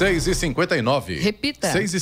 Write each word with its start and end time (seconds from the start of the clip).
6 0.00 0.28
e 0.28 0.34
59 0.34 1.18
Repita. 1.18 1.70
6 1.70 1.92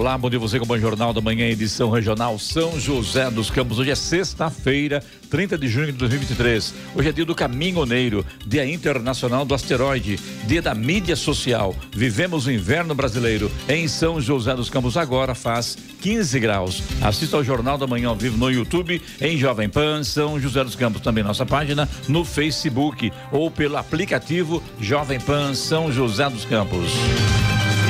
Olá, 0.00 0.16
bom 0.16 0.30
dia 0.30 0.38
você 0.38 0.58
com 0.58 0.66
o 0.66 0.78
Jornal 0.78 1.12
da 1.12 1.20
Manhã, 1.20 1.44
edição 1.46 1.90
regional 1.90 2.38
São 2.38 2.80
José 2.80 3.30
dos 3.30 3.50
Campos. 3.50 3.78
Hoje 3.78 3.90
é 3.90 3.94
sexta-feira, 3.94 5.04
30 5.28 5.58
de 5.58 5.68
junho 5.68 5.88
de 5.88 5.98
2023. 5.98 6.74
Hoje 6.94 7.10
é 7.10 7.12
dia 7.12 7.26
do 7.26 7.34
caminhoneiro, 7.34 8.24
dia 8.46 8.64
internacional 8.64 9.44
do 9.44 9.52
asteroide, 9.54 10.18
dia 10.46 10.62
da 10.62 10.74
mídia 10.74 11.14
social. 11.14 11.76
Vivemos 11.92 12.46
o 12.46 12.50
inverno 12.50 12.94
brasileiro 12.94 13.52
em 13.68 13.86
São 13.86 14.18
José 14.22 14.56
dos 14.56 14.70
Campos. 14.70 14.96
Agora 14.96 15.34
faz 15.34 15.76
15 16.00 16.40
graus. 16.40 16.82
Assista 17.02 17.36
ao 17.36 17.44
Jornal 17.44 17.76
da 17.76 17.86
Manhã 17.86 18.08
ao 18.08 18.16
vivo 18.16 18.38
no 18.38 18.50
YouTube, 18.50 19.02
em 19.20 19.36
Jovem 19.36 19.68
Pan, 19.68 20.02
São 20.02 20.40
José 20.40 20.64
dos 20.64 20.74
Campos. 20.74 21.02
Também 21.02 21.22
nossa 21.22 21.44
página 21.44 21.86
no 22.08 22.24
Facebook 22.24 23.12
ou 23.30 23.50
pelo 23.50 23.76
aplicativo 23.76 24.62
Jovem 24.80 25.20
Pan 25.20 25.52
São 25.52 25.92
José 25.92 26.30
dos 26.30 26.46
Campos. 26.46 26.90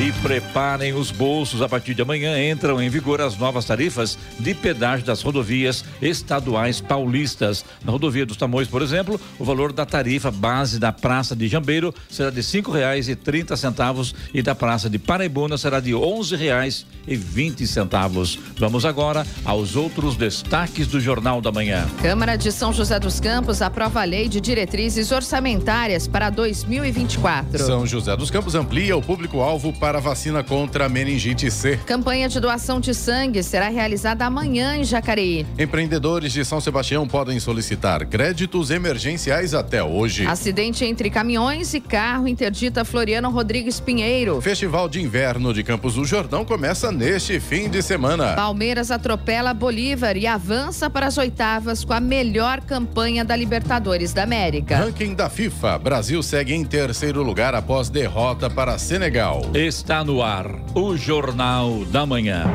E 0.01 0.11
preparem 0.13 0.93
os 0.93 1.11
bolsos. 1.11 1.61
A 1.61 1.69
partir 1.69 1.93
de 1.93 2.01
amanhã 2.01 2.35
entram 2.51 2.81
em 2.81 2.89
vigor 2.89 3.21
as 3.21 3.37
novas 3.37 3.65
tarifas 3.65 4.17
de 4.39 4.55
pedágio 4.55 5.05
das 5.05 5.21
rodovias 5.21 5.85
estaduais 6.01 6.81
paulistas. 6.81 7.63
Na 7.85 7.91
rodovia 7.91 8.25
dos 8.25 8.35
Tamoios, 8.35 8.67
por 8.67 8.81
exemplo, 8.81 9.21
o 9.37 9.45
valor 9.45 9.71
da 9.71 9.85
tarifa 9.85 10.31
base 10.31 10.79
da 10.79 10.91
Praça 10.91 11.35
de 11.35 11.47
Jambeiro 11.47 11.93
será 12.09 12.31
de 12.31 12.41
cinco 12.41 12.71
reais 12.71 13.09
e 13.09 13.15
trinta 13.15 13.55
centavos 13.55 14.15
e 14.33 14.41
da 14.41 14.55
Praça 14.55 14.89
de 14.89 14.97
Paraibuna 14.97 15.55
será 15.55 15.79
de 15.79 15.93
onze 15.93 16.35
reais 16.35 16.83
e 17.07 17.15
vinte 17.15 17.67
centavos. 17.67 18.39
Vamos 18.57 18.85
agora 18.85 19.23
aos 19.45 19.75
outros 19.75 20.15
destaques 20.15 20.87
do 20.87 20.99
Jornal 20.99 21.41
da 21.41 21.51
Manhã. 21.51 21.87
Câmara 22.01 22.35
de 22.37 22.51
São 22.51 22.73
José 22.73 22.99
dos 22.99 23.19
Campos 23.19 23.61
aprova 23.61 24.01
a 24.01 24.05
lei 24.05 24.27
de 24.27 24.41
diretrizes 24.41 25.11
orçamentárias 25.11 26.07
para 26.07 26.31
2024. 26.31 27.59
São 27.59 27.85
José 27.85 28.17
dos 28.17 28.31
Campos 28.31 28.55
amplia 28.55 28.97
o 28.97 29.01
público-alvo 29.01 29.71
para 29.73 29.90
a 29.95 30.01
vacina 30.01 30.43
contra 30.43 30.85
a 30.85 30.89
meningite 30.89 31.49
C. 31.49 31.77
Campanha 31.85 32.27
de 32.29 32.39
doação 32.39 32.79
de 32.79 32.93
sangue 32.93 33.43
será 33.43 33.69
realizada 33.69 34.25
amanhã 34.25 34.75
em 34.75 34.83
Jacareí. 34.83 35.45
Empreendedores 35.57 36.33
de 36.33 36.43
São 36.45 36.61
Sebastião 36.61 37.07
podem 37.07 37.39
solicitar 37.39 38.05
créditos 38.05 38.71
emergenciais 38.71 39.53
até 39.53 39.83
hoje. 39.83 40.25
Acidente 40.25 40.85
entre 40.85 41.09
caminhões 41.09 41.73
e 41.73 41.79
carro 41.79 42.27
interdita 42.27 42.85
Floriano 42.85 43.29
Rodrigues 43.29 43.79
Pinheiro. 43.79 44.41
Festival 44.41 44.87
de 44.87 45.01
Inverno 45.01 45.53
de 45.53 45.63
Campos 45.63 45.95
do 45.95 46.05
Jordão 46.05 46.45
começa 46.45 46.91
neste 46.91 47.39
fim 47.39 47.69
de 47.69 47.81
semana. 47.81 48.33
Palmeiras 48.33 48.91
atropela 48.91 49.53
Bolívar 49.53 50.17
e 50.17 50.27
avança 50.27 50.89
para 50.89 51.07
as 51.07 51.17
oitavas 51.17 51.83
com 51.83 51.93
a 51.93 51.99
melhor 51.99 52.61
campanha 52.61 53.23
da 53.23 53.35
Libertadores 53.35 54.13
da 54.13 54.23
América. 54.23 54.77
Ranking 54.77 55.13
da 55.13 55.29
FIFA. 55.29 55.79
Brasil 55.79 56.21
segue 56.23 56.53
em 56.53 56.63
terceiro 56.63 57.23
lugar 57.23 57.55
após 57.55 57.89
derrota 57.89 58.49
para 58.49 58.77
Senegal. 58.77 59.41
Está 59.81 60.03
no 60.03 60.21
ar 60.21 60.45
o 60.75 60.95
Jornal 60.95 61.83
da 61.85 62.05
Manhã. 62.05 62.45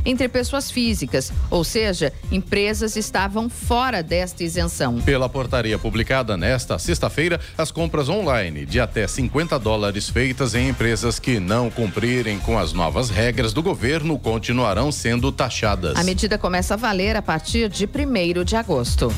entre 0.05 0.29
pessoas 0.29 0.69
físicas, 0.69 1.33
ou 1.49 1.63
seja, 1.63 2.13
empresas 2.31 2.95
estavam 2.95 3.49
fora 3.49 4.03
desta 4.03 4.43
isenção. 4.43 5.01
Pela 5.01 5.27
portaria 5.27 5.79
publicada 5.79 6.37
nesta 6.37 6.77
sexta-feira, 6.77 7.39
as 7.57 7.71
compras 7.71 8.07
online 8.07 8.65
de 8.65 8.79
até 8.79 9.07
50 9.07 9.57
dólares 9.57 10.07
feitas 10.09 10.53
em 10.53 10.69
empresas 10.69 11.19
que 11.19 11.39
não 11.39 11.69
cumprirem 11.69 12.39
com 12.39 12.57
as 12.57 12.71
novas 12.71 13.09
regras 13.09 13.51
do 13.51 13.63
governo 13.63 14.19
continuarão 14.19 14.91
sendo 14.91 15.31
taxadas. 15.31 15.97
A 15.97 16.03
medida 16.03 16.37
começa 16.37 16.75
a 16.75 16.77
valer 16.77 17.15
a 17.15 17.21
partir 17.21 17.67
de 17.69 17.85
1 17.85 18.43
de 18.43 18.55
agosto. 18.55 19.11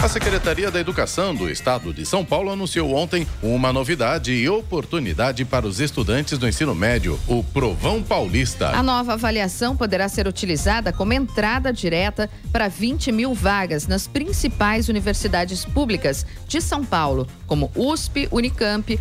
A 0.00 0.08
Secretaria 0.08 0.70
da 0.70 0.78
Educação 0.78 1.34
do 1.34 1.50
Estado 1.50 1.92
de 1.92 2.06
São 2.06 2.24
Paulo 2.24 2.52
anunciou 2.52 2.94
ontem 2.94 3.26
uma 3.42 3.72
novidade 3.72 4.32
e 4.32 4.48
oportunidade 4.48 5.44
para 5.44 5.66
os 5.66 5.80
estudantes 5.80 6.38
do 6.38 6.46
ensino 6.46 6.72
médio, 6.72 7.18
o 7.26 7.42
Provão 7.42 8.00
Paulista. 8.00 8.68
A 8.68 8.82
nova 8.82 9.14
avaliação 9.14 9.76
poderá 9.76 10.08
ser 10.08 10.28
utilizada 10.28 10.92
como 10.92 11.12
entrada 11.12 11.72
direta 11.72 12.30
para 12.52 12.68
20 12.68 13.10
mil 13.10 13.34
vagas 13.34 13.88
nas 13.88 14.06
principais 14.06 14.88
universidades 14.88 15.64
públicas 15.64 16.24
de 16.46 16.60
São 16.60 16.84
Paulo, 16.84 17.26
como 17.44 17.70
USP, 17.74 18.28
Unicamp, 18.30 18.98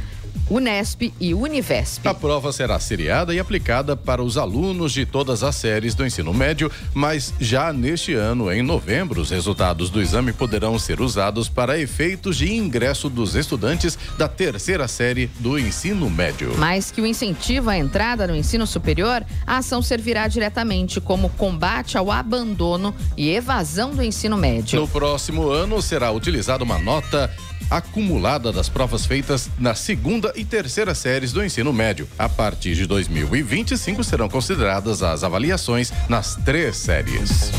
Unesp 0.49 1.13
e 1.19 1.33
Univesp. 1.33 2.07
A 2.07 2.13
prova 2.13 2.51
será 2.51 2.79
seriada 2.79 3.33
e 3.33 3.39
aplicada 3.39 3.95
para 3.95 4.23
os 4.23 4.37
alunos 4.37 4.93
de 4.93 5.05
todas 5.05 5.43
as 5.43 5.55
séries 5.55 5.95
do 5.95 6.05
ensino 6.05 6.33
médio, 6.33 6.71
mas 6.93 7.33
já 7.39 7.73
neste 7.73 8.13
ano, 8.13 8.51
em 8.51 8.61
novembro, 8.61 9.21
os 9.21 9.29
resultados 9.29 9.89
do 9.89 10.01
exame 10.01 10.33
poderão 10.33 10.77
ser 10.79 11.01
usados 11.01 11.49
para 11.49 11.79
efeitos 11.79 12.37
de 12.37 12.53
ingresso 12.53 13.09
dos 13.09 13.35
estudantes 13.35 13.97
da 14.17 14.27
terceira 14.27 14.87
série 14.87 15.29
do 15.39 15.57
ensino 15.57 16.09
médio. 16.09 16.57
Mais 16.57 16.91
que 16.91 17.01
o 17.01 17.05
incentivo 17.05 17.69
à 17.69 17.77
entrada 17.77 18.27
no 18.27 18.35
ensino 18.35 18.65
superior, 18.67 19.25
a 19.45 19.57
ação 19.57 19.81
servirá 19.81 20.27
diretamente 20.27 21.01
como 21.01 21.29
combate 21.29 21.97
ao 21.97 22.11
abandono 22.11 22.93
e 23.15 23.29
evasão 23.29 23.91
do 23.91 24.03
ensino 24.03 24.37
médio. 24.37 24.79
No 24.79 24.87
próximo 24.87 25.49
ano 25.49 25.81
será 25.81 26.11
utilizada 26.11 26.63
uma 26.63 26.77
nota 26.77 27.31
acumulada 27.69 28.51
das 28.51 28.69
provas 28.69 29.05
feitas 29.05 29.49
na 29.57 29.75
segunda 29.75 30.31
e 30.35 30.45
terceira 30.45 30.95
séries 30.95 31.31
do 31.31 31.43
ensino 31.43 31.73
médio. 31.73 32.07
A 32.17 32.29
partir 32.29 32.75
de 32.75 32.85
2025 32.85 34.03
serão 34.03 34.29
consideradas 34.29 35.03
as 35.03 35.23
avaliações 35.23 35.91
nas 36.07 36.35
três 36.35 36.77
séries. 36.77 37.51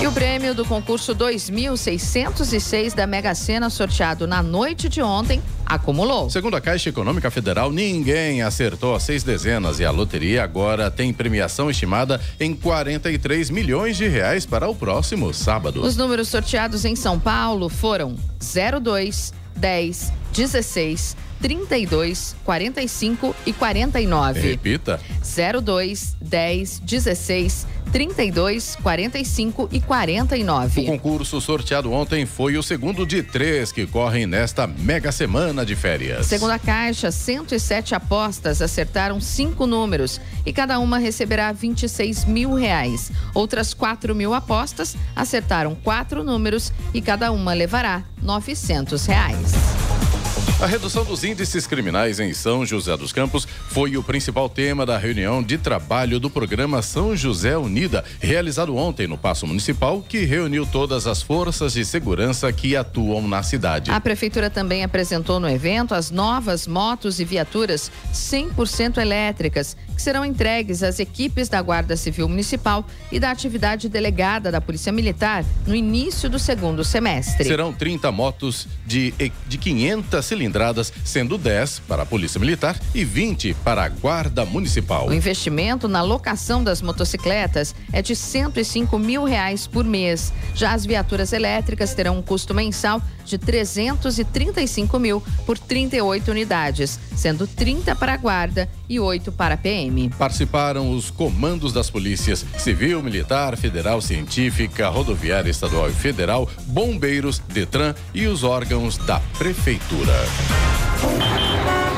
E 0.00 0.06
o 0.06 0.12
prêmio 0.12 0.54
do 0.54 0.64
concurso 0.64 1.14
2606 1.14 2.94
da 2.94 3.06
Mega 3.06 3.34
Sena 3.34 3.70
sorteado 3.70 4.26
na 4.26 4.42
noite 4.42 4.88
de 4.88 5.00
ontem 5.00 5.40
acumulou. 5.74 6.28
Segundo 6.30 6.56
a 6.56 6.60
Caixa 6.60 6.88
Econômica 6.88 7.30
Federal, 7.30 7.72
ninguém 7.72 8.42
acertou 8.42 8.94
as 8.94 9.02
seis 9.02 9.22
dezenas 9.22 9.80
e 9.80 9.84
a 9.84 9.90
loteria 9.90 10.42
agora 10.42 10.90
tem 10.90 11.12
premiação 11.12 11.70
estimada 11.70 12.20
em 12.38 12.54
43 12.54 13.50
milhões 13.50 13.96
de 13.96 14.08
reais 14.08 14.46
para 14.46 14.68
o 14.68 14.74
próximo 14.74 15.32
sábado. 15.32 15.82
Os 15.82 15.96
números 15.96 16.28
sorteados 16.28 16.84
em 16.84 16.96
São 16.96 17.18
Paulo 17.18 17.68
foram 17.68 18.16
02 18.40 19.32
10, 19.56 20.12
16, 20.32 21.16
32 21.42 22.36
45 22.44 23.36
e 23.44 23.52
49. 23.52 24.40
Repita. 24.40 25.00
02 25.62 26.16
10 26.20 26.78
16 26.80 27.66
32 27.92 28.76
45 28.82 29.68
e 29.70 29.80
49. 29.80 30.80
O 30.80 30.86
concurso 30.86 31.40
sorteado 31.40 31.92
ontem 31.92 32.24
foi 32.24 32.56
o 32.56 32.62
segundo 32.62 33.04
de 33.04 33.22
três 33.22 33.70
que 33.70 33.86
correm 33.86 34.26
nesta 34.26 34.66
mega 34.66 35.12
semana 35.12 35.66
de 35.66 35.76
férias. 35.76 36.26
Segundo 36.26 36.52
a 36.52 36.58
Caixa, 36.58 37.10
107 37.10 37.94
apostas 37.94 38.62
acertaram 38.62 39.20
cinco 39.20 39.66
números 39.66 40.20
e 40.46 40.52
cada 40.52 40.78
uma 40.78 40.98
receberá 40.98 41.52
26 41.52 42.24
mil 42.24 42.54
reais. 42.54 43.12
Outras 43.34 43.74
4 43.74 44.14
mil 44.14 44.32
apostas 44.32 44.96
acertaram 45.14 45.74
quatro 45.74 46.24
números 46.24 46.72
e 46.94 47.02
cada 47.02 47.30
uma 47.30 47.52
levará 47.52 48.04
900 48.22 49.04
reais. 49.06 49.81
A 50.62 50.66
redução 50.66 51.04
dos 51.04 51.24
índices 51.24 51.66
criminais 51.66 52.20
em 52.20 52.32
São 52.32 52.64
José 52.64 52.96
dos 52.96 53.12
Campos 53.12 53.48
foi 53.66 53.96
o 53.96 54.02
principal 54.02 54.48
tema 54.48 54.86
da 54.86 54.96
reunião 54.96 55.42
de 55.42 55.58
trabalho 55.58 56.20
do 56.20 56.30
programa 56.30 56.80
São 56.82 57.16
José 57.16 57.58
Unida, 57.58 58.04
realizado 58.20 58.76
ontem 58.76 59.08
no 59.08 59.18
Paço 59.18 59.44
Municipal, 59.44 60.00
que 60.08 60.18
reuniu 60.18 60.64
todas 60.64 61.08
as 61.08 61.20
forças 61.20 61.72
de 61.72 61.84
segurança 61.84 62.52
que 62.52 62.76
atuam 62.76 63.26
na 63.26 63.42
cidade. 63.42 63.90
A 63.90 64.00
prefeitura 64.00 64.48
também 64.48 64.84
apresentou 64.84 65.40
no 65.40 65.48
evento 65.48 65.96
as 65.96 66.12
novas 66.12 66.68
motos 66.68 67.18
e 67.18 67.24
viaturas 67.24 67.90
100% 68.14 68.98
elétricas, 68.98 69.76
que 69.96 70.00
serão 70.00 70.24
entregues 70.24 70.84
às 70.84 71.00
equipes 71.00 71.48
da 71.48 71.60
Guarda 71.60 71.96
Civil 71.96 72.28
Municipal 72.28 72.86
e 73.10 73.18
da 73.18 73.32
atividade 73.32 73.88
delegada 73.88 74.52
da 74.52 74.60
Polícia 74.60 74.92
Militar 74.92 75.44
no 75.66 75.74
início 75.74 76.30
do 76.30 76.38
segundo 76.38 76.84
semestre. 76.84 77.48
Serão 77.48 77.72
30 77.72 78.12
motos 78.12 78.68
de, 78.86 79.12
de 79.48 79.58
500 79.58 80.24
cilindradas 80.24 80.51
cilindradas, 80.52 80.92
sendo 81.04 81.38
10 81.38 81.80
para 81.88 82.02
a 82.02 82.06
Polícia 82.06 82.38
Militar 82.38 82.78
e 82.94 83.04
20 83.04 83.54
para 83.64 83.84
a 83.84 83.88
Guarda 83.88 84.44
Municipal. 84.44 85.08
O 85.08 85.14
investimento 85.14 85.88
na 85.88 86.02
locação 86.02 86.62
das 86.62 86.82
motocicletas 86.82 87.74
é 87.92 88.02
de 88.02 88.14
105 88.14 88.98
mil 88.98 89.24
reais 89.24 89.66
por 89.66 89.84
mês. 89.84 90.32
Já 90.54 90.74
as 90.74 90.84
viaturas 90.84 91.32
elétricas 91.32 91.94
terão 91.94 92.18
um 92.18 92.22
custo 92.22 92.54
mensal 92.54 93.00
de 93.24 93.38
335 93.38 94.98
mil 94.98 95.22
por 95.46 95.58
38 95.58 96.30
unidades, 96.30 97.00
sendo 97.16 97.46
30 97.46 97.96
para 97.96 98.12
a 98.12 98.16
Guarda 98.16 98.68
e 98.92 99.00
8 99.00 99.32
para 99.32 99.54
a 99.54 99.56
PM. 99.56 100.10
Participaram 100.18 100.92
os 100.92 101.10
comandos 101.10 101.72
das 101.72 101.88
polícias 101.88 102.44
Civil, 102.58 103.02
Militar, 103.02 103.56
Federal, 103.56 104.02
Científica, 104.02 104.90
Rodoviária 104.90 105.50
Estadual 105.50 105.88
e 105.88 105.94
Federal, 105.94 106.46
Bombeiros, 106.66 107.38
Detran 107.38 107.94
e 108.12 108.26
os 108.26 108.44
órgãos 108.44 108.98
da 108.98 109.18
Prefeitura. 109.38 110.12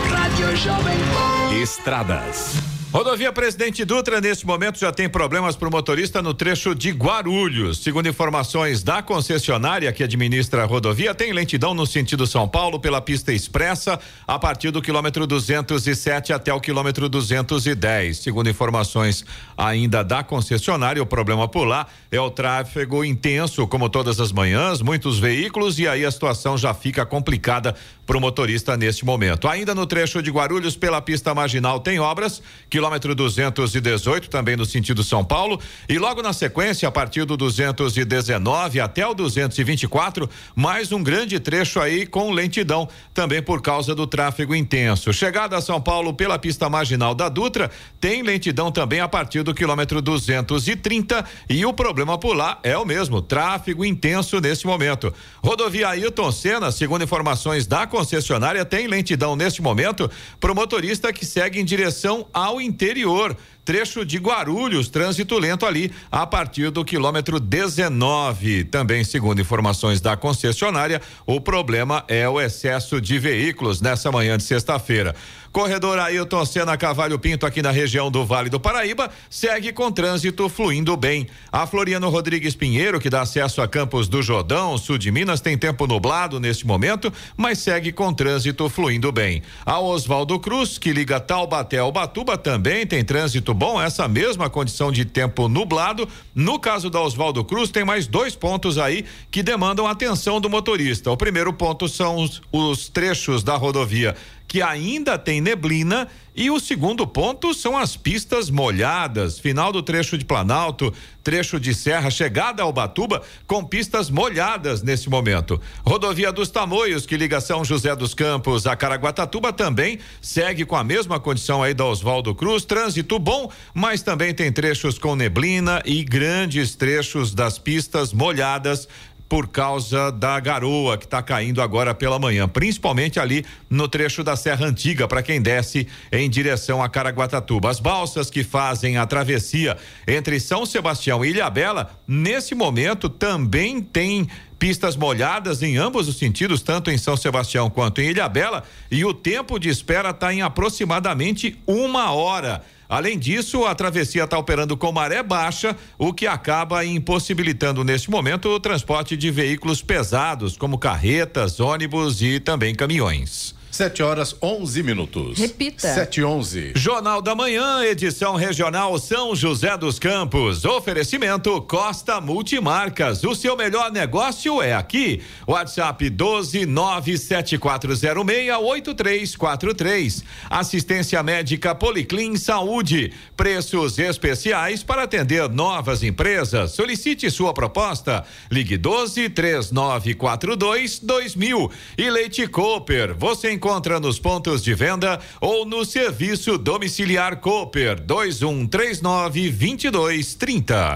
Rádio 0.09 0.57
Jovem 0.57 0.97
Pan. 0.97 1.55
Estradas. 1.61 2.74
Rodovia 2.95 3.33
Presidente 3.33 3.85
Dutra, 3.85 4.21
neste 4.21 4.47
momento, 4.47 4.79
já 4.79 4.93
tem 4.93 5.09
problemas 5.09 5.57
para 5.57 5.67
o 5.67 5.71
motorista 5.73 6.23
no 6.23 6.33
trecho 6.33 6.77
de 6.77 6.93
Guarulhos. 6.93 7.79
Segundo 7.79 8.09
informações 8.09 8.85
da 8.85 9.03
concessionária 9.03 9.93
que 9.93 10.05
administra 10.05 10.63
a 10.63 10.65
rodovia, 10.65 11.13
tem 11.13 11.33
lentidão 11.33 11.75
no 11.75 11.89
sentido 11.89 12.25
São 12.25 12.47
Paulo 12.47 12.79
pela 12.79 13.01
pista 13.01 13.33
expressa 13.33 13.99
a 14.29 14.39
partir 14.39 14.71
do 14.71 14.81
quilômetro 14.81 15.27
207 15.27 16.33
até 16.33 16.55
o 16.55 16.61
quilômetro 16.61 17.09
210. 17.09 18.17
Segundo 18.17 18.49
informações 18.49 19.25
ainda 19.59 20.05
da 20.05 20.23
concessionária, 20.23 21.03
o 21.03 21.07
problema 21.07 21.49
por 21.49 21.65
lá 21.65 21.89
é 22.13 22.21
o 22.21 22.31
tráfego 22.31 23.05
intenso, 23.05 23.67
como 23.67 23.89
todas 23.89 24.21
as 24.21 24.31
manhãs, 24.31 24.81
muitos 24.81 25.19
veículos 25.19 25.81
e 25.81 25.89
aí 25.89 26.05
a 26.05 26.13
situação 26.13 26.57
já 26.57 26.73
fica 26.73 27.05
complicada 27.05 27.75
para 28.07 28.17
o 28.17 28.21
motorista 28.21 28.77
neste 28.77 29.05
momento. 29.05 29.49
Ainda 29.49 29.75
no 29.75 29.87
trecho 29.87 30.23
de 30.23 30.31
Guarulhos, 30.31 30.77
pela 30.77 31.01
pista 31.01 31.35
marginal, 31.35 31.81
tem 31.81 31.99
obras, 31.99 32.43
quilômetro 32.69 33.15
218, 33.15 34.29
também 34.29 34.57
no 34.57 34.67
sentido 34.67 35.03
São 35.03 35.25
Paulo, 35.25 35.61
e 35.89 35.99
logo 35.99 36.23
na 36.23 36.33
sequência, 36.33 36.89
a 36.89 36.93
partir 36.93 37.25
do 37.25 37.37
219 37.37 38.81
até 38.81 39.07
o 39.07 39.15
224, 39.15 40.29
mais 40.55 40.93
um 40.93 41.03
grande 41.03 41.41
trecho 41.41 41.81
aí 41.81 42.07
com 42.07 42.31
lentidão, 42.31 42.89
também 43.13 43.43
por 43.43 43.63
causa 43.63 43.95
do 43.95 44.07
tráfego 44.07 44.55
intenso. 44.55 45.13
Chegada 45.13 45.57
a 45.57 45.61
São 45.61 45.81
Paulo 45.81 46.13
pela 46.15 46.39
pista 46.39 46.69
marginal 46.69 47.15
da 47.15 47.29
Dutra, 47.29 47.71
tem 48.01 48.23
lentidão 48.23 48.71
também 48.71 49.01
a 49.01 49.09
partir 49.09 49.43
do 49.43 49.55
quilômetro 49.55 50.03
230 50.03 51.25
e 51.49 51.65
o 51.65 51.73
problema 51.73 52.19
por 52.19 52.35
lá 52.35 52.59
é 52.63 52.77
o 52.77 52.85
mesmo, 52.85 53.23
tráfego 53.23 53.85
intenso 53.85 54.41
nesse 54.41 54.67
momento. 54.67 55.13
Rodovia 55.43 55.89
Ailton 55.89 56.31
Senna, 56.31 56.71
segundo 56.71 57.05
informações 57.05 57.67
da 57.67 57.87
concessionária 57.95 58.65
tem 58.65 58.89
lentidão 58.89 59.37
neste 59.37 59.63
momento 59.63 60.11
para 60.41 60.51
o 60.51 60.55
motorista 60.55 61.13
que 61.13 61.25
segue 61.25 61.61
em 61.61 61.65
direção 61.65 62.27
ao 62.35 62.61
interior. 62.61 63.37
Trecho 63.65 64.05
de 64.05 64.19
Guarulhos, 64.19 64.89
trânsito 64.89 65.39
lento 65.39 65.65
ali 65.65 65.93
a 66.11 66.27
partir 66.27 66.71
do 66.71 66.85
quilômetro 66.85 67.39
19. 67.39 68.65
Também, 68.65 69.05
segundo 69.05 69.41
informações 69.41 70.01
da 70.01 70.17
concessionária, 70.17 71.01
o 71.25 71.41
problema 71.41 72.05
é 72.09 72.29
o 72.29 72.41
excesso 72.41 73.01
de 73.01 73.17
veículos 73.17 73.81
nessa 73.81 74.11
manhã 74.11 74.37
de 74.37 74.43
sexta-feira. 74.43 75.15
Corredor 75.55 76.01
Ailton 76.01 76.45
Senna 76.45 76.77
Cavalho 76.77 77.17
Pinto, 77.17 77.47
aqui 77.47 77.63
na 77.63 77.71
região 77.71 78.11
do 78.11 78.27
Vale 78.27 78.51
do 78.51 78.59
Paraíba, 78.59 79.09
segue 79.31 79.73
com 79.73 79.89
trânsito 79.89 80.49
fluindo 80.49 80.97
bem. 80.97 81.29
A 81.53 81.65
Floriano 81.65 82.09
Rodrigues 82.09 82.57
Pinheiro, 82.57 82.99
que 82.99 83.09
dá 83.09 83.21
acesso 83.21 83.63
a 83.63 83.69
Campos 83.69 84.09
do 84.09 84.21
Jordão, 84.21 84.77
sul 84.77 84.99
de 84.99 85.13
Minas, 85.13 85.41
tem 85.41 85.57
tempo 85.57 85.87
nublado 85.87 86.41
neste 86.41 86.67
momento, 86.67 87.13
mas 87.37 87.61
segue 87.61 87.93
com 87.93 88.13
trânsito 88.13 88.69
fluindo 88.69 89.13
bem. 89.13 89.45
A 89.65 89.79
Oswaldo 89.79 90.41
Cruz, 90.41 90.77
que 90.77 90.93
liga 90.93 91.21
Taubaté 91.21 91.79
ao 91.79 91.93
Batuba, 91.93 92.37
também 92.37 92.85
tem 92.85 93.05
trânsito 93.05 93.55
bom, 93.55 93.81
essa 93.81 94.09
mesma 94.09 94.51
condição 94.51 94.91
de 94.91 95.05
tempo 95.05 95.47
nublado. 95.47 96.09
No 96.35 96.59
caso 96.59 96.91
da 96.91 97.01
Oswaldo 97.01 97.45
Cruz, 97.45 97.71
tem 97.71 97.85
mais 97.85 98.09
dois 98.09 98.35
pontos 98.35 98.77
aí 98.77 99.05
que 99.31 99.41
demandam 99.41 99.87
atenção 99.87 100.41
do 100.41 100.51
motorista. 100.51 101.13
O 101.13 101.17
primeiro 101.17 101.53
ponto 101.53 101.89
são 101.89 102.17
os, 102.17 102.43
os 102.51 102.89
trechos 102.89 103.45
da 103.45 103.55
rodovia 103.55 104.17
que 104.47 104.63
ainda 104.63 105.19
tem 105.19 105.41
neblina 105.41 106.09
e 106.37 106.51
o 106.51 106.59
segundo 106.59 107.07
ponto 107.07 107.55
são 107.55 107.79
as 107.79 107.97
pistas 107.97 108.51
molhadas, 108.51 109.39
final 109.39 109.71
do 109.71 109.81
trecho 109.81 110.19
de 110.19 110.25
Planalto, 110.25 110.93
trecho 111.23 111.61
de 111.61 111.73
Serra, 111.73 112.11
chegada 112.11 112.61
ao 112.63 112.73
Batuba, 112.73 113.23
com 113.47 113.65
pistas 113.65 114.11
molhadas 114.11 114.83
nesse 114.83 115.09
momento. 115.09 115.61
Rodovia 115.87 116.33
dos 116.33 116.51
Tamoios, 116.51 117.07
que 117.07 117.17
liga 117.17 117.41
São 117.41 117.65
José 117.65 117.95
dos 117.95 118.15
Campos 118.15 118.67
a 118.67 118.75
Caraguatatuba, 118.75 119.53
também 119.53 120.01
segue 120.21 120.65
com 120.65 120.75
a 120.75 120.83
mesma 120.83 121.21
condição 121.21 121.63
aí 121.63 121.73
da 121.73 121.85
Oswaldo 121.85 122.35
Cruz, 122.35 122.65
trânsito 122.65 123.17
bom, 123.21 123.49
mas 123.73 124.03
também 124.03 124.35
tem 124.35 124.51
trechos 124.51 124.99
com 124.99 125.15
neblina 125.15 125.81
e 125.85 126.03
grandes 126.03 126.75
trechos 126.75 127.33
das 127.33 127.61
pistas 127.61 128.13
molhadas 128.13 128.89
por 129.29 129.49
causa 129.49 130.13
da 130.13 130.39
garoa 130.39 130.99
que 130.99 131.05
está 131.05 131.23
caindo 131.23 131.63
agora 131.63 131.95
pela 131.95 132.19
manhã, 132.19 132.47
principalmente 132.47 133.19
ali 133.19 133.45
no 133.69 133.89
trecho 133.89 134.23
da 134.23 134.37
Serra 134.37 134.67
Antiga, 134.67 135.09
para 135.09 135.23
quem 135.23 135.41
desce 135.41 135.87
em 136.13 136.29
direção 136.29 136.83
a 136.83 136.89
Caraguatatuba. 136.89 137.71
As 137.71 137.81
balsas 137.81 138.31
que 138.31 138.45
fazem 138.45 138.97
a 138.97 139.07
travessia 139.07 139.77
entre 140.07 140.39
São 140.39 140.67
Sebastião 140.67 141.25
e 141.25 141.31
Ilhabela, 141.31 141.91
nesse 142.07 142.55
momento 142.55 143.09
também 143.09 143.81
tem 143.81 144.29
pistas 144.59 144.97
molhadas 144.97 145.63
em 145.63 145.77
ambos 145.77 146.09
os 146.09 146.17
sentidos, 146.17 146.63
tanto 146.63 146.91
em 146.91 146.97
São 146.97 147.17
Sebastião 147.17 147.69
quanto 147.69 148.01
em 148.01 148.11
Ilhabela, 148.11 148.63
e 148.91 149.05
o 149.05 149.13
tempo 149.13 149.59
de 149.59 149.69
espera 149.69 150.11
está 150.11 150.33
em 150.33 150.43
aproximadamente 150.43 151.59
uma 151.67 152.13
hora. 152.13 152.65
Além 152.89 153.19
disso, 153.19 153.65
a 153.65 153.75
travessia 153.75 154.25
está 154.25 154.39
operando 154.39 154.77
com 154.77 154.93
maré 154.93 155.23
baixa, 155.23 155.77
o 155.99 156.13
que 156.13 156.27
acaba 156.27 156.85
impossibilitando 156.85 157.83
neste 157.83 158.11
momento 158.11 158.49
o 158.49 158.61
transporte 158.61 159.17
de 159.17 159.31
veículos 159.31 159.83
pesados, 159.83 160.57
como 160.57 160.79
carretas, 160.79 161.61
ônibus 161.61 162.21
e 162.21 162.39
também 162.39 162.75
caminhões. 162.75 163.55
7 163.75 164.05
horas 164.05 164.37
11 164.41 164.85
minutos. 164.85 165.37
Repita. 165.37 165.93
7 165.93 166.21
e 166.21 166.25
11. 166.25 166.73
Jornal 166.77 167.21
da 167.21 167.35
Manhã, 167.35 167.83
edição 167.83 168.37
regional 168.37 168.97
São 169.01 169.35
José 169.35 169.77
dos 169.77 169.99
Campos. 169.99 170.65
Oferecimento 170.65 171.61
Costa 171.63 172.21
Multimarcas. 172.21 173.25
O 173.25 173.35
seu 173.35 173.57
melhor 173.57 173.91
negócio 173.91 174.63
é 174.63 174.75
aqui. 174.75 175.21
WhatsApp 175.45 176.09
12 176.09 176.67
97406 176.67 178.53
8343. 178.63 180.23
Assistência 180.49 181.21
médica 181.25 181.75
Policlin 181.75 182.37
Saúde. 182.37 183.13
Preços 183.37 183.99
especiais 183.99 184.85
para 184.85 185.03
atender 185.03 185.49
novas 185.49 186.05
empresas. 186.05 186.71
Solicite 186.71 187.29
sua 187.29 187.53
proposta. 187.53 188.25
Ligue 188.53 188.77
12 188.77 189.31
3942 189.31 191.01
2000. 191.01 191.73
E 191.99 192.09
Leite 192.09 192.47
Cooper. 192.47 193.17
Você 193.19 193.51
encontra 193.51 193.64
encontra 193.65 193.99
nos 193.99 194.19
pontos 194.19 194.63
de 194.63 194.75
venda 194.75 195.19
ou 195.41 195.65
no 195.65 195.87
serviço 195.87 196.59
domiciliar 196.59 197.41
Cooper 197.41 197.99
2139 197.99 199.51
2230. 199.51 200.95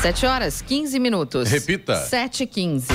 Sete 0.00 0.24
horas, 0.24 0.62
15 0.62 0.98
minutos. 0.98 1.50
Repita. 1.50 1.96
Sete 2.06 2.44
e 2.44 2.46
quinze. 2.46 2.88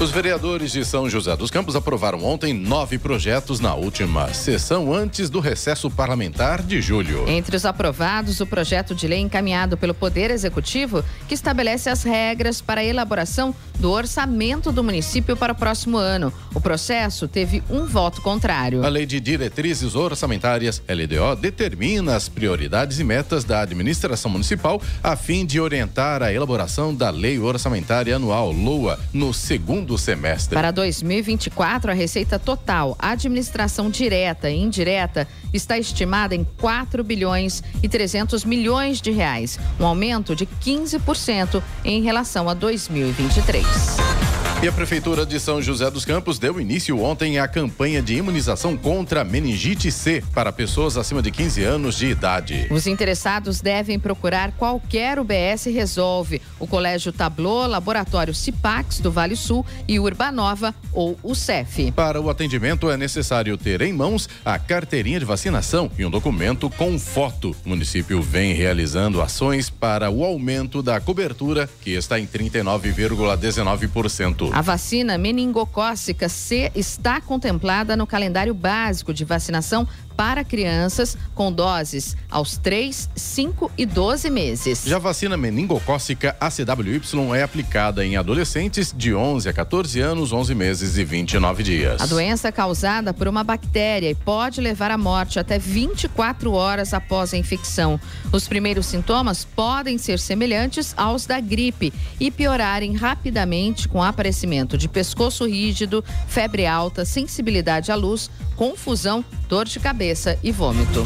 Os 0.00 0.10
vereadores 0.10 0.72
de 0.72 0.84
São 0.84 1.08
José 1.08 1.36
dos 1.36 1.50
Campos 1.50 1.76
aprovaram 1.76 2.24
ontem 2.24 2.52
nove 2.52 2.98
projetos 2.98 3.60
na 3.60 3.74
última 3.74 4.34
sessão 4.34 4.92
antes 4.92 5.30
do 5.30 5.38
recesso 5.38 5.88
parlamentar 5.88 6.60
de 6.60 6.80
julho. 6.82 7.28
Entre 7.28 7.56
os 7.56 7.64
aprovados, 7.64 8.40
o 8.40 8.46
projeto 8.46 8.96
de 8.96 9.06
lei 9.06 9.20
encaminhado 9.20 9.76
pelo 9.76 9.94
Poder 9.94 10.30
Executivo, 10.30 11.04
que 11.28 11.34
estabelece 11.34 11.88
as 11.88 12.02
regras 12.02 12.60
para 12.60 12.80
a 12.80 12.84
elaboração 12.84 13.54
do 13.78 13.90
orçamento 13.90 14.72
do 14.72 14.82
município 14.82 15.36
para 15.36 15.52
o 15.52 15.56
próximo 15.56 15.98
ano. 15.98 16.32
O 16.52 16.60
processo 16.60 17.28
teve 17.28 17.62
um 17.70 17.86
voto 17.86 18.20
contrário. 18.22 18.84
A 18.84 18.88
Lei 18.88 19.06
de 19.06 19.20
Diretrizes 19.20 19.94
Orçamentárias, 19.94 20.82
LDO, 20.88 21.36
determina 21.40 22.16
as 22.16 22.28
prioridades 22.28 22.98
e 22.98 23.04
metas 23.04 23.44
da 23.44 23.60
administração 23.60 24.30
municipal 24.30 24.82
a 25.02 25.14
fim 25.14 25.46
de 25.46 25.60
orientar 25.60 26.22
a 26.22 26.32
elaboração 26.32 26.94
da 26.94 27.10
Lei 27.10 27.38
Orçamentária 27.38 28.16
Anual, 28.16 28.52
LOA, 28.52 28.98
no 29.12 29.32
segundo 29.32 29.81
segundo 29.82 29.98
semestre. 29.98 30.54
Para 30.54 30.70
2024, 30.70 31.90
a 31.90 31.94
receita 31.94 32.38
total, 32.38 32.96
administração 32.98 33.90
direta 33.90 34.50
e 34.50 34.58
indireta, 34.58 35.26
está 35.52 35.78
estimada 35.78 36.34
em 36.34 36.44
4 36.58 37.02
bilhões 37.02 37.62
e 37.82 37.88
300 37.88 38.44
milhões 38.44 39.00
de 39.00 39.10
reais, 39.10 39.58
um 39.78 39.84
aumento 39.84 40.34
de 40.34 40.46
15% 40.46 41.62
em 41.84 42.02
relação 42.02 42.48
a 42.48 42.54
2023. 42.54 44.31
E 44.62 44.68
a 44.68 44.70
Prefeitura 44.70 45.26
de 45.26 45.40
São 45.40 45.60
José 45.60 45.90
dos 45.90 46.04
Campos 46.04 46.38
deu 46.38 46.60
início 46.60 47.02
ontem 47.02 47.36
à 47.36 47.48
campanha 47.48 48.00
de 48.00 48.14
imunização 48.14 48.76
contra 48.76 49.24
meningite 49.24 49.90
C 49.90 50.22
para 50.32 50.52
pessoas 50.52 50.96
acima 50.96 51.20
de 51.20 51.32
15 51.32 51.64
anos 51.64 51.98
de 51.98 52.06
idade. 52.06 52.68
Os 52.70 52.86
interessados 52.86 53.60
devem 53.60 53.98
procurar 53.98 54.52
qualquer 54.52 55.18
UBS 55.18 55.64
Resolve, 55.64 56.40
o 56.60 56.66
Colégio 56.68 57.12
Tablô, 57.12 57.66
Laboratório 57.66 58.32
Cipax 58.32 59.00
do 59.00 59.10
Vale 59.10 59.34
Sul 59.34 59.66
e 59.88 59.98
Urbanova 59.98 60.72
ou 60.92 61.18
o 61.24 61.34
CEF. 61.34 61.90
Para 61.90 62.20
o 62.20 62.30
atendimento 62.30 62.88
é 62.88 62.96
necessário 62.96 63.58
ter 63.58 63.82
em 63.82 63.92
mãos 63.92 64.28
a 64.44 64.60
carteirinha 64.60 65.18
de 65.18 65.24
vacinação 65.24 65.90
e 65.98 66.06
um 66.06 66.10
documento 66.10 66.70
com 66.70 66.96
foto. 67.00 67.50
O 67.66 67.68
município 67.68 68.22
vem 68.22 68.54
realizando 68.54 69.20
ações 69.20 69.68
para 69.68 70.08
o 70.08 70.24
aumento 70.24 70.84
da 70.84 71.00
cobertura, 71.00 71.68
que 71.80 71.90
está 71.90 72.20
em 72.20 72.28
39,19%. 72.28 74.51
A 74.54 74.60
vacina 74.60 75.16
meningocócica 75.16 76.28
C 76.28 76.70
está 76.74 77.22
contemplada 77.22 77.96
no 77.96 78.06
calendário 78.06 78.52
básico 78.52 79.14
de 79.14 79.24
vacinação 79.24 79.88
para 80.16 80.44
crianças 80.44 81.16
com 81.34 81.52
doses 81.52 82.16
aos 82.30 82.56
3, 82.56 83.08
5 83.14 83.70
e 83.76 83.86
12 83.86 84.30
meses. 84.30 84.84
Já 84.84 84.96
a 84.96 84.98
vacina 84.98 85.36
meningocócica 85.36 86.36
ACWY 86.40 87.00
é 87.36 87.42
aplicada 87.42 88.04
em 88.04 88.16
adolescentes 88.16 88.92
de 88.96 89.14
11 89.14 89.48
a 89.48 89.52
14 89.52 90.00
anos, 90.00 90.32
11 90.32 90.54
meses 90.54 90.98
e 90.98 91.04
29 91.04 91.62
dias. 91.62 92.00
A 92.00 92.06
doença 92.06 92.48
é 92.48 92.52
causada 92.52 93.14
por 93.14 93.26
uma 93.26 93.42
bactéria 93.42 94.10
e 94.10 94.14
pode 94.14 94.60
levar 94.60 94.90
à 94.90 94.98
morte 94.98 95.38
até 95.38 95.58
24 95.58 96.52
horas 96.52 96.92
após 96.92 97.32
a 97.32 97.36
infecção. 97.38 97.98
Os 98.32 98.46
primeiros 98.46 98.86
sintomas 98.86 99.44
podem 99.44 99.98
ser 99.98 100.18
semelhantes 100.18 100.94
aos 100.96 101.26
da 101.26 101.40
gripe 101.40 101.92
e 102.20 102.30
piorarem 102.30 102.94
rapidamente 102.94 103.88
com 103.88 104.02
aparecimento 104.02 104.76
de 104.76 104.88
pescoço 104.88 105.46
rígido, 105.46 106.04
febre 106.26 106.66
alta, 106.66 107.04
sensibilidade 107.04 107.90
à 107.90 107.94
luz, 107.94 108.30
confusão, 108.56 109.24
dor 109.48 109.64
de 109.66 109.80
cabeça 109.80 110.01
e 110.42 110.50
vômito. 110.52 111.04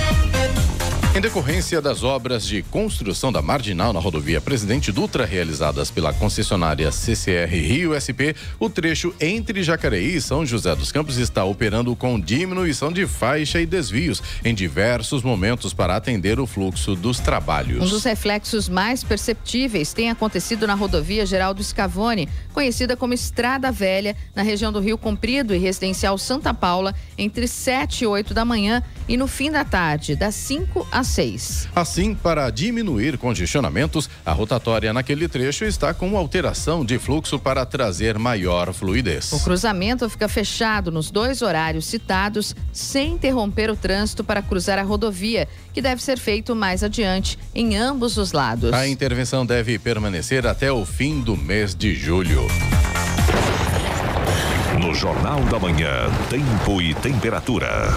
Em 1.16 1.20
decorrência 1.20 1.80
das 1.80 2.02
obras 2.02 2.46
de 2.46 2.62
construção 2.64 3.32
da 3.32 3.40
marginal 3.40 3.90
na 3.90 3.98
rodovia 3.98 4.38
Presidente 4.38 4.92
Dutra 4.92 5.24
realizadas 5.24 5.90
pela 5.90 6.12
concessionária 6.12 6.92
CCR 6.92 7.48
Rio 7.48 7.94
SP, 7.96 8.36
o 8.60 8.68
trecho 8.68 9.14
entre 9.18 9.62
Jacareí 9.62 10.16
e 10.16 10.20
São 10.20 10.44
José 10.44 10.76
dos 10.76 10.92
Campos 10.92 11.16
está 11.16 11.42
operando 11.42 11.96
com 11.96 12.20
diminuição 12.20 12.92
de 12.92 13.06
faixa 13.06 13.58
e 13.58 13.64
desvios 13.64 14.22
em 14.44 14.54
diversos 14.54 15.22
momentos 15.22 15.72
para 15.72 15.96
atender 15.96 16.38
o 16.38 16.46
fluxo 16.46 16.94
dos 16.94 17.18
trabalhos. 17.18 17.82
Um 17.82 17.88
dos 17.88 18.04
reflexos 18.04 18.68
mais 18.68 19.02
perceptíveis 19.02 19.94
tem 19.94 20.10
acontecido 20.10 20.66
na 20.66 20.74
rodovia 20.74 21.24
Geraldo 21.24 21.64
Scavone, 21.64 22.28
conhecida 22.52 22.94
como 22.94 23.14
Estrada 23.14 23.72
Velha, 23.72 24.14
na 24.34 24.42
região 24.42 24.70
do 24.70 24.80
Rio 24.80 24.98
Comprido 24.98 25.54
e 25.54 25.58
residencial 25.58 26.18
Santa 26.18 26.52
Paula, 26.52 26.94
entre 27.16 27.48
7 27.48 28.04
e 28.04 28.06
8 28.06 28.34
da 28.34 28.44
manhã 28.44 28.82
e 29.08 29.16
no 29.16 29.26
fim 29.26 29.50
da 29.50 29.64
tarde, 29.64 30.14
das 30.14 30.34
5 30.34 30.86
às 30.92 31.05
6. 31.06 31.68
Assim, 31.74 32.14
para 32.14 32.50
diminuir 32.50 33.18
congestionamentos, 33.18 34.08
a 34.24 34.32
rotatória 34.32 34.92
naquele 34.92 35.28
trecho 35.28 35.64
está 35.64 35.94
com 35.94 36.16
alteração 36.16 36.84
de 36.84 36.98
fluxo 36.98 37.38
para 37.38 37.64
trazer 37.64 38.18
maior 38.18 38.72
fluidez. 38.72 39.32
O 39.32 39.40
cruzamento 39.40 40.08
fica 40.08 40.28
fechado 40.28 40.90
nos 40.90 41.10
dois 41.10 41.42
horários 41.42 41.86
citados, 41.86 42.54
sem 42.72 43.12
interromper 43.12 43.70
o 43.70 43.76
trânsito 43.76 44.24
para 44.24 44.42
cruzar 44.42 44.78
a 44.78 44.82
rodovia, 44.82 45.48
que 45.72 45.82
deve 45.82 46.02
ser 46.02 46.18
feito 46.18 46.54
mais 46.54 46.82
adiante 46.82 47.38
em 47.54 47.76
ambos 47.76 48.16
os 48.16 48.32
lados. 48.32 48.72
A 48.72 48.86
intervenção 48.88 49.44
deve 49.46 49.78
permanecer 49.78 50.46
até 50.46 50.70
o 50.70 50.84
fim 50.84 51.20
do 51.20 51.36
mês 51.36 51.74
de 51.74 51.94
julho. 51.94 52.46
No 54.80 54.94
Jornal 54.94 55.40
da 55.44 55.58
Manhã, 55.58 56.10
tempo 56.28 56.82
e 56.82 56.94
temperatura. 56.94 57.88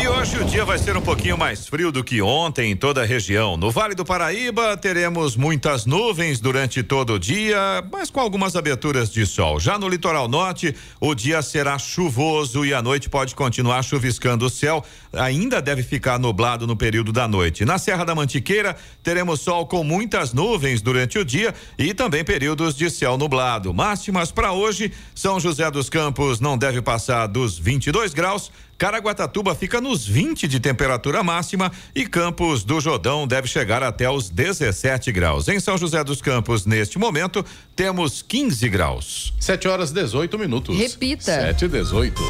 E 0.00 0.06
hoje 0.06 0.38
o 0.38 0.44
dia 0.44 0.64
vai 0.64 0.78
ser 0.78 0.96
um 0.96 1.00
pouquinho 1.00 1.36
mais 1.36 1.66
frio 1.66 1.90
do 1.90 2.04
que 2.04 2.22
ontem 2.22 2.70
em 2.70 2.76
toda 2.76 3.02
a 3.02 3.04
região. 3.04 3.56
No 3.56 3.70
Vale 3.70 3.94
do 3.94 4.04
Paraíba 4.04 4.76
teremos 4.76 5.36
muitas 5.36 5.84
nuvens 5.84 6.40
durante 6.40 6.82
todo 6.82 7.14
o 7.14 7.18
dia, 7.18 7.84
mas 7.90 8.10
com 8.10 8.20
algumas 8.20 8.56
aberturas 8.56 9.10
de 9.10 9.26
sol. 9.26 9.58
Já 9.58 9.78
no 9.78 9.88
litoral 9.88 10.28
norte, 10.28 10.74
o 11.00 11.14
dia 11.14 11.42
será 11.42 11.78
chuvoso 11.78 12.64
e 12.64 12.72
a 12.72 12.80
noite 12.80 13.08
pode 13.08 13.34
continuar 13.34 13.82
chuviscando 13.82 14.46
o 14.46 14.50
céu. 14.50 14.84
Ainda 15.12 15.60
deve 15.60 15.82
ficar 15.82 16.18
nublado 16.18 16.66
no 16.66 16.76
período 16.76 17.12
da 17.12 17.26
noite. 17.26 17.64
Na 17.64 17.78
Serra 17.78 18.04
da 18.04 18.14
Mantiqueira, 18.14 18.76
teremos 19.02 19.40
sol 19.40 19.66
com 19.66 19.82
muitas 19.82 20.32
nuvens 20.32 20.80
durante 20.80 21.18
o 21.18 21.24
dia 21.24 21.54
e 21.76 21.92
também 21.92 22.24
períodos 22.24 22.74
de 22.76 22.88
céu 22.90 23.18
nublado. 23.18 23.74
Máximas 23.74 24.30
para 24.30 24.52
hoje, 24.52 24.92
São 25.14 25.40
José 25.40 25.70
dos 25.70 25.90
Campos 25.90 26.40
não 26.40 26.56
deve 26.56 26.80
passar 26.80 27.26
dos 27.26 27.58
22 27.58 28.14
graus. 28.14 28.52
Caraguatatuba 28.80 29.54
fica 29.54 29.78
nos 29.78 30.06
20 30.06 30.48
de 30.48 30.58
temperatura 30.58 31.22
máxima 31.22 31.70
e 31.94 32.06
Campos 32.06 32.64
do 32.64 32.80
Jordão 32.80 33.26
deve 33.26 33.46
chegar 33.46 33.82
até 33.82 34.08
os 34.08 34.30
17 34.30 35.12
graus. 35.12 35.48
Em 35.48 35.60
São 35.60 35.76
José 35.76 36.02
dos 36.02 36.22
Campos, 36.22 36.64
neste 36.64 36.98
momento, 36.98 37.44
temos 37.76 38.22
15 38.22 38.66
graus. 38.70 39.34
7 39.38 39.68
horas 39.68 39.92
18 39.92 40.38
minutos. 40.38 40.78
Repita. 40.78 41.24
7 41.24 41.66
e 41.66 41.68
18. 41.68 42.22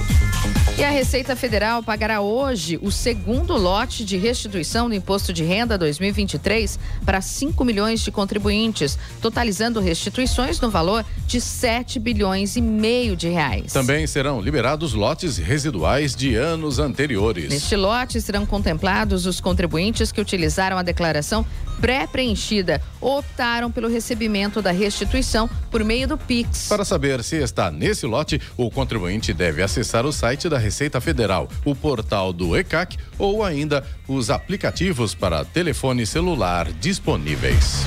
E 0.76 0.82
a 0.82 0.90
Receita 0.90 1.36
Federal 1.36 1.84
pagará 1.84 2.20
hoje 2.20 2.80
o 2.82 2.90
segundo 2.90 3.56
lote 3.56 4.04
de 4.04 4.16
restituição 4.16 4.88
do 4.88 4.94
Imposto 4.94 5.32
de 5.32 5.44
Renda 5.44 5.78
2023 5.78 6.80
para 7.04 7.20
5 7.20 7.64
milhões 7.64 8.00
de 8.00 8.10
contribuintes, 8.10 8.98
totalizando 9.20 9.78
restituições 9.78 10.58
no 10.58 10.70
valor 10.70 11.04
de 11.26 11.40
7 11.40 12.00
bilhões 12.00 12.56
e 12.56 12.60
meio 12.60 13.14
de 13.14 13.28
reais. 13.28 13.72
Também 13.72 14.06
serão 14.06 14.40
liberados 14.40 14.94
lotes 14.94 15.36
residuais 15.36 16.16
de 16.16 16.39
anos 16.40 16.78
anteriores. 16.78 17.50
Neste 17.50 17.76
lote 17.76 18.20
serão 18.20 18.44
contemplados 18.44 19.26
os 19.26 19.40
contribuintes 19.40 20.10
que 20.10 20.20
utilizaram 20.20 20.78
a 20.78 20.82
declaração 20.82 21.46
pré-preenchida 21.80 22.82
ou 23.00 23.18
optaram 23.18 23.70
pelo 23.70 23.88
recebimento 23.88 24.60
da 24.60 24.70
restituição 24.70 25.48
por 25.70 25.84
meio 25.84 26.08
do 26.08 26.18
Pix. 26.18 26.66
Para 26.68 26.84
saber 26.84 27.22
se 27.22 27.36
está 27.36 27.70
nesse 27.70 28.06
lote, 28.06 28.40
o 28.56 28.70
contribuinte 28.70 29.32
deve 29.32 29.62
acessar 29.62 30.04
o 30.04 30.12
site 30.12 30.48
da 30.48 30.58
Receita 30.58 31.00
Federal, 31.00 31.48
o 31.64 31.74
portal 31.74 32.32
do 32.32 32.56
ECAC 32.56 32.98
ou 33.18 33.44
ainda 33.44 33.84
os 34.08 34.30
aplicativos 34.30 35.14
para 35.14 35.44
telefone 35.44 36.04
celular 36.04 36.70
disponíveis. 36.72 37.84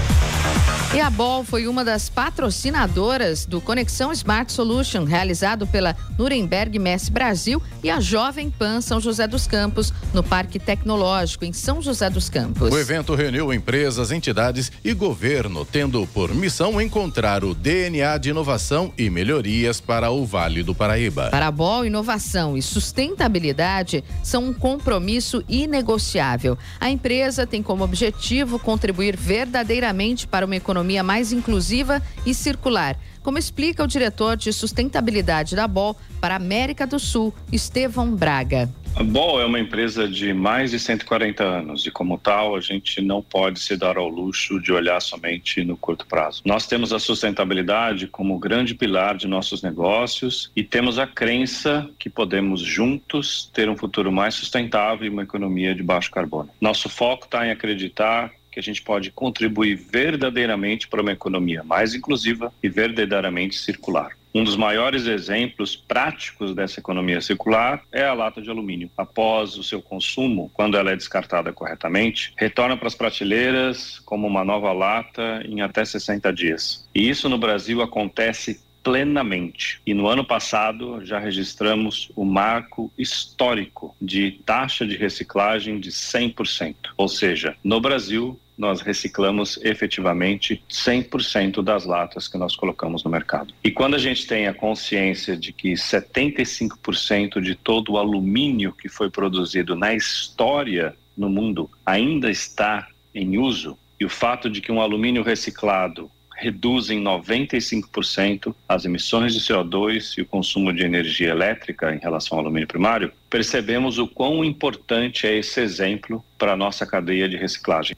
E 0.95 1.01
a 1.01 1.10
Bol 1.10 1.43
foi 1.43 1.65
uma 1.67 1.83
das 1.83 2.07
patrocinadoras 2.07 3.48
do 3.48 3.60
Conexão 3.60 4.12
Smart 4.12 4.51
Solution, 4.51 5.05
realizado 5.05 5.65
pela 5.65 5.98
Nuremberg 6.19 6.77
Mess 6.77 7.10
Brasil 7.10 7.60
e 7.83 7.89
a 7.89 8.00
Jovem 8.00 8.42
Pan 8.50 8.81
São 8.81 9.00
José 9.00 9.27
dos 9.27 9.47
Campos, 9.47 9.93
no 10.13 10.23
Parque 10.23 10.59
Tecnológico, 10.59 11.45
em 11.45 11.53
São 11.53 11.81
José 11.81 12.09
dos 12.09 12.29
Campos. 12.29 12.71
O 12.71 12.77
evento 12.77 13.15
reuniu 13.15 13.53
empresas, 13.53 14.12
entidades 14.12 14.71
e 14.83 14.93
governo, 14.93 15.65
tendo 15.65 16.05
por 16.07 16.33
missão 16.33 16.81
encontrar 16.81 17.43
o 17.43 17.53
DNA 17.53 18.17
de 18.17 18.29
inovação 18.29 18.93
e 18.97 19.09
melhorias 19.09 19.79
para 19.79 20.12
o 20.12 20.25
Vale 20.25 20.63
do 20.63 20.75
Paraíba. 20.75 21.29
Para 21.29 21.47
a 21.47 21.51
Bol, 21.51 21.85
inovação 21.85 22.57
e 22.57 22.62
sustentabilidade 22.62 24.03
são 24.23 24.45
um 24.45 24.53
compromisso 24.53 25.43
inegociável. 25.47 26.57
A 26.79 26.89
empresa 26.89 27.45
tem 27.45 27.62
como 27.62 27.83
objetivo 27.83 28.59
contribuir 28.59 29.15
verdadeiramente 29.15 30.27
para 30.27 30.45
uma 30.45 30.55
economia 30.55 31.03
mais 31.03 31.31
inclusiva 31.31 32.01
e 32.25 32.33
circular, 32.33 32.97
como 33.23 33.37
explica 33.37 33.83
o 33.83 33.87
diretor 33.87 34.35
de 34.35 34.51
sustentabilidade 34.51 35.55
da 35.55 35.67
BOL 35.67 35.97
para 36.19 36.35
a 36.35 36.37
América 36.37 36.85
do 36.85 36.99
Sul, 36.99 37.33
Estevão 37.51 38.13
Braga. 38.13 38.69
A 38.95 39.01
Ball 39.01 39.41
é 39.41 39.45
uma 39.45 39.59
empresa 39.59 40.07
de 40.07 40.33
mais 40.33 40.69
de 40.69 40.77
140 40.77 41.43
anos 41.43 41.83
e, 41.87 41.89
como 41.89 42.15
tal, 42.15 42.55
a 42.55 42.59
gente 42.59 43.01
não 43.01 43.23
pode 43.23 43.59
se 43.59 43.75
dar 43.75 43.97
ao 43.97 44.07
luxo 44.07 44.61
de 44.61 44.71
olhar 44.71 45.01
somente 45.01 45.63
no 45.63 45.75
curto 45.75 46.05
prazo. 46.05 46.43
Nós 46.45 46.67
temos 46.67 46.93
a 46.93 46.99
sustentabilidade 46.99 48.05
como 48.05 48.37
grande 48.37 48.75
pilar 48.75 49.17
de 49.17 49.27
nossos 49.27 49.63
negócios 49.63 50.51
e 50.55 50.63
temos 50.63 50.99
a 50.99 51.07
crença 51.07 51.89
que 51.97 52.07
podemos 52.07 52.61
juntos 52.61 53.49
ter 53.51 53.67
um 53.67 53.75
futuro 53.75 54.11
mais 54.11 54.35
sustentável 54.35 55.07
e 55.07 55.09
uma 55.09 55.23
economia 55.23 55.73
de 55.73 55.81
baixo 55.81 56.11
carbono. 56.11 56.51
Nosso 56.61 56.87
foco 56.87 57.25
está 57.25 57.47
em 57.47 57.49
acreditar 57.49 58.31
que 58.53 58.60
a 58.60 58.63
gente 58.63 58.81
pode 58.81 59.12
contribuir 59.12 59.75
verdadeiramente 59.75 60.88
para 60.88 61.01
uma 61.01 61.12
economia 61.12 61.63
mais 61.63 61.95
inclusiva 61.95 62.53
e 62.62 62.69
verdadeiramente 62.69 63.55
circular. 63.55 64.12
Um 64.36 64.43
dos 64.43 64.55
maiores 64.55 65.05
exemplos 65.05 65.75
práticos 65.75 66.55
dessa 66.55 66.79
economia 66.79 67.22
circular 67.22 67.83
é 67.91 68.03
a 68.03 68.13
lata 68.13 68.41
de 68.41 68.50
alumínio. 68.50 68.89
Após 68.98 69.57
o 69.57 69.63
seu 69.63 69.79
consumo, 69.79 70.50
quando 70.53 70.75
ela 70.75 70.91
é 70.91 70.95
descartada 70.95 71.53
corretamente, 71.53 72.33
retorna 72.36 72.75
para 72.75 72.88
as 72.88 72.95
prateleiras 72.95 74.00
como 74.00 74.25
uma 74.25 74.43
nova 74.43 74.72
lata 74.72 75.43
em 75.45 75.62
até 75.62 75.86
60 75.86 76.33
dias. 76.33 76.89
E 76.95 77.07
isso 77.07 77.29
no 77.29 77.38
Brasil 77.38 77.81
acontece 77.81 78.60
plenamente. 78.83 79.79
E 79.86 79.93
no 79.93 80.07
ano 80.07 80.25
passado 80.25 81.03
já 81.05 81.17
registramos 81.17 82.12
o 82.15 82.25
marco 82.25 82.91
histórico 82.98 83.95
de 84.01 84.31
taxa 84.45 84.86
de 84.86 84.98
reciclagem 84.98 85.79
de 85.79 85.89
100%. 85.89 86.75
Ou 86.98 87.07
seja, 87.07 87.55
no 87.63 87.79
Brasil, 87.79 88.38
nós 88.57 88.81
reciclamos 88.81 89.60
efetivamente 89.63 90.63
100% 90.69 91.63
das 91.63 91.86
latas 91.86 92.27
que 92.27 92.38
nós 92.38 92.55
colocamos 92.55 93.03
no 93.03 93.12
mercado. 93.12 93.53
E 93.63 93.72
quando 93.72 93.95
a 93.95 94.00
gente 94.00 94.27
tem 94.27 94.48
a 94.48 94.53
consciência 94.53 95.36
de 95.36 95.51
que 95.51 95.74
75% 95.74 97.41
de 97.41 97.55
todo 97.55 97.93
o 97.93 97.98
alumínio 97.98 98.74
que 98.74 98.89
foi 98.89 99.10
produzido 99.10 99.75
na 99.75 99.93
história 99.93 100.95
no 101.17 101.29
mundo 101.29 101.69
ainda 101.86 102.29
está 102.29 102.88
em 103.13 103.38
uso, 103.38 103.77
e 104.00 104.05
o 104.05 104.10
fato 104.10 104.50
de 104.50 104.60
que 104.60 104.72
um 104.72 104.81
alumínio 104.81 105.24
reciclado 105.24 106.10
reduz 106.36 106.89
em 106.89 107.01
95% 107.01 108.53
as 108.67 108.86
emissões 108.86 109.33
de 109.33 109.39
CO2 109.39 110.17
e 110.17 110.22
o 110.22 110.25
consumo 110.25 110.74
de 110.74 110.83
energia 110.83 111.29
elétrica 111.29 111.93
em 111.95 112.00
relação 112.00 112.38
ao 112.38 112.43
alumínio 112.43 112.67
primário, 112.67 113.13
percebemos 113.29 113.98
o 113.98 114.07
quão 114.07 114.43
importante 114.43 115.25
é 115.25 115.38
esse 115.38 115.62
exemplo 115.62 116.24
para 116.38 116.53
a 116.53 116.57
nossa 116.57 116.86
cadeia 116.86 117.29
de 117.29 117.38
reciclagem. 117.38 117.95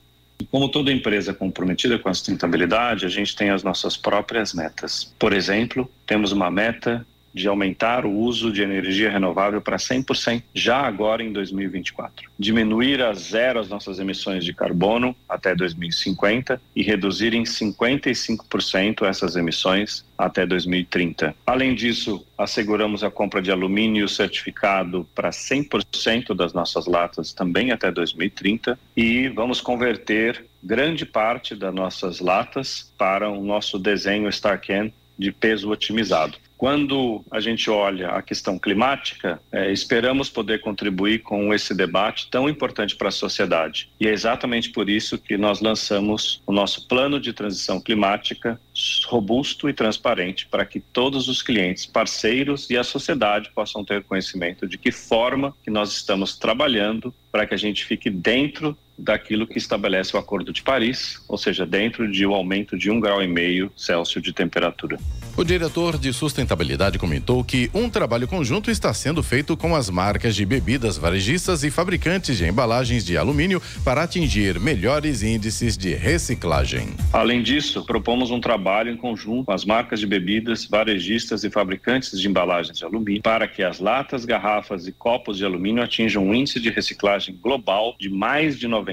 Como 0.51 0.69
toda 0.69 0.91
empresa 0.91 1.33
comprometida 1.33 1.97
com 1.97 2.09
a 2.09 2.13
sustentabilidade, 2.13 3.05
a 3.05 3.09
gente 3.09 3.35
tem 3.35 3.49
as 3.49 3.63
nossas 3.63 3.95
próprias 3.95 4.53
metas. 4.53 5.13
Por 5.17 5.33
exemplo, 5.33 5.89
temos 6.05 6.31
uma 6.31 6.51
meta 6.51 7.05
de 7.35 7.49
aumentar 7.49 8.05
o 8.05 8.11
uso 8.11 8.49
de 8.49 8.63
energia 8.63 9.11
renovável 9.11 9.59
para 9.59 9.75
100% 9.75 10.41
já 10.53 10.77
agora 10.77 11.21
em 11.21 11.33
2024. 11.33 12.31
Diminuir 12.39 13.01
a 13.01 13.11
zero 13.13 13.59
as 13.59 13.67
nossas 13.67 13.99
emissões 13.99 14.45
de 14.45 14.53
carbono 14.53 15.13
até 15.27 15.53
2050 15.53 16.61
e 16.73 16.81
reduzir 16.81 17.33
em 17.33 17.43
55% 17.43 19.05
essas 19.05 19.35
emissões 19.35 20.05
até 20.17 20.45
2030. 20.45 21.35
Além 21.45 21.75
disso, 21.75 22.25
asseguramos 22.37 23.03
a 23.03 23.11
compra 23.11 23.41
de 23.41 23.51
alumínio 23.51 24.07
certificado 24.07 25.05
para 25.13 25.29
100% 25.29 26.33
das 26.33 26.53
nossas 26.53 26.85
latas 26.85 27.33
também 27.33 27.71
até 27.71 27.91
2030 27.91 28.79
e 28.95 29.27
vamos 29.27 29.59
converter 29.59 30.45
grande 30.63 31.05
parte 31.05 31.53
das 31.53 31.73
nossas 31.73 32.21
latas 32.21 32.93
para 32.97 33.29
o 33.29 33.43
nosso 33.43 33.77
desenho 33.77 34.29
StarCan 34.29 34.89
de 35.17 35.31
peso 35.31 35.69
otimizado. 35.69 36.37
Quando 36.57 37.23
a 37.29 37.39
gente 37.39 37.69
olha 37.69 38.09
a 38.09 38.21
questão 38.21 38.57
climática, 38.57 39.39
é, 39.51 39.71
esperamos 39.71 40.29
poder 40.29 40.61
contribuir 40.61 41.19
com 41.19 41.53
esse 41.53 41.73
debate 41.73 42.29
tão 42.29 42.47
importante 42.47 42.95
para 42.95 43.09
a 43.09 43.11
sociedade. 43.11 43.89
E 43.99 44.07
é 44.07 44.11
exatamente 44.11 44.69
por 44.69 44.89
isso 44.89 45.17
que 45.17 45.37
nós 45.37 45.61
lançamos 45.61 46.41
o 46.47 46.53
nosso 46.53 46.87
plano 46.87 47.19
de 47.19 47.33
transição 47.33 47.79
climática 47.81 48.59
robusto 49.05 49.69
e 49.69 49.73
transparente 49.73 50.47
para 50.47 50.65
que 50.65 50.79
todos 50.79 51.27
os 51.27 51.41
clientes, 51.41 51.85
parceiros 51.85 52.69
e 52.69 52.77
a 52.77 52.83
sociedade 52.83 53.51
possam 53.53 53.83
ter 53.83 54.03
conhecimento 54.03 54.67
de 54.67 54.77
que 54.77 54.91
forma 54.91 55.53
que 55.63 55.69
nós 55.69 55.91
estamos 55.93 56.37
trabalhando 56.37 57.13
para 57.31 57.45
que 57.45 57.53
a 57.53 57.57
gente 57.57 57.85
fique 57.85 58.09
dentro 58.09 58.77
daquilo 58.97 59.47
que 59.47 59.57
estabelece 59.57 60.15
o 60.15 60.19
Acordo 60.19 60.51
de 60.51 60.61
Paris, 60.61 61.21
ou 61.27 61.37
seja, 61.37 61.65
dentro 61.65 62.09
de 62.09 62.25
um 62.25 62.33
aumento 62.33 62.77
de 62.77 62.89
um 62.89 62.99
grau 62.99 63.21
e 63.21 63.27
meio 63.27 63.71
Celsius 63.75 64.23
de 64.23 64.33
temperatura. 64.33 64.97
O 65.37 65.43
diretor 65.43 65.97
de 65.97 66.13
sustentabilidade 66.13 66.97
comentou 66.97 67.43
que 67.43 67.69
um 67.73 67.89
trabalho 67.89 68.25
conjunto 68.25 68.71
está 68.71 68.93
sendo 68.93 69.21
feito 69.21 69.57
com 69.57 69.75
as 69.75 69.89
marcas 69.89 70.33
de 70.33 70.45
bebidas 70.45 70.97
varejistas 70.97 71.63
e 71.63 71.69
fabricantes 71.69 72.37
de 72.37 72.45
embalagens 72.45 73.05
de 73.05 73.17
alumínio 73.17 73.61
para 73.83 74.03
atingir 74.03 74.59
melhores 74.61 75.23
índices 75.23 75.77
de 75.77 75.93
reciclagem. 75.93 76.93
Além 77.11 77.43
disso, 77.43 77.85
propomos 77.85 78.31
um 78.31 78.39
trabalho 78.39 78.89
em 78.89 78.95
conjunto 78.95 79.45
com 79.45 79.51
as 79.51 79.65
marcas 79.65 79.99
de 79.99 80.07
bebidas, 80.07 80.65
varejistas 80.65 81.43
e 81.43 81.49
fabricantes 81.49 82.17
de 82.19 82.27
embalagens 82.29 82.77
de 82.77 82.85
alumínio 82.85 83.21
para 83.21 83.45
que 83.45 83.61
as 83.61 83.79
latas, 83.79 84.23
garrafas 84.23 84.87
e 84.87 84.93
copos 84.93 85.37
de 85.37 85.43
alumínio 85.43 85.83
atinjam 85.83 86.25
um 86.25 86.33
índice 86.33 86.61
de 86.61 86.69
reciclagem 86.69 87.37
global 87.41 87.95
de 87.99 88.09
mais 88.09 88.57
de 88.57 88.69
90%, 88.69 88.84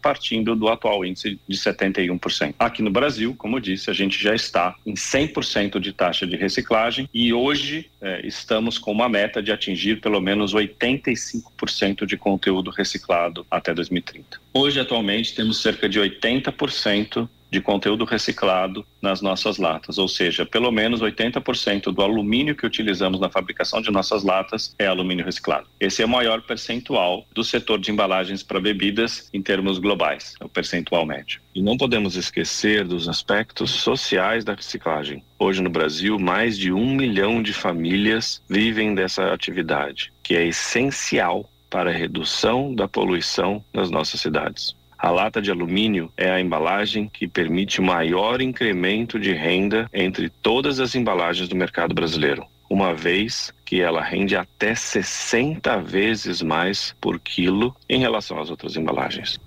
partindo 0.00 0.54
do 0.54 0.68
atual 0.68 1.04
índice 1.04 1.38
de 1.48 1.56
71%. 1.56 2.54
Aqui 2.58 2.82
no 2.82 2.90
Brasil, 2.90 3.34
como 3.36 3.60
disse, 3.60 3.90
a 3.90 3.92
gente 3.92 4.22
já 4.22 4.34
está 4.34 4.74
em 4.86 4.94
100% 4.94 5.32
10% 5.32 5.80
de 5.80 5.92
taxa 5.92 6.26
de 6.26 6.36
reciclagem 6.36 7.08
e 7.12 7.32
hoje 7.32 7.90
é, 8.00 8.26
estamos 8.26 8.78
com 8.78 8.92
uma 8.92 9.08
meta 9.08 9.42
de 9.42 9.52
atingir 9.52 10.00
pelo 10.00 10.20
menos 10.20 10.54
85% 10.54 12.06
de 12.06 12.16
conteúdo 12.16 12.70
reciclado 12.70 13.46
até 13.50 13.74
2030. 13.74 14.40
Hoje, 14.52 14.80
atualmente, 14.80 15.34
temos 15.34 15.60
cerca 15.62 15.88
de 15.88 16.00
80% 16.00 17.28
de 17.52 17.60
conteúdo 17.60 18.06
reciclado 18.06 18.82
nas 19.02 19.20
nossas 19.20 19.58
latas, 19.58 19.98
ou 19.98 20.08
seja, 20.08 20.46
pelo 20.46 20.72
menos 20.72 21.02
80% 21.02 21.92
do 21.92 22.00
alumínio 22.00 22.56
que 22.56 22.64
utilizamos 22.64 23.20
na 23.20 23.28
fabricação 23.28 23.82
de 23.82 23.90
nossas 23.90 24.24
latas 24.24 24.74
é 24.78 24.86
alumínio 24.86 25.22
reciclado. 25.22 25.66
Esse 25.78 26.00
é 26.00 26.06
o 26.06 26.08
maior 26.08 26.40
percentual 26.40 27.26
do 27.34 27.44
setor 27.44 27.78
de 27.78 27.90
embalagens 27.90 28.42
para 28.42 28.58
bebidas 28.58 29.28
em 29.34 29.42
termos 29.42 29.78
globais, 29.78 30.34
é 30.40 30.44
o 30.46 30.48
percentual 30.48 31.04
médio. 31.04 31.42
E 31.54 31.60
não 31.60 31.76
podemos 31.76 32.16
esquecer 32.16 32.86
dos 32.86 33.06
aspectos 33.06 33.70
sociais 33.70 34.46
da 34.46 34.54
reciclagem. 34.54 35.22
Hoje 35.38 35.60
no 35.60 35.68
Brasil, 35.68 36.18
mais 36.18 36.56
de 36.56 36.72
um 36.72 36.94
milhão 36.94 37.42
de 37.42 37.52
famílias 37.52 38.40
vivem 38.48 38.94
dessa 38.94 39.30
atividade, 39.30 40.10
que 40.22 40.34
é 40.34 40.46
essencial 40.46 41.46
para 41.68 41.90
a 41.90 41.92
redução 41.92 42.74
da 42.74 42.88
poluição 42.88 43.62
nas 43.74 43.90
nossas 43.90 44.22
cidades. 44.22 44.74
A 45.02 45.10
lata 45.10 45.42
de 45.42 45.50
alumínio 45.50 46.12
é 46.16 46.30
a 46.30 46.40
embalagem 46.40 47.10
que 47.12 47.26
permite 47.26 47.80
maior 47.80 48.40
incremento 48.40 49.18
de 49.18 49.32
renda 49.32 49.90
entre 49.92 50.28
todas 50.28 50.78
as 50.78 50.94
embalagens 50.94 51.48
do 51.48 51.56
mercado 51.56 51.92
brasileiro, 51.92 52.46
uma 52.70 52.94
vez 52.94 53.52
que 53.64 53.80
ela 53.80 54.00
rende 54.00 54.36
até 54.36 54.76
60 54.76 55.76
vezes 55.78 56.40
mais 56.40 56.94
por 57.00 57.18
quilo 57.18 57.74
em 57.88 57.98
relação 57.98 58.40
às 58.40 58.48
outras 58.48 58.76
embalagens. 58.76 59.40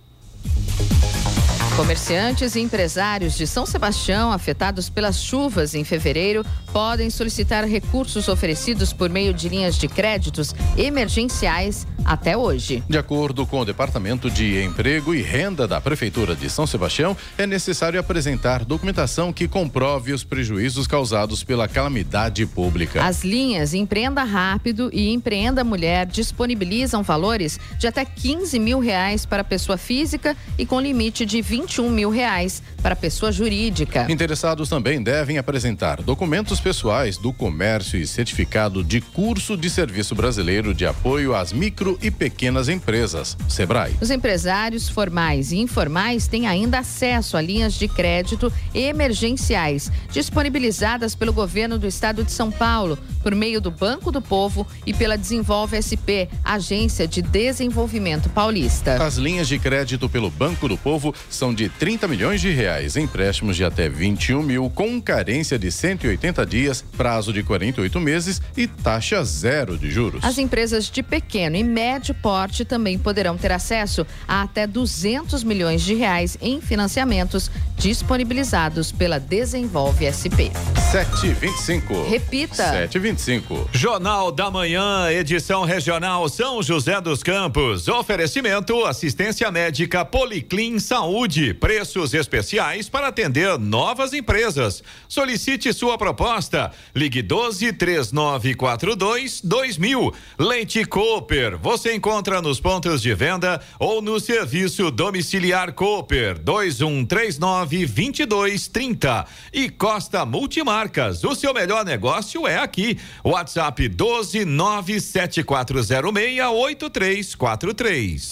Comerciantes 1.77 2.55
e 2.55 2.59
empresários 2.59 3.37
de 3.37 3.47
São 3.47 3.65
Sebastião 3.65 4.33
afetados 4.33 4.89
pelas 4.89 5.21
chuvas 5.21 5.73
em 5.73 5.85
fevereiro 5.85 6.45
podem 6.73 7.09
solicitar 7.09 7.63
recursos 7.63 8.27
oferecidos 8.27 8.91
por 8.91 9.09
meio 9.09 9.33
de 9.33 9.47
linhas 9.47 9.77
de 9.77 9.87
créditos 9.87 10.53
emergenciais 10.77 11.87
até 12.05 12.37
hoje. 12.37 12.81
De 12.87 12.97
acordo 12.97 13.45
com 13.45 13.59
o 13.59 13.65
Departamento 13.65 14.29
de 14.31 14.63
Emprego 14.63 15.13
e 15.13 15.21
Renda 15.21 15.67
da 15.67 15.81
Prefeitura 15.81 16.35
de 16.35 16.49
São 16.49 16.65
Sebastião, 16.65 17.17
é 17.37 17.45
necessário 17.45 17.99
apresentar 17.99 18.63
documentação 18.63 19.33
que 19.33 19.47
comprove 19.47 20.13
os 20.13 20.23
prejuízos 20.23 20.87
causados 20.87 21.43
pela 21.43 21.67
calamidade 21.67 22.45
pública. 22.45 23.03
As 23.03 23.23
linhas 23.23 23.73
Empreenda 23.73 24.23
Rápido 24.23 24.89
e 24.93 25.09
Empreenda 25.11 25.63
Mulher 25.63 26.05
disponibilizam 26.05 27.03
valores 27.03 27.59
de 27.77 27.87
até 27.87 28.05
15 28.05 28.57
mil 28.59 28.79
reais 28.79 29.25
para 29.25 29.43
pessoa 29.43 29.77
física 29.77 30.37
e 30.57 30.65
com 30.65 30.79
limite 30.79 31.25
de 31.25 31.41
20 31.41 31.65
21 31.65 31.89
mil 31.89 32.09
reais 32.09 32.61
para 32.81 32.95
pessoa 32.95 33.31
jurídica. 33.31 34.05
Interessados 34.09 34.69
também 34.69 35.01
devem 35.01 35.37
apresentar 35.37 36.01
documentos 36.01 36.59
pessoais 36.59 37.17
do 37.17 37.33
comércio 37.33 37.99
e 37.99 38.05
certificado 38.05 38.83
de 38.83 39.01
curso 39.01 39.57
de 39.57 39.69
serviço 39.69 40.13
brasileiro 40.13 40.73
de 40.73 40.85
apoio 40.85 41.33
às 41.33 41.51
micro 41.51 41.94
e 42.01 42.11
pequenas 42.11 42.69
empresas, 42.69 43.37
Sebrae. 43.47 43.95
Os 44.01 44.11
empresários 44.11 44.89
formais 44.89 45.51
e 45.51 45.57
informais 45.57 46.27
têm 46.27 46.47
ainda 46.47 46.79
acesso 46.79 47.37
a 47.37 47.41
linhas 47.41 47.73
de 47.73 47.87
crédito 47.87 48.51
emergenciais 48.73 49.91
disponibilizadas 50.11 51.15
pelo 51.15 51.33
governo 51.33 51.79
do 51.79 51.87
estado 51.87 52.23
de 52.23 52.31
São 52.31 52.51
Paulo 52.51 52.97
por 53.23 53.33
meio 53.33 53.61
do 53.61 53.71
Banco 53.71 54.11
do 54.11 54.21
Povo 54.21 54.67
e 54.85 54.93
pela 54.93 55.17
Desenvolve 55.17 55.81
SP, 55.81 56.29
Agência 56.43 57.07
de 57.07 57.21
Desenvolvimento 57.21 58.29
Paulista. 58.29 59.03
As 59.03 59.15
linhas 59.15 59.47
de 59.47 59.57
crédito 59.57 60.07
pelo 60.07 60.29
Banco 60.29 60.67
do 60.67 60.77
Povo 60.77 61.13
são 61.29 61.53
de 61.53 61.69
30 61.69 62.07
milhões 62.07 62.41
de 62.41 62.51
reais, 62.51 62.95
empréstimos 62.95 63.55
de 63.55 63.63
até 63.63 63.89
21 63.89 64.43
mil, 64.43 64.69
com 64.69 65.01
carência 65.01 65.57
de 65.57 65.71
180 65.71 66.45
dias, 66.45 66.83
prazo 66.95 67.33
de 67.33 67.41
48 67.41 67.99
meses 67.99 68.41
e 68.55 68.67
taxa 68.67 69.23
zero 69.23 69.77
de 69.77 69.89
juros. 69.89 70.23
As 70.23 70.37
empresas 70.37 70.89
de 70.89 71.01
pequeno 71.01 71.55
e 71.55 71.63
médio 71.63 71.84
porte 72.21 72.65
também 72.65 72.97
poderão 72.97 73.37
ter 73.37 73.51
acesso 73.51 74.05
a 74.27 74.41
até 74.41 74.65
200 74.65 75.43
milhões 75.43 75.81
de 75.81 75.93
reais 75.93 76.37
em 76.41 76.61
financiamentos 76.61 77.51
disponibilizados 77.77 78.91
pela 78.91 79.19
Desenvolve 79.19 80.05
SP. 80.07 80.51
725. 80.91 82.07
Repita. 82.09 82.55
725. 82.55 83.69
Jornal 83.73 84.31
da 84.31 84.49
Manhã, 84.49 85.11
edição 85.11 85.65
regional 85.65 86.29
São 86.29 86.63
José 86.63 87.01
dos 87.01 87.21
Campos. 87.21 87.87
Oferecimento 87.87 88.85
assistência 88.85 89.51
médica 89.51 90.05
Policlin 90.05 90.79
Saúde. 90.79 91.53
Preços 91.53 92.13
especiais 92.13 92.87
para 92.87 93.09
atender 93.09 93.57
novas 93.59 94.13
empresas. 94.13 94.81
Solicite 95.07 95.73
sua 95.73 95.97
proposta. 95.97 96.71
Ligue 96.95 97.21
12 97.21 97.73
3942 97.73 99.41
2000. 99.41 100.13
Leite 100.39 100.85
Cooper. 100.85 101.57
Você 101.57 101.74
encontra 101.83 102.41
nos 102.41 102.59
pontos 102.59 103.01
de 103.01 103.13
venda 103.13 103.59
ou 103.77 104.01
no 104.01 104.19
serviço 104.19 104.89
domiciliar 104.91 105.73
Cooper 105.73 106.39
2139 106.39 107.85
2230. 107.85 109.25
E 109.51 109.69
Costa 109.69 110.25
Multimarcas. 110.25 111.23
O 111.23 111.35
seu 111.35 111.53
melhor 111.53 111.83
negócio 111.83 112.47
é 112.47 112.57
aqui. 112.57 112.97
WhatsApp 113.23 113.89
12 113.89 114.45
97406 114.45 116.39
8343. 116.39 118.29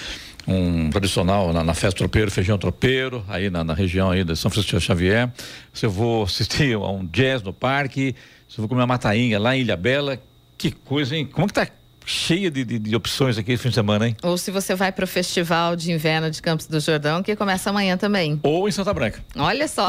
um 0.47 0.91
tradicional 0.91 1.53
na, 1.53 1.65
na 1.65 1.75
festa 1.75 1.99
tropeiro, 1.99 2.31
feijão 2.31 2.57
tropeiro, 2.57 3.25
aí 3.29 3.51
na, 3.51 3.65
na 3.65 3.75
região 3.75 4.11
aí 4.11 4.23
de 4.23 4.37
São 4.37 4.51
Francisco 4.51 4.81
Xavier, 4.81 5.31
se 5.73 5.87
eu 5.87 5.91
vou 5.91 6.25
assistir 6.25 6.75
a 6.75 6.89
um 6.89 7.05
jazz 7.05 7.43
no 7.43 7.53
parque, 7.53 8.15
se 8.49 8.59
eu 8.59 8.63
vou 8.63 8.69
comer 8.69 8.83
uma 8.83 8.87
matainha 8.87 9.39
lá 9.39 9.57
em 9.57 9.61
Ilha 9.61 9.77
Bela, 9.77 10.21
que 10.57 10.71
coisa, 10.71 11.17
hein? 11.17 11.27
Como 11.27 11.47
que 11.49 11.55
tá 11.55 11.67
cheia 12.07 12.51
de, 12.51 12.65
de, 12.65 12.79
de 12.79 12.97
opções 12.97 13.37
aqui 13.37 13.53
esse 13.53 13.63
fim 13.65 13.69
de 13.69 13.75
semana, 13.75 14.07
hein? 14.07 14.17
Ou 14.23 14.39
se 14.39 14.53
você 14.53 14.77
vai 14.77 14.93
para 14.93 15.05
o 15.05 15.09
Festival 15.09 15.75
de 15.75 15.91
Inverno 15.91 16.31
de 16.31 16.41
Campos 16.41 16.67
do 16.67 16.79
Jordão, 16.79 17.21
que 17.23 17.35
começa 17.35 17.69
amanhã 17.69 17.97
também. 17.97 18.39
Ou 18.45 18.69
em 18.69 18.71
Santa 18.71 18.95
Branca. 18.95 19.23
Olha 19.37 19.67
só. 19.67 19.89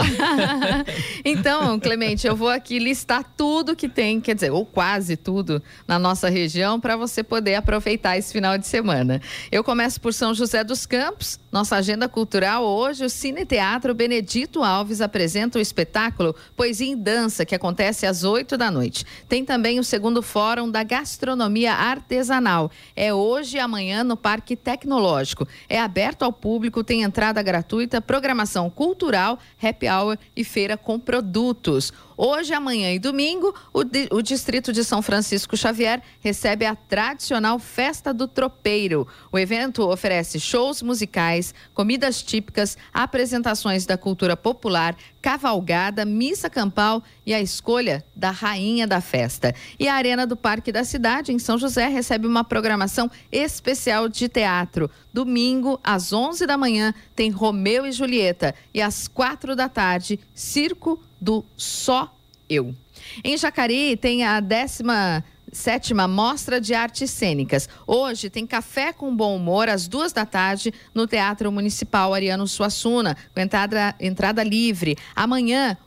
então, 1.23 1.79
Clemente, 1.79 2.25
eu 2.25 2.35
vou 2.35 2.49
aqui 2.49 2.79
listar 2.79 3.23
tudo 3.37 3.75
que 3.75 3.87
tem, 3.87 4.19
quer 4.19 4.33
dizer, 4.33 4.51
ou 4.51 4.65
quase 4.65 5.15
tudo 5.15 5.61
na 5.87 5.99
nossa 5.99 6.27
região 6.27 6.79
para 6.79 6.97
você 6.97 7.21
poder 7.23 7.55
aproveitar 7.55 8.17
esse 8.17 8.33
final 8.33 8.57
de 8.57 8.65
semana. 8.65 9.21
Eu 9.51 9.63
começo 9.63 10.01
por 10.01 10.13
São 10.13 10.33
José 10.33 10.63
dos 10.63 10.87
Campos. 10.87 11.39
Nossa 11.57 11.77
agenda 11.77 12.07
cultural 12.07 12.63
hoje, 12.63 13.03
o 13.03 13.09
Cine 13.09 13.43
Teatro 13.43 13.91
Benedito 13.95 14.61
Alves 14.61 15.01
apresenta 15.01 15.57
o 15.57 15.61
espetáculo 15.61 16.35
Poesia 16.55 16.85
em 16.87 16.95
Dança, 16.95 17.47
que 17.47 17.55
acontece 17.55 18.05
às 18.05 18.23
8 18.23 18.55
da 18.55 18.69
noite. 18.69 19.03
Tem 19.27 19.43
também 19.43 19.79
o 19.79 19.83
segundo 19.83 20.21
Fórum 20.21 20.69
da 20.69 20.83
Gastronomia 20.83 21.73
Artesanal. 21.73 22.69
É 22.95 23.11
hoje 23.11 23.57
e 23.57 23.59
amanhã 23.59 24.03
no 24.03 24.15
Parque 24.15 24.55
Tecnológico. 24.55 25.47
É 25.67 25.81
aberto 25.81 26.21
ao 26.21 26.31
público, 26.31 26.83
tem 26.83 27.01
entrada 27.01 27.41
gratuita, 27.41 27.99
programação 27.99 28.69
cultural, 28.69 29.39
happy 29.59 29.89
hour 29.89 30.15
e 30.35 30.43
feira 30.43 30.77
com 30.77 30.99
produtos. 30.99 31.91
Hoje, 32.19 32.51
amanhã 32.51 32.91
e 32.91 32.97
domingo, 32.97 33.53
o, 33.71 33.81
o 34.15 34.23
Distrito 34.23 34.73
de 34.73 34.83
São 34.83 35.03
Francisco 35.03 35.55
Xavier 35.55 36.01
recebe 36.19 36.65
a 36.65 36.75
tradicional 36.75 37.59
Festa 37.59 38.11
do 38.11 38.27
Tropeiro. 38.27 39.07
O 39.31 39.37
evento 39.37 39.87
oferece 39.87 40.39
shows 40.39 40.81
musicais, 40.81 41.53
comidas 41.75 42.23
típicas, 42.23 42.75
apresentações 42.91 43.85
da 43.85 43.99
cultura 43.99 44.35
popular, 44.35 44.97
cavalgada, 45.21 46.05
missa 46.05 46.49
campal 46.49 47.03
e 47.25 47.33
a 47.33 47.41
escolha 47.41 48.03
da 48.15 48.31
rainha 48.31 48.87
da 48.87 49.01
festa. 49.01 49.53
E 49.79 49.87
a 49.87 49.95
Arena 49.95 50.25
do 50.25 50.35
Parque 50.35 50.71
da 50.71 50.83
Cidade, 50.83 51.31
em 51.31 51.39
São 51.39 51.57
José, 51.57 51.87
recebe 51.87 52.27
uma 52.27 52.43
programação 52.43 53.09
especial 53.31 54.07
de 54.07 54.29
teatro. 54.29 54.89
Domingo, 55.13 55.79
às 55.83 56.13
11 56.13 56.45
da 56.45 56.57
manhã, 56.57 56.93
tem 57.15 57.29
Romeu 57.29 57.85
e 57.85 57.91
Julieta. 57.91 58.53
E 58.73 58.81
às 58.81 59.07
quatro 59.07 59.55
da 59.55 59.67
tarde, 59.67 60.19
Circo 60.33 61.01
do 61.19 61.43
Só 61.55 62.13
Eu. 62.49 62.75
Em 63.23 63.37
Jacareí 63.37 63.95
tem 63.97 64.23
a 64.23 64.39
décima 64.39 65.23
sétima 65.51 66.07
Mostra 66.07 66.59
de 66.59 66.73
Artes 66.73 67.09
Cênicas. 67.11 67.67
Hoje 67.85 68.29
tem 68.29 68.45
Café 68.45 68.93
com 68.93 69.15
Bom 69.15 69.35
Humor 69.35 69.69
às 69.69 69.87
duas 69.87 70.11
da 70.13 70.25
tarde 70.25 70.73
no 70.93 71.07
Teatro 71.07 71.51
Municipal 71.51 72.13
Ariano 72.13 72.47
Suassuna, 72.47 73.15
com 73.33 73.39
entrada, 73.39 73.95
entrada 73.99 74.43
livre. 74.43 74.97
Amanhã, 75.15 75.77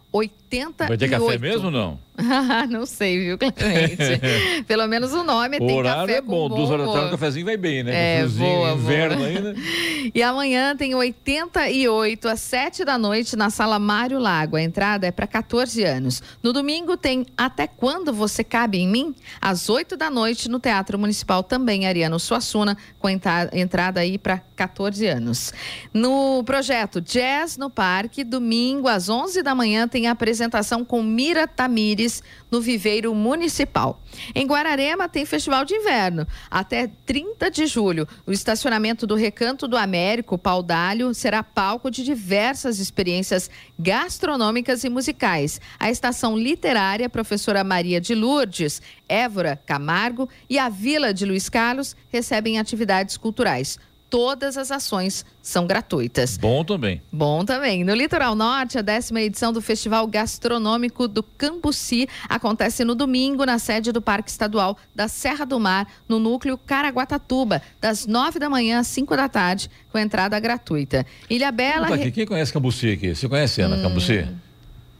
88. 0.59 0.89
Vai 0.89 0.99
ter 0.99 1.09
café 1.09 1.39
mesmo 1.39 1.67
ou 1.67 1.71
não? 1.71 1.99
não 2.69 2.85
sei, 2.85 3.19
viu, 3.19 3.39
Clemente? 3.39 3.97
Pelo 4.67 4.87
menos 4.87 5.13
o 5.13 5.23
nome 5.23 5.57
O 5.57 5.67
tem 5.67 5.77
horário 5.79 6.01
café 6.03 6.19
é 6.19 6.21
bom, 6.21 6.49
com 6.49 6.57
duas 6.57 6.69
bom 6.69 6.75
horas 6.75 6.87
da 6.87 6.93
tarde 6.93 7.09
o 7.09 7.11
cafezinho 7.13 7.47
vai 7.47 7.57
bem, 7.57 7.83
né? 7.83 8.21
É, 8.21 8.27
boa, 8.27 8.51
boa. 8.51 8.73
inverno 8.73 9.25
ainda. 9.25 9.55
E 10.13 10.23
amanhã 10.23 10.75
tem 10.75 10.95
88 10.95 12.27
às 12.27 12.41
7 12.41 12.85
da 12.85 12.97
noite 12.99 13.37
na 13.37 13.49
sala 13.51 13.79
Mário 13.79 14.19
Lago. 14.19 14.57
A 14.57 14.63
entrada 14.63 15.07
é 15.07 15.13
para 15.13 15.27
14 15.27 15.85
anos. 15.85 16.23
No 16.43 16.53
domingo 16.53 16.97
tem 16.97 17.27
Até 17.37 17.67
Quando 17.67 18.13
Você 18.13 18.43
Cabe 18.43 18.79
em 18.79 18.89
Mim? 18.89 19.15
Às 19.41 19.69
8 19.69 19.97
da 19.97 20.11
noite 20.11 20.49
no 20.49 20.59
Teatro 20.59 20.99
Municipal 20.99 21.43
também 21.43 21.87
Ariano 21.87 22.19
Suassuna, 22.19 22.77
com 22.99 23.09
entra- 23.09 23.51
entrada 23.53 24.01
aí 24.01 24.19
para 24.19 24.41
14 24.57 25.07
anos. 25.07 25.53
No 25.93 26.43
projeto 26.45 27.01
Jazz 27.01 27.57
no 27.57 27.69
Parque, 27.71 28.25
domingo 28.25 28.89
às 28.89 29.09
11 29.09 29.43
da 29.43 29.55
manhã 29.55 29.87
tem 29.87 30.09
a 30.09 30.13
apresentação 30.13 30.40
com 30.87 31.03
Mira 31.03 31.47
Tamires 31.47 32.23
no 32.51 32.61
Viveiro 32.61 33.15
Municipal. 33.15 34.01
Em 34.35 34.47
Guararema 34.47 35.09
tem 35.09 35.27
Festival 35.27 35.65
de 35.65 35.75
Inverno 35.75 36.27
até 36.51 36.91
30 37.05 37.51
de 37.51 37.67
julho. 37.67 38.07
O 38.27 38.33
estacionamento 38.33 39.07
do 39.07 39.15
Recanto 39.15 39.69
do 39.69 39.77
Américo, 39.77 40.39
Pau 40.39 40.63
d'Alho, 40.63 41.13
será 41.13 41.43
palco 41.43 41.91
de 41.91 42.05
diversas 42.05 42.79
experiências 42.79 43.51
gastronômicas 43.79 44.85
e 44.85 44.89
musicais. 44.89 45.61
A 45.79 45.91
estação 45.91 46.37
literária 46.37 47.09
Professora 47.09 47.63
Maria 47.65 48.01
de 48.01 48.15
Lourdes, 48.15 48.81
Évora 49.09 49.61
Camargo 49.67 50.29
e 50.49 50.59
a 50.59 50.69
Vila 50.69 51.13
de 51.13 51.27
Luiz 51.27 51.49
Carlos 51.49 51.97
recebem 52.09 52.59
atividades 52.59 53.17
culturais. 53.17 53.79
Todas 54.11 54.57
as 54.59 54.73
ações 54.73 55.25
são 55.41 55.67
gratuitas. 55.69 56.37
Bom 56.37 56.65
também. 56.65 57.01
Bom 57.13 57.45
também. 57.45 57.85
No 57.85 57.95
Litoral 57.95 58.35
Norte, 58.35 58.77
a 58.77 58.83
décima 58.83 59.21
edição 59.21 59.53
do 59.53 59.63
Festival 59.63 60.05
Gastronômico 60.09 61.07
do 61.07 61.23
Cambuci 61.23 62.09
acontece 62.29 62.85
no 62.85 62.97
domingo 62.97 63.47
na 63.47 63.59
sede 63.61 63.93
do 63.93 64.03
Parque 64.03 64.29
Estadual 64.29 64.77
da 64.95 65.07
Serra 65.07 65.47
do 65.47 65.61
Mar, 65.61 65.87
no 66.09 66.19
núcleo 66.19 66.59
Caraguatatuba, 66.59 67.63
das 67.81 68.05
nove 68.05 68.41
da 68.41 68.51
manhã 68.51 68.81
às 68.81 68.89
cinco 68.89 69.17
da 69.17 69.29
tarde, 69.29 69.71
com 69.93 69.99
entrada 69.99 70.39
gratuita. 70.41 71.07
Ilha 71.31 71.53
Bela. 71.53 71.87
Tá 71.87 71.95
aqui, 71.95 72.11
quem 72.11 72.27
conhece 72.27 72.53
Cambuci 72.53 72.91
aqui? 72.93 73.15
Você 73.15 73.29
conhece, 73.29 73.63
Ana, 73.63 73.77
Hum. 73.77 73.83
Cambuci? 73.83 74.27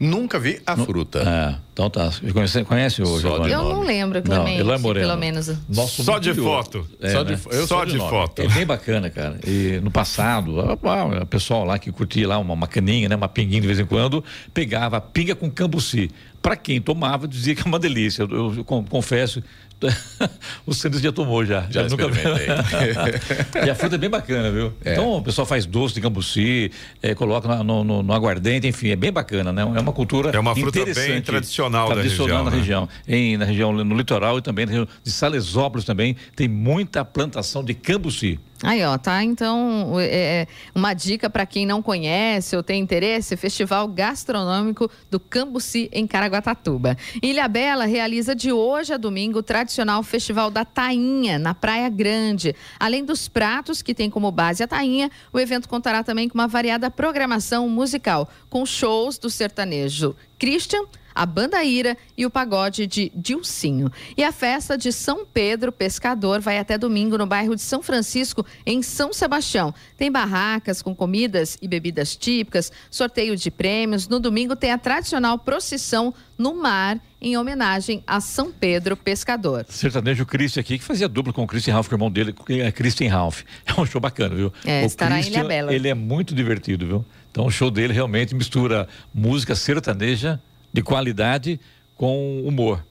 Nunca 0.03 0.39
vi 0.39 0.59
a 0.65 0.75
fruta. 0.75 1.19
É, 1.21 1.55
então 1.73 1.87
tá. 1.87 2.09
Conhece, 2.33 2.63
conhece 2.63 3.01
o 3.03 3.19
Giovanni? 3.19 3.51
Eu 3.51 3.63
não 3.63 3.83
lembro, 3.83 4.19
Clemente, 4.21 4.53
Não, 4.57 4.59
Eloy 4.61 4.77
Moreno. 4.79 5.07
pelo 5.07 5.19
menos. 5.19 5.47
Nosso 5.69 6.03
Só 6.03 6.17
de 6.17 6.33
foto. 6.33 6.87
É, 6.99 7.11
Só 7.11 7.23
né? 7.23 7.35
de, 7.35 7.55
eu 7.55 7.67
Só 7.67 7.85
de 7.85 7.97
nome. 7.97 8.09
foto. 8.09 8.41
É 8.41 8.47
bem 8.47 8.65
bacana, 8.65 9.11
cara. 9.11 9.39
E 9.45 9.79
no 9.83 9.91
passado, 9.91 10.55
o 10.59 11.25
pessoal 11.27 11.63
lá 11.63 11.77
que 11.77 11.91
curtia 11.91 12.27
lá 12.27 12.39
uma, 12.39 12.55
uma 12.55 12.65
caninha, 12.67 13.07
né, 13.07 13.15
uma 13.15 13.29
pinguinha 13.29 13.61
de 13.61 13.67
vez 13.67 13.79
em 13.79 13.85
quando, 13.85 14.23
pegava 14.53 14.97
a 14.97 15.01
pinga 15.01 15.35
com 15.35 15.51
cambuci. 15.51 16.09
Para 16.41 16.55
quem 16.55 16.81
tomava, 16.81 17.27
dizia 17.27 17.53
que 17.53 17.61
é 17.61 17.65
uma 17.65 17.77
delícia. 17.77 18.23
Eu, 18.23 18.55
eu 18.55 18.65
con- 18.65 18.83
confesso, 18.83 19.43
o 20.65 20.73
Santos 20.73 21.01
já 21.01 21.11
tomou 21.11 21.43
já. 21.45 21.65
Já 21.69 21.83
nunca 21.87 22.05
experimentei. 22.05 22.47
E 23.65 23.69
a 23.69 23.75
fruta 23.75 23.95
é 23.95 23.97
bem 23.97 24.09
bacana, 24.09 24.51
viu? 24.51 24.73
Então 24.85 25.17
o 25.17 25.21
pessoal 25.23 25.45
faz 25.45 25.65
doce 25.65 25.93
de 25.95 26.01
cambuci, 26.01 26.71
eh, 27.01 27.13
coloca 27.15 27.63
no, 27.63 27.83
no- 27.83 28.03
no 28.03 28.13
aguardente, 28.13 28.67
enfim, 28.67 28.89
é 28.89 28.95
bem 28.95 29.11
bacana, 29.11 29.51
né? 29.51 29.61
É 29.61 29.79
uma 29.79 29.91
cultura 29.93 30.31
É 30.31 30.39
uma 30.39 30.53
fruta 30.55 30.71
bem 30.83 30.91
interessante, 30.91 31.25
tradicional 31.25 31.87
da 31.89 31.95
tradicional 31.95 32.43
região, 32.43 32.45
na 32.45 32.51
né? 32.51 32.57
região. 32.57 32.89
Em, 33.07 33.37
na 33.37 33.45
região, 33.45 33.71
no 33.73 33.95
litoral 33.97 34.37
e 34.37 34.41
também 34.41 34.65
na 34.65 34.71
região 34.71 34.87
de 35.03 35.11
Salesópolis 35.11 35.85
também, 35.85 36.15
tem 36.35 36.47
muita 36.47 37.03
plantação 37.05 37.63
de 37.63 37.73
cambuci. 37.73 38.39
Aí, 38.63 38.83
ó, 38.83 38.95
tá? 38.95 39.23
Então, 39.23 39.99
é, 39.99 40.05
é, 40.05 40.47
uma 40.75 40.93
dica 40.93 41.29
para 41.29 41.47
quem 41.47 41.65
não 41.65 41.81
conhece 41.81 42.55
ou 42.55 42.61
tem 42.61 42.79
interesse: 42.79 43.35
Festival 43.35 43.87
Gastronômico 43.87 44.89
do 45.09 45.19
Cambuci 45.19 45.89
em 45.91 46.05
Caraguatatuba. 46.05 46.95
Ilha 47.23 47.47
Bela 47.47 47.85
realiza 47.85 48.35
de 48.35 48.51
hoje 48.51 48.93
a 48.93 48.97
domingo 48.97 49.39
o 49.39 49.43
tradicional 49.43 50.03
Festival 50.03 50.51
da 50.51 50.63
Tainha, 50.63 51.39
na 51.39 51.55
Praia 51.55 51.89
Grande. 51.89 52.55
Além 52.79 53.03
dos 53.03 53.27
pratos 53.27 53.81
que 53.81 53.95
tem 53.95 54.09
como 54.09 54.31
base 54.31 54.61
a 54.61 54.67
tainha, 54.67 55.09
o 55.33 55.39
evento 55.39 55.67
contará 55.67 56.03
também 56.03 56.29
com 56.29 56.37
uma 56.37 56.47
variada 56.47 56.91
programação 56.91 57.67
musical, 57.67 58.29
com 58.47 58.63
shows 58.63 59.17
do 59.17 59.29
sertanejo 59.29 60.15
Christian, 60.37 60.83
a 61.13 61.25
Banda 61.25 61.63
Ira 61.63 61.97
e 62.17 62.25
o 62.25 62.29
pagode 62.29 62.87
de 62.87 63.11
Dilcinho. 63.15 63.91
E 64.17 64.23
a 64.23 64.31
festa 64.31 64.77
de 64.77 64.91
São 64.91 65.25
Pedro 65.25 65.71
Pescador 65.71 66.39
vai 66.39 66.57
até 66.57 66.77
domingo 66.77 67.17
no 67.17 67.25
bairro 67.25 67.55
de 67.55 67.61
São 67.61 67.81
Francisco, 67.81 68.45
em 68.65 68.81
São 68.81 69.13
Sebastião. 69.13 69.73
Tem 69.97 70.11
barracas 70.11 70.81
com 70.81 70.95
comidas 70.95 71.57
e 71.61 71.67
bebidas 71.67 72.15
típicas, 72.15 72.71
sorteio 72.89 73.35
de 73.35 73.49
prêmios. 73.51 74.07
No 74.07 74.19
domingo 74.19 74.55
tem 74.55 74.71
a 74.71 74.77
tradicional 74.77 75.37
procissão 75.37 76.13
no 76.37 76.55
mar, 76.55 76.99
em 77.21 77.37
homenagem 77.37 78.03
a 78.07 78.19
São 78.19 78.51
Pedro 78.51 78.97
Pescador. 78.97 79.65
Sertanejo 79.69 80.25
Christian 80.25 80.61
aqui, 80.61 80.79
que 80.79 80.83
fazia 80.83 81.07
dupla 81.07 81.31
com 81.31 81.43
o 81.43 81.47
Christian 81.47 81.73
Ralph, 81.73 81.87
que 81.87 81.93
é 81.93 81.95
o 81.95 81.97
irmão 81.97 82.09
dele, 82.09 82.33
é 82.49 82.71
Christian 82.71 83.11
Ralph. 83.11 83.43
É 83.65 83.79
um 83.79 83.85
show 83.85 84.01
bacana, 84.01 84.35
viu? 84.35 84.51
É, 84.65 84.83
o 84.83 84.85
estará 84.85 85.19
em 85.19 85.21
Christian, 85.21 85.41
Ilhabela. 85.41 85.73
Ele 85.73 85.87
é 85.87 85.93
muito 85.93 86.33
divertido, 86.33 86.85
viu? 86.85 87.05
Então 87.31 87.45
o 87.45 87.51
show 87.51 87.71
dele 87.71 87.93
realmente 87.93 88.35
mistura 88.35 88.87
música 89.13 89.55
sertaneja 89.55 90.41
de 90.71 90.81
qualidade 90.81 91.59
com 91.95 92.41
humor. 92.45 92.83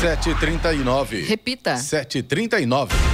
7h39. 0.00 1.28
Repita. 1.28 1.74
7h39. 1.74 3.07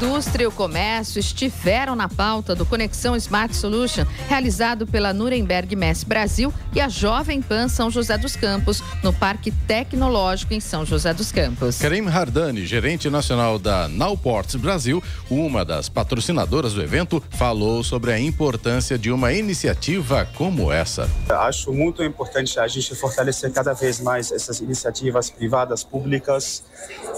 A 0.00 0.02
indústria 0.02 0.44
e 0.44 0.46
o 0.46 0.50
comércio 0.50 1.20
estiveram 1.20 1.94
na 1.94 2.08
pauta 2.08 2.54
do 2.54 2.64
Conexão 2.64 3.14
Smart 3.16 3.54
Solution, 3.54 4.06
realizado 4.30 4.86
pela 4.86 5.12
Nuremberg 5.12 5.76
Mess 5.76 6.04
Brasil 6.04 6.50
e 6.74 6.80
a 6.80 6.88
Jovem 6.88 7.42
Pan 7.42 7.68
São 7.68 7.90
José 7.90 8.16
dos 8.16 8.34
Campos, 8.34 8.82
no 9.02 9.12
Parque 9.12 9.50
Tecnológico 9.50 10.54
em 10.54 10.60
São 10.60 10.86
José 10.86 11.12
dos 11.12 11.30
Campos. 11.30 11.76
Karim 11.76 12.06
Hardani, 12.06 12.64
gerente 12.64 13.10
nacional 13.10 13.58
da 13.58 13.88
Nowports 13.88 14.54
Brasil, 14.54 15.02
uma 15.30 15.66
das 15.66 15.90
patrocinadoras 15.90 16.72
do 16.72 16.82
evento, 16.82 17.22
falou 17.28 17.84
sobre 17.84 18.10
a 18.10 18.18
importância 18.18 18.96
de 18.96 19.12
uma 19.12 19.34
iniciativa 19.34 20.26
como 20.34 20.72
essa. 20.72 21.10
Acho 21.28 21.74
muito 21.74 22.02
importante 22.02 22.58
a 22.58 22.66
gente 22.66 22.94
fortalecer 22.94 23.52
cada 23.52 23.74
vez 23.74 24.00
mais 24.00 24.32
essas 24.32 24.60
iniciativas 24.60 25.28
privadas, 25.28 25.84
públicas. 25.84 26.64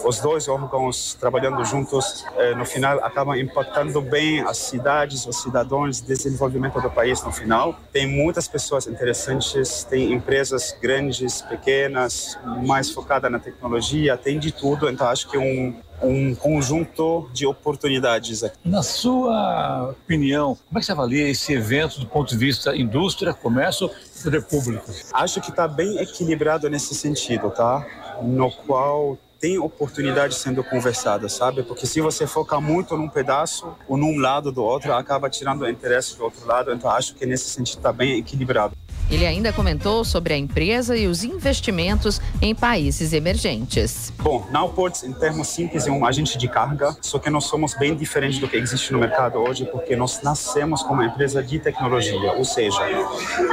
Os 0.05 0.19
dois 0.19 0.49
órgãos 0.49 1.17
trabalhando 1.21 1.65
juntos, 1.65 2.25
eh, 2.37 2.57
no 2.57 2.72
final, 2.73 2.99
acabam 3.05 3.37
impactando 3.37 4.01
bem 4.01 4.41
as 4.41 4.59
cidades, 4.59 5.27
os 5.27 5.43
cidadãos, 5.43 6.01
desenvolvimento 6.01 6.81
do 6.81 6.91
país 6.91 7.23
no 7.23 7.33
final. 7.33 7.79
Tem 7.93 8.07
muitas 8.07 8.49
pessoas 8.49 8.87
interessantes, 8.87 9.85
tem 9.85 10.13
empresas 10.13 10.77
grandes, 10.81 11.43
pequenas, 11.43 12.39
mais 12.67 12.91
focada 12.91 13.29
na 13.29 13.39
tecnologia, 13.39 14.17
tem 14.17 14.39
de 14.39 14.53
tudo. 14.53 14.89
Então, 14.89 15.09
acho 15.09 15.29
que 15.29 15.39
um 15.39 15.75
um 16.03 16.35
conjunto 16.35 17.31
de 17.33 17.47
oportunidades 17.47 18.43
aqui. 18.43 18.57
Na 18.65 18.83
sua 18.83 19.91
opinião, 19.91 20.59
como 20.67 20.79
é 20.79 20.81
que 20.81 20.87
você 20.87 20.93
avalia 20.93 21.29
esse 21.29 21.53
evento 21.53 22.01
do 22.01 22.07
ponto 22.07 22.29
de 22.29 22.37
vista 22.37 22.77
indústria, 22.77 23.33
comércio 23.33 23.91
e 24.19 24.23
poder 24.23 24.43
público? 24.43 24.91
Acho 25.13 25.41
que 25.41 25.51
está 25.51 25.69
bem 25.69 25.99
equilibrado 25.99 26.69
nesse 26.69 26.95
sentido, 26.95 27.51
tá? 27.51 27.87
No 28.21 28.51
qual 28.51 29.17
tem 29.43 29.59
oportunidade 29.59 30.37
sendo 30.37 30.63
conversada, 30.63 31.29
sabe? 31.29 31.65
Porque 31.65 31.85
se 31.85 32.01
você 32.01 32.29
foca 32.29 32.61
muito 32.61 32.97
num 32.97 33.09
pedaço 33.09 33.75
ou 33.89 33.97
num 33.97 34.17
lado 34.21 34.53
do 34.53 34.63
outro, 34.63 34.95
acaba 34.95 35.29
tirando 35.29 35.63
o 35.63 35.69
interesse 35.69 36.17
do 36.17 36.23
outro 36.23 36.47
lado. 36.47 36.73
Então 36.73 36.89
acho 36.89 37.17
que 37.17 37.27
nesse 37.27 37.51
sentido 37.51 37.79
está 37.79 37.93
bem 37.93 38.17
equilibrado. 38.17 38.77
Ele 39.13 39.27
ainda 39.27 39.53
comentou 39.53 40.07
sobre 40.07 40.33
a 40.33 40.39
empresa 40.39 40.97
e 40.97 41.07
os 41.07 41.23
investimentos 41.23 42.19
em 42.41 42.55
países 42.55 43.13
emergentes. 43.13 44.11
Bom, 44.19 44.47
Nowports, 44.51 45.05
em 45.05 45.13
termos 45.13 45.49
simples, 45.49 45.87
é 45.87 45.91
um 45.91 46.07
agente 46.07 46.39
de 46.39 46.49
carga, 46.49 46.97
só 47.03 47.19
que 47.19 47.29
nós 47.29 47.45
somos 47.45 47.75
bem 47.75 47.95
diferentes 47.95 48.39
do 48.39 48.49
que 48.49 48.57
existe 48.57 48.91
no 48.91 48.99
mercado 48.99 49.39
hoje, 49.39 49.67
porque 49.67 49.95
nós 49.95 50.23
nascemos 50.23 50.83
como 50.83 50.95
uma 50.95 51.05
empresa 51.05 51.43
de 51.43 51.59
tecnologia, 51.59 52.33
ou 52.33 52.45
seja, 52.45 52.81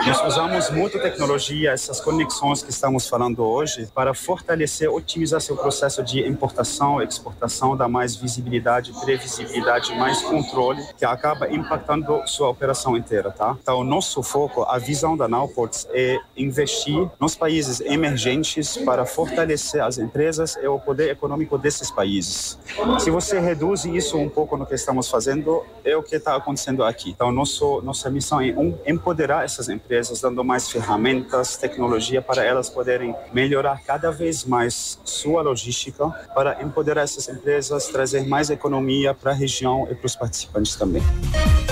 nós 0.07 0.25
usamos 0.25 0.69
muito 0.69 0.97
tecnologia, 0.97 1.71
essas 1.71 1.99
conexões 1.99 2.63
que 2.63 2.69
estamos 2.69 3.09
falando 3.09 3.43
hoje, 3.43 3.89
para 3.93 4.13
fortalecer, 4.13 4.89
otimizar 4.89 5.41
seu 5.41 5.57
processo 5.57 6.01
de 6.01 6.25
importação, 6.25 7.01
exportação, 7.01 7.75
dar 7.75 7.89
mais 7.89 8.15
visibilidade, 8.15 8.93
previsibilidade, 9.03 9.93
mais 9.95 10.21
controle, 10.21 10.81
que 10.97 11.03
acaba 11.03 11.51
impactando 11.51 12.21
sua 12.25 12.47
operação 12.47 12.95
inteira, 12.95 13.29
tá? 13.29 13.57
Então, 13.61 13.79
o 13.79 13.83
nosso 13.83 14.23
foco, 14.23 14.63
a 14.63 14.77
visão 14.77 15.17
da 15.17 15.27
Nowports 15.49 15.87
é 15.91 16.19
investir 16.37 17.09
nos 17.19 17.35
países 17.35 17.81
emergentes 17.81 18.77
para 18.77 19.05
fortalecer 19.05 19.83
as 19.83 19.97
empresas 19.97 20.55
e 20.61 20.67
o 20.67 20.79
poder 20.79 21.09
econômico 21.09 21.57
desses 21.57 21.89
países. 21.89 22.57
Se 22.99 23.09
você 23.09 23.39
reduz 23.39 23.85
isso 23.85 24.17
um 24.17 24.29
pouco 24.29 24.55
no 24.55 24.65
que 24.65 24.75
estamos 24.75 25.09
fazendo, 25.09 25.65
é 25.83 25.95
o 25.97 26.03
que 26.03 26.15
está 26.15 26.35
acontecendo 26.35 26.83
aqui. 26.83 27.09
Então, 27.09 27.31
nosso, 27.31 27.81
nossa 27.81 28.09
missão 28.09 28.39
é 28.39 28.51
um, 28.51 28.77
empoderar 28.85 29.43
essas 29.43 29.69
empresas, 29.69 30.21
dando 30.21 30.43
mais 30.43 30.69
ferramentas, 30.69 31.57
tecnologia 31.57 32.21
para 32.21 32.43
elas 32.43 32.69
poderem 32.69 33.15
melhorar 33.33 33.81
cada 33.83 34.11
vez 34.11 34.45
mais 34.45 34.99
sua 35.03 35.41
logística, 35.41 36.07
para 36.33 36.61
empoderar 36.61 37.01
essas 37.01 37.27
empresas, 37.27 37.87
trazer 37.87 38.27
mais 38.27 38.49
economia 38.49 39.13
para 39.13 39.31
a 39.31 39.35
região 39.35 39.87
e 39.89 39.95
para 39.95 40.05
os 40.05 40.15
participantes 40.15 40.75
também. 40.75 41.01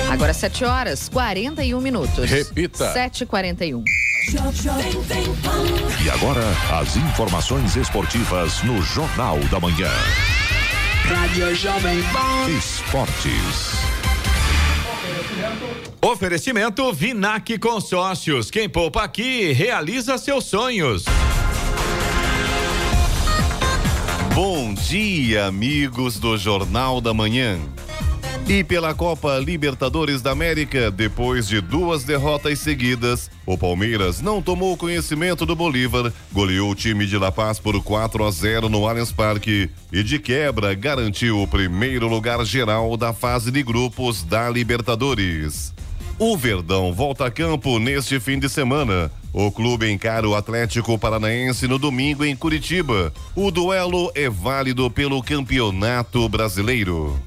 Agora 0.10 0.34
7 0.34 0.64
horas 0.64 1.10
41 1.10 1.82
minutos. 1.82 2.30
Repita. 2.30 2.94
7h41. 2.94 3.84
E 6.04 6.10
agora, 6.10 6.44
as 6.80 6.96
informações 6.96 7.76
esportivas 7.76 8.64
no 8.64 8.82
Jornal 8.82 9.38
da 9.52 9.60
Manhã. 9.60 9.92
Rádio 11.04 11.56
Jovem 11.56 12.02
Pan. 12.04 12.50
Esportes. 12.58 13.78
Oferecimento 16.02 16.92
Vinac 16.94 17.58
Consórcios. 17.60 18.50
Quem 18.50 18.70
poupa 18.70 19.04
aqui 19.04 19.52
realiza 19.52 20.18
seus 20.18 20.46
sonhos. 20.46 21.06
Bom 24.34 24.74
dia, 24.74 25.46
amigos 25.46 26.20
do 26.20 26.38
Jornal 26.38 27.02
da 27.02 27.14
Manhã. 27.14 27.60
E 28.50 28.64
pela 28.64 28.94
Copa 28.94 29.38
Libertadores 29.40 30.22
da 30.22 30.32
América, 30.32 30.90
depois 30.90 31.50
de 31.50 31.60
duas 31.60 32.06
derrotas 32.06 32.60
seguidas, 32.60 33.30
o 33.46 33.58
Palmeiras 33.58 34.22
não 34.22 34.42
tomou 34.42 34.78
conhecimento 34.78 35.46
do 35.46 35.54
Bolívar, 35.54 36.14
goleou 36.32 36.72
o 36.72 36.76
time 36.76 37.06
de 37.06 37.18
La 37.18 37.30
Paz 37.30 37.60
por 37.60 37.84
4 37.84 38.24
a 38.24 38.32
0 38.32 38.70
no 38.70 38.88
Allianz 38.88 39.12
Parque 39.12 39.70
e 39.92 40.02
de 40.02 40.18
quebra 40.18 40.74
garantiu 40.74 41.42
o 41.42 41.48
primeiro 41.48 42.08
lugar 42.08 42.46
geral 42.46 42.96
da 42.96 43.12
fase 43.12 43.52
de 43.52 43.62
grupos 43.62 44.24
da 44.24 44.50
Libertadores. 44.50 45.74
O 46.18 46.38
Verdão 46.38 46.94
volta 46.94 47.26
a 47.26 47.32
campo 47.32 47.80
neste 47.80 48.18
fim 48.18 48.40
de 48.40 48.48
semana. 48.48 49.12
O 49.34 49.52
clube 49.52 49.92
encara 49.92 50.28
o 50.28 50.34
Atlético 50.34 50.98
Paranaense 50.98 51.68
no 51.68 51.78
domingo 51.78 52.24
em 52.24 52.34
Curitiba. 52.34 53.14
O 53.36 53.52
duelo 53.52 54.10
é 54.16 54.30
válido 54.30 54.90
pelo 54.90 55.22
Campeonato 55.22 56.30
Brasileiro. 56.30 57.22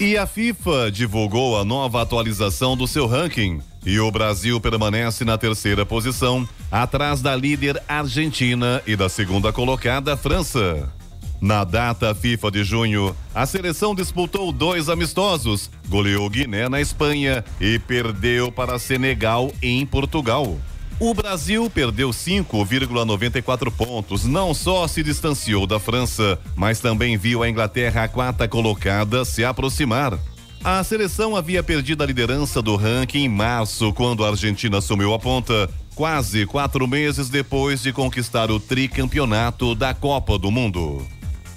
E 0.00 0.16
a 0.16 0.26
FIFA 0.26 0.90
divulgou 0.90 1.60
a 1.60 1.64
nova 1.64 2.00
atualização 2.00 2.74
do 2.74 2.86
seu 2.88 3.06
ranking. 3.06 3.60
E 3.84 4.00
o 4.00 4.10
Brasil 4.10 4.58
permanece 4.58 5.26
na 5.26 5.36
terceira 5.36 5.84
posição, 5.84 6.48
atrás 6.72 7.20
da 7.20 7.36
líder 7.36 7.82
Argentina 7.86 8.82
e 8.86 8.96
da 8.96 9.10
segunda 9.10 9.52
colocada 9.52 10.16
França. 10.16 10.90
Na 11.38 11.64
data 11.64 12.14
FIFA 12.14 12.50
de 12.50 12.64
junho, 12.64 13.14
a 13.34 13.44
seleção 13.44 13.94
disputou 13.94 14.50
dois 14.52 14.88
amistosos, 14.88 15.70
goleou 15.86 16.30
Guiné 16.30 16.66
na 16.66 16.80
Espanha 16.80 17.44
e 17.60 17.78
perdeu 17.78 18.50
para 18.50 18.78
Senegal 18.78 19.52
em 19.60 19.84
Portugal. 19.84 20.56
O 21.00 21.14
Brasil 21.14 21.70
perdeu 21.70 22.10
5,94 22.10 23.70
pontos. 23.72 24.26
Não 24.26 24.52
só 24.52 24.86
se 24.86 25.02
distanciou 25.02 25.66
da 25.66 25.80
França, 25.80 26.38
mas 26.54 26.78
também 26.78 27.16
viu 27.16 27.42
a 27.42 27.48
Inglaterra, 27.48 28.04
a 28.04 28.08
quarta 28.08 28.46
colocada, 28.46 29.24
se 29.24 29.42
aproximar. 29.42 30.18
A 30.62 30.84
seleção 30.84 31.34
havia 31.34 31.62
perdido 31.62 32.02
a 32.02 32.06
liderança 32.06 32.60
do 32.60 32.76
ranking 32.76 33.24
em 33.24 33.28
março, 33.30 33.94
quando 33.94 34.26
a 34.26 34.28
Argentina 34.28 34.76
assumiu 34.76 35.14
a 35.14 35.18
ponta, 35.18 35.70
quase 35.94 36.44
quatro 36.44 36.86
meses 36.86 37.30
depois 37.30 37.80
de 37.80 37.94
conquistar 37.94 38.50
o 38.50 38.60
tricampeonato 38.60 39.74
da 39.74 39.94
Copa 39.94 40.38
do 40.38 40.50
Mundo. 40.50 41.02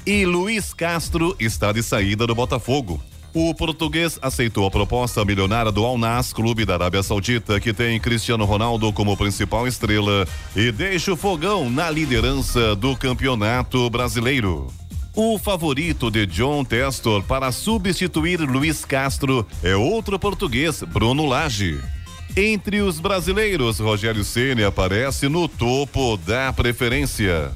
E 0.05 0.25
Luiz 0.25 0.73
Castro 0.73 1.35
está 1.37 1.73
de 1.73 1.83
saída 1.83 2.25
do 2.25 2.33
Botafogo. 2.33 3.03
O 3.33 3.51
português 3.55 4.19
aceitou 4.21 4.67
a 4.67 4.69
proposta 4.69 5.25
milionária 5.25 5.71
do 5.71 5.83
Al 5.83 5.97
Nas, 5.97 6.31
clube 6.31 6.65
da 6.65 6.75
Arábia 6.75 7.01
Saudita, 7.01 7.59
que 7.59 7.73
tem 7.73 7.99
Cristiano 7.99 8.45
Ronaldo 8.45 8.93
como 8.93 9.17
principal 9.17 9.67
estrela 9.67 10.27
e 10.55 10.71
deixa 10.71 11.13
o 11.13 11.17
fogão 11.17 11.67
na 11.67 11.89
liderança 11.89 12.75
do 12.75 12.95
campeonato 12.95 13.89
brasileiro. 13.89 14.71
O 15.15 15.39
favorito 15.39 16.11
de 16.11 16.27
John 16.27 16.63
Testor 16.63 17.23
para 17.23 17.51
substituir 17.51 18.39
Luiz 18.39 18.85
Castro 18.85 19.47
é 19.63 19.75
outro 19.75 20.19
português, 20.19 20.83
Bruno 20.83 21.25
Lage. 21.25 21.81
Entre 22.37 22.81
os 22.81 22.99
brasileiros, 22.99 23.79
Rogério 23.79 24.23
Ceni 24.23 24.63
aparece 24.63 25.27
no 25.27 25.47
topo 25.47 26.17
da 26.17 26.53
preferência. 26.53 27.51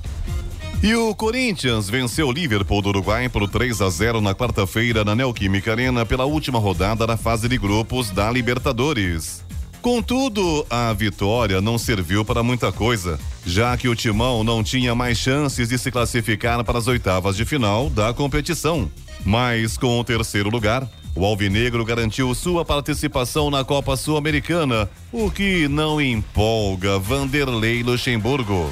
E 0.82 0.94
o 0.94 1.14
Corinthians 1.16 1.90
venceu 1.90 2.28
o 2.28 2.32
Liverpool 2.32 2.84
do 2.84 2.90
Uruguai 2.90 3.28
por 3.28 3.50
3 3.50 3.82
a 3.82 3.90
0 3.90 4.22
na 4.22 4.36
quarta-feira 4.36 5.04
na 5.04 5.16
Neoquímica 5.16 5.72
Arena 5.72 6.06
pela 6.06 6.26
última 6.26 6.60
rodada 6.60 7.08
da 7.08 7.18
fase 7.18 7.50
de 7.50 7.58
grupos 7.58 8.12
da 8.12 8.30
Libertadores. 8.32 9.44
Contudo, 9.82 10.66
a 10.70 10.94
vitória 10.94 11.62
não 11.62 11.78
serviu 11.80 12.24
para 12.24 12.44
muita 12.44 12.72
coisa, 12.72 13.20
já 13.46 13.76
que 13.76 13.88
o 13.88 13.96
Timão 13.96 14.44
não 14.44 14.64
tinha 14.64 14.94
mais 14.94 15.18
chances 15.18 15.70
de 15.70 15.80
se 15.80 15.90
classificar 15.90 16.64
para 16.64 16.78
as 16.78 16.88
oitavas 16.88 17.36
de 17.36 17.44
final 17.44 17.90
da 17.90 18.14
competição. 18.14 18.92
Mas 19.26 19.78
com 19.78 20.00
o 20.00 20.04
terceiro 20.04 20.50
lugar, 20.50 20.88
o 21.16 21.26
Alvinegro 21.26 21.84
garantiu 21.84 22.34
sua 22.36 22.64
participação 22.64 23.50
na 23.50 23.64
Copa 23.64 23.98
Sul-Americana, 23.98 24.88
o 25.12 25.32
que 25.32 25.68
não 25.68 26.00
empolga 26.00 27.00
Vanderlei 27.00 27.82
Luxemburgo. 27.82 28.70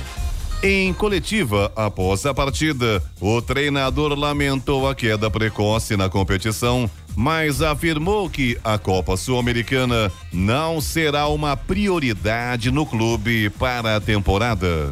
Em 0.64 0.92
coletiva, 0.94 1.72
após 1.76 2.26
a 2.26 2.34
partida, 2.34 3.04
o 3.20 3.42
treinador 3.42 4.18
lamentou 4.18 4.88
a 4.88 4.96
queda 4.96 5.30
precoce 5.30 5.96
na 5.96 6.10
competição, 6.10 6.90
mas 7.16 7.62
afirmou 7.62 8.30
que 8.30 8.58
a 8.64 8.78
Copa 8.78 9.16
Sul-Americana 9.16 10.12
não 10.34 10.82
será 10.82 11.28
uma 11.28 11.56
prioridade 11.56 12.72
no 12.72 12.86
clube 12.86 13.50
para 13.52 13.96
a 13.96 14.02
temporada. 14.02 14.92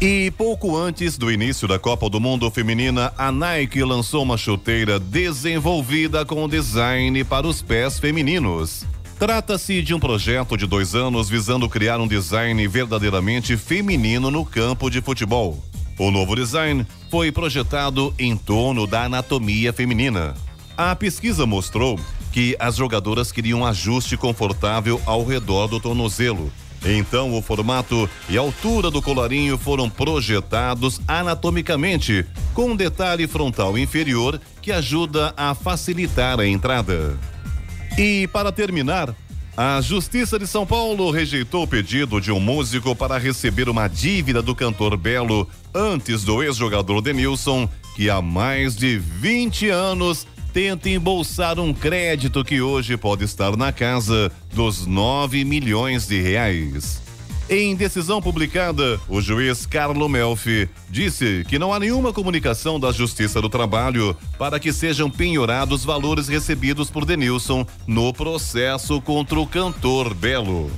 E 0.00 0.30
pouco 0.32 0.76
antes 0.76 1.16
do 1.16 1.30
início 1.30 1.66
da 1.66 1.78
Copa 1.78 2.10
do 2.10 2.20
Mundo 2.20 2.50
Feminina, 2.50 3.12
a 3.16 3.32
Nike 3.32 3.82
lançou 3.82 4.22
uma 4.22 4.36
chuteira 4.36 4.98
desenvolvida 4.98 6.26
com 6.26 6.46
design 6.48 7.24
para 7.24 7.46
os 7.46 7.62
pés 7.62 7.98
femininos. 7.98 8.84
Trata-se 9.24 9.80
de 9.80 9.94
um 9.94 9.98
projeto 9.98 10.54
de 10.54 10.66
dois 10.66 10.94
anos 10.94 11.30
visando 11.30 11.66
criar 11.66 11.98
um 11.98 12.06
design 12.06 12.68
verdadeiramente 12.68 13.56
feminino 13.56 14.30
no 14.30 14.44
campo 14.44 14.90
de 14.90 15.00
futebol. 15.00 15.64
O 15.98 16.10
novo 16.10 16.36
design 16.36 16.86
foi 17.10 17.32
projetado 17.32 18.12
em 18.18 18.36
torno 18.36 18.86
da 18.86 19.04
anatomia 19.04 19.72
feminina. 19.72 20.34
A 20.76 20.94
pesquisa 20.94 21.46
mostrou 21.46 21.98
que 22.32 22.54
as 22.60 22.76
jogadoras 22.76 23.32
queriam 23.32 23.64
ajuste 23.64 24.14
confortável 24.14 25.00
ao 25.06 25.24
redor 25.24 25.68
do 25.68 25.80
tornozelo. 25.80 26.52
Então, 26.84 27.34
o 27.34 27.40
formato 27.40 28.06
e 28.28 28.36
a 28.36 28.42
altura 28.42 28.90
do 28.90 29.00
colarinho 29.00 29.56
foram 29.56 29.88
projetados 29.88 31.00
anatomicamente, 31.08 32.26
com 32.52 32.72
um 32.72 32.76
detalhe 32.76 33.26
frontal 33.26 33.78
inferior 33.78 34.38
que 34.60 34.70
ajuda 34.70 35.32
a 35.34 35.54
facilitar 35.54 36.38
a 36.38 36.46
entrada. 36.46 37.18
E 37.96 38.26
para 38.28 38.50
terminar, 38.50 39.14
a 39.56 39.80
Justiça 39.80 40.36
de 40.36 40.48
São 40.48 40.66
Paulo 40.66 41.12
rejeitou 41.12 41.62
o 41.62 41.66
pedido 41.66 42.20
de 42.20 42.32
um 42.32 42.40
músico 42.40 42.94
para 42.96 43.18
receber 43.18 43.68
uma 43.68 43.86
dívida 43.86 44.42
do 44.42 44.52
cantor 44.52 44.96
Belo 44.96 45.48
antes 45.72 46.24
do 46.24 46.42
ex-jogador 46.42 47.00
Denilson, 47.00 47.68
que 47.94 48.10
há 48.10 48.20
mais 48.20 48.74
de 48.74 48.98
20 48.98 49.68
anos 49.68 50.26
tenta 50.52 50.90
embolsar 50.90 51.60
um 51.60 51.72
crédito 51.72 52.44
que 52.44 52.60
hoje 52.60 52.96
pode 52.96 53.24
estar 53.24 53.56
na 53.56 53.72
casa 53.72 54.30
dos 54.52 54.86
9 54.86 55.44
milhões 55.44 56.08
de 56.08 56.20
reais. 56.20 57.03
Em 57.48 57.76
decisão 57.76 58.22
publicada, 58.22 58.98
o 59.06 59.20
juiz 59.20 59.66
Carlo 59.66 60.08
Melfi 60.08 60.66
disse 60.88 61.44
que 61.46 61.58
não 61.58 61.74
há 61.74 61.78
nenhuma 61.78 62.10
comunicação 62.10 62.80
da 62.80 62.90
Justiça 62.90 63.38
do 63.40 63.50
Trabalho 63.50 64.16
para 64.38 64.58
que 64.58 64.72
sejam 64.72 65.10
penhorados 65.10 65.84
valores 65.84 66.26
recebidos 66.26 66.90
por 66.90 67.04
Denilson 67.04 67.66
no 67.86 68.14
processo 68.14 68.98
contra 69.02 69.38
o 69.38 69.46
cantor 69.46 70.14
Belo. 70.14 70.70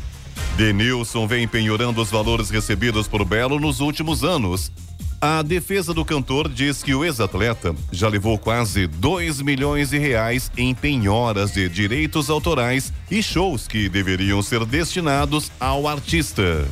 Denilson 0.56 1.28
vem 1.28 1.46
penhorando 1.46 2.02
os 2.02 2.10
valores 2.10 2.50
recebidos 2.50 3.06
por 3.06 3.24
Belo 3.24 3.60
nos 3.60 3.78
últimos 3.78 4.24
anos. 4.24 4.72
A 5.20 5.40
defesa 5.40 5.94
do 5.94 6.04
cantor 6.04 6.48
diz 6.48 6.82
que 6.82 6.94
o 6.94 7.04
ex-atleta 7.04 7.74
já 7.90 8.08
levou 8.08 8.38
quase 8.38 8.86
2 8.86 9.40
milhões 9.40 9.90
de 9.90 9.98
reais 9.98 10.50
em 10.56 10.74
penhoras 10.74 11.52
de 11.52 11.68
direitos 11.68 12.28
autorais 12.28 12.92
e 13.10 13.22
shows 13.22 13.66
que 13.66 13.88
deveriam 13.88 14.42
ser 14.42 14.64
destinados 14.66 15.50
ao 15.58 15.88
artista. 15.88 16.66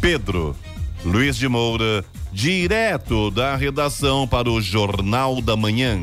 Pedro 0.00 0.56
Luiz 1.04 1.36
de 1.36 1.48
Moura, 1.48 2.04
direto 2.32 3.30
da 3.30 3.54
redação 3.54 4.26
para 4.26 4.50
o 4.50 4.60
Jornal 4.60 5.40
da 5.40 5.54
Manhã. 5.56 6.02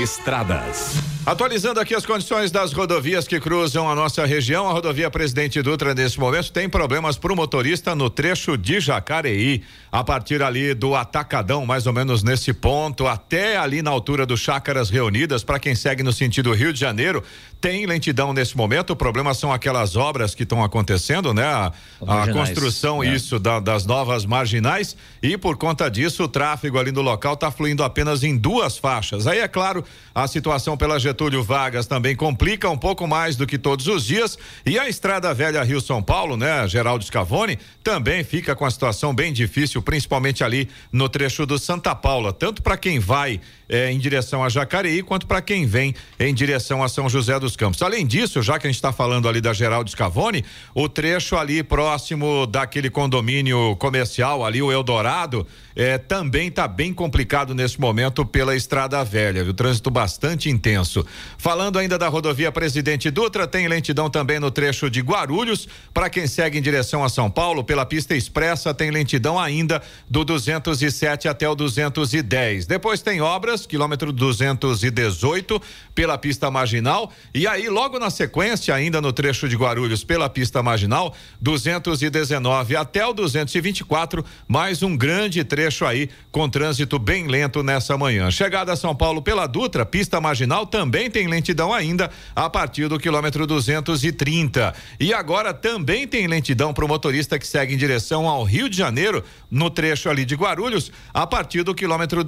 Estradas. 0.02 0.94
Atualizando 1.26 1.78
aqui 1.78 1.94
as 1.94 2.06
condições 2.06 2.50
das 2.50 2.72
rodovias 2.72 3.28
que 3.28 3.38
cruzam 3.38 3.88
a 3.90 3.94
nossa 3.94 4.24
região, 4.24 4.66
a 4.66 4.72
rodovia 4.72 5.10
Presidente 5.10 5.60
Dutra 5.60 5.94
nesse 5.94 6.18
momento 6.18 6.50
tem 6.50 6.66
problemas 6.66 7.18
para 7.18 7.30
o 7.30 7.36
motorista 7.36 7.94
no 7.94 8.08
trecho 8.08 8.56
de 8.56 8.80
Jacareí, 8.80 9.62
a 9.92 10.02
partir 10.02 10.42
ali 10.42 10.72
do 10.72 10.94
Atacadão, 10.96 11.66
mais 11.66 11.86
ou 11.86 11.92
menos 11.92 12.22
nesse 12.22 12.54
ponto, 12.54 13.06
até 13.06 13.58
ali 13.58 13.82
na 13.82 13.90
altura 13.90 14.24
do 14.24 14.34
Chácaras 14.36 14.88
Reunidas, 14.88 15.44
para 15.44 15.58
quem 15.60 15.74
segue 15.74 16.02
no 16.02 16.12
sentido 16.12 16.54
Rio 16.54 16.72
de 16.72 16.80
Janeiro, 16.80 17.22
tem 17.60 17.84
lentidão 17.84 18.32
nesse 18.32 18.56
momento. 18.56 18.90
O 18.90 18.96
problema 18.96 19.34
são 19.34 19.52
aquelas 19.52 19.96
obras 19.96 20.34
que 20.34 20.44
estão 20.44 20.64
acontecendo, 20.64 21.34
né? 21.34 21.44
A, 21.44 21.66
a 22.08 22.26
construção, 22.32 23.00
né? 23.00 23.14
isso, 23.14 23.38
da- 23.38 23.60
das 23.60 23.84
novas 23.84 24.24
marginais, 24.24 24.96
e 25.22 25.36
por 25.36 25.58
conta 25.58 25.90
disso, 25.90 26.24
o 26.24 26.28
tráfego 26.28 26.78
ali 26.78 26.90
no 26.90 27.02
local 27.02 27.34
está 27.34 27.50
fluindo 27.50 27.84
apenas 27.84 28.24
em 28.24 28.36
duas 28.38 28.69
faixas. 28.78 29.26
Aí, 29.26 29.38
é 29.38 29.48
claro, 29.48 29.84
a 30.14 30.26
situação 30.26 30.76
pela 30.76 30.98
Getúlio 30.98 31.42
Vargas 31.42 31.86
também 31.86 32.16
complica 32.16 32.68
um 32.68 32.78
pouco 32.78 33.06
mais 33.06 33.36
do 33.36 33.46
que 33.46 33.58
todos 33.58 33.86
os 33.86 34.04
dias. 34.04 34.38
E 34.64 34.78
a 34.78 34.88
Estrada 34.88 35.32
Velha 35.32 35.62
Rio 35.62 35.80
São 35.80 36.02
Paulo, 36.02 36.36
né, 36.36 36.66
Geraldo 36.68 37.04
Scavone, 37.04 37.58
também 37.82 38.24
fica 38.24 38.54
com 38.54 38.64
a 38.64 38.70
situação 38.70 39.14
bem 39.14 39.32
difícil, 39.32 39.82
principalmente 39.82 40.44
ali 40.44 40.68
no 40.92 41.08
trecho 41.08 41.46
do 41.46 41.58
Santa 41.58 41.94
Paula, 41.94 42.32
tanto 42.32 42.62
para 42.62 42.76
quem 42.76 42.98
vai 42.98 43.40
eh, 43.70 43.92
em 43.92 43.98
direção 43.98 44.42
a 44.42 44.48
Jacareí, 44.48 45.02
quanto 45.02 45.26
para 45.26 45.40
quem 45.40 45.64
vem 45.64 45.94
em 46.18 46.34
direção 46.34 46.82
a 46.82 46.88
São 46.88 47.08
José 47.08 47.38
dos 47.38 47.56
Campos. 47.56 47.80
Além 47.80 48.04
disso, 48.04 48.42
já 48.42 48.58
que 48.58 48.66
a 48.66 48.70
gente 48.70 48.76
está 48.76 48.92
falando 48.92 49.28
ali 49.28 49.40
da 49.40 49.52
Geraldo 49.52 49.88
Scavone, 49.88 50.44
o 50.74 50.88
trecho 50.88 51.36
ali 51.36 51.62
próximo 51.62 52.46
daquele 52.46 52.90
condomínio 52.90 53.76
comercial, 53.76 54.44
ali 54.44 54.60
o 54.60 54.72
Eldorado, 54.72 55.46
eh, 55.76 55.98
também 55.98 56.48
está 56.48 56.66
bem 56.66 56.92
complicado 56.92 57.54
nesse 57.54 57.80
momento 57.80 58.26
pela 58.26 58.56
Estrada 58.56 59.02
Velha, 59.04 59.44
viu? 59.44 59.54
Trânsito 59.54 59.90
bastante 59.90 60.50
intenso. 60.50 61.06
Falando 61.38 61.78
ainda 61.78 61.96
da 61.96 62.08
rodovia 62.08 62.50
Presidente 62.50 63.10
Dutra, 63.10 63.46
tem 63.46 63.68
lentidão 63.68 64.10
também 64.10 64.40
no 64.40 64.50
trecho 64.50 64.90
de 64.90 65.00
Guarulhos. 65.00 65.68
Para 65.94 66.10
quem 66.10 66.26
segue 66.26 66.58
em 66.58 66.62
direção 66.62 67.04
a 67.04 67.08
São 67.08 67.30
Paulo, 67.30 67.62
pela 67.62 67.86
pista 67.86 68.16
expressa, 68.16 68.74
tem 68.74 68.90
lentidão 68.90 69.38
ainda 69.38 69.80
do 70.08 70.24
207 70.24 71.28
até 71.28 71.48
o 71.48 71.54
210. 71.54 72.66
Depois 72.66 73.00
tem 73.00 73.20
obras, 73.20 73.59
quilômetro 73.66 74.12
218, 74.12 75.60
pela 75.94 76.16
pista 76.18 76.50
marginal. 76.50 77.12
E 77.34 77.46
aí, 77.46 77.68
logo 77.68 77.98
na 77.98 78.10
sequência, 78.10 78.74
ainda 78.74 79.00
no 79.00 79.12
trecho 79.12 79.48
de 79.48 79.56
Guarulhos, 79.56 80.04
pela 80.04 80.28
pista 80.28 80.62
marginal, 80.62 81.14
219 81.40 82.76
até 82.76 83.06
o 83.06 83.12
224, 83.12 84.24
mais 84.48 84.82
um 84.82 84.96
grande 84.96 85.42
trecho 85.44 85.84
aí 85.84 86.08
com 86.30 86.48
trânsito 86.48 86.98
bem 86.98 87.26
lento 87.26 87.62
nessa 87.62 87.96
manhã. 87.96 88.30
Chegada 88.30 88.72
a 88.72 88.76
São 88.76 88.94
Paulo 88.94 89.22
pela 89.22 89.46
Dutra, 89.46 89.84
pista 89.84 90.20
marginal 90.20 90.66
também 90.66 91.10
tem 91.10 91.26
lentidão 91.26 91.72
ainda 91.72 92.10
a 92.34 92.48
partir 92.48 92.88
do 92.88 92.98
quilômetro 92.98 93.46
230. 93.46 94.74
E 94.98 95.12
agora 95.12 95.52
também 95.52 96.06
tem 96.06 96.26
lentidão 96.26 96.72
para 96.72 96.84
o 96.84 96.88
motorista 96.88 97.38
que 97.38 97.46
segue 97.46 97.74
em 97.74 97.76
direção 97.76 98.28
ao 98.28 98.44
Rio 98.44 98.68
de 98.68 98.76
Janeiro, 98.76 99.24
no 99.50 99.70
trecho 99.70 100.08
ali 100.08 100.24
de 100.24 100.34
Guarulhos, 100.34 100.92
a 101.12 101.26
partir 101.26 101.62
do 101.62 101.74
quilômetro 101.74 102.22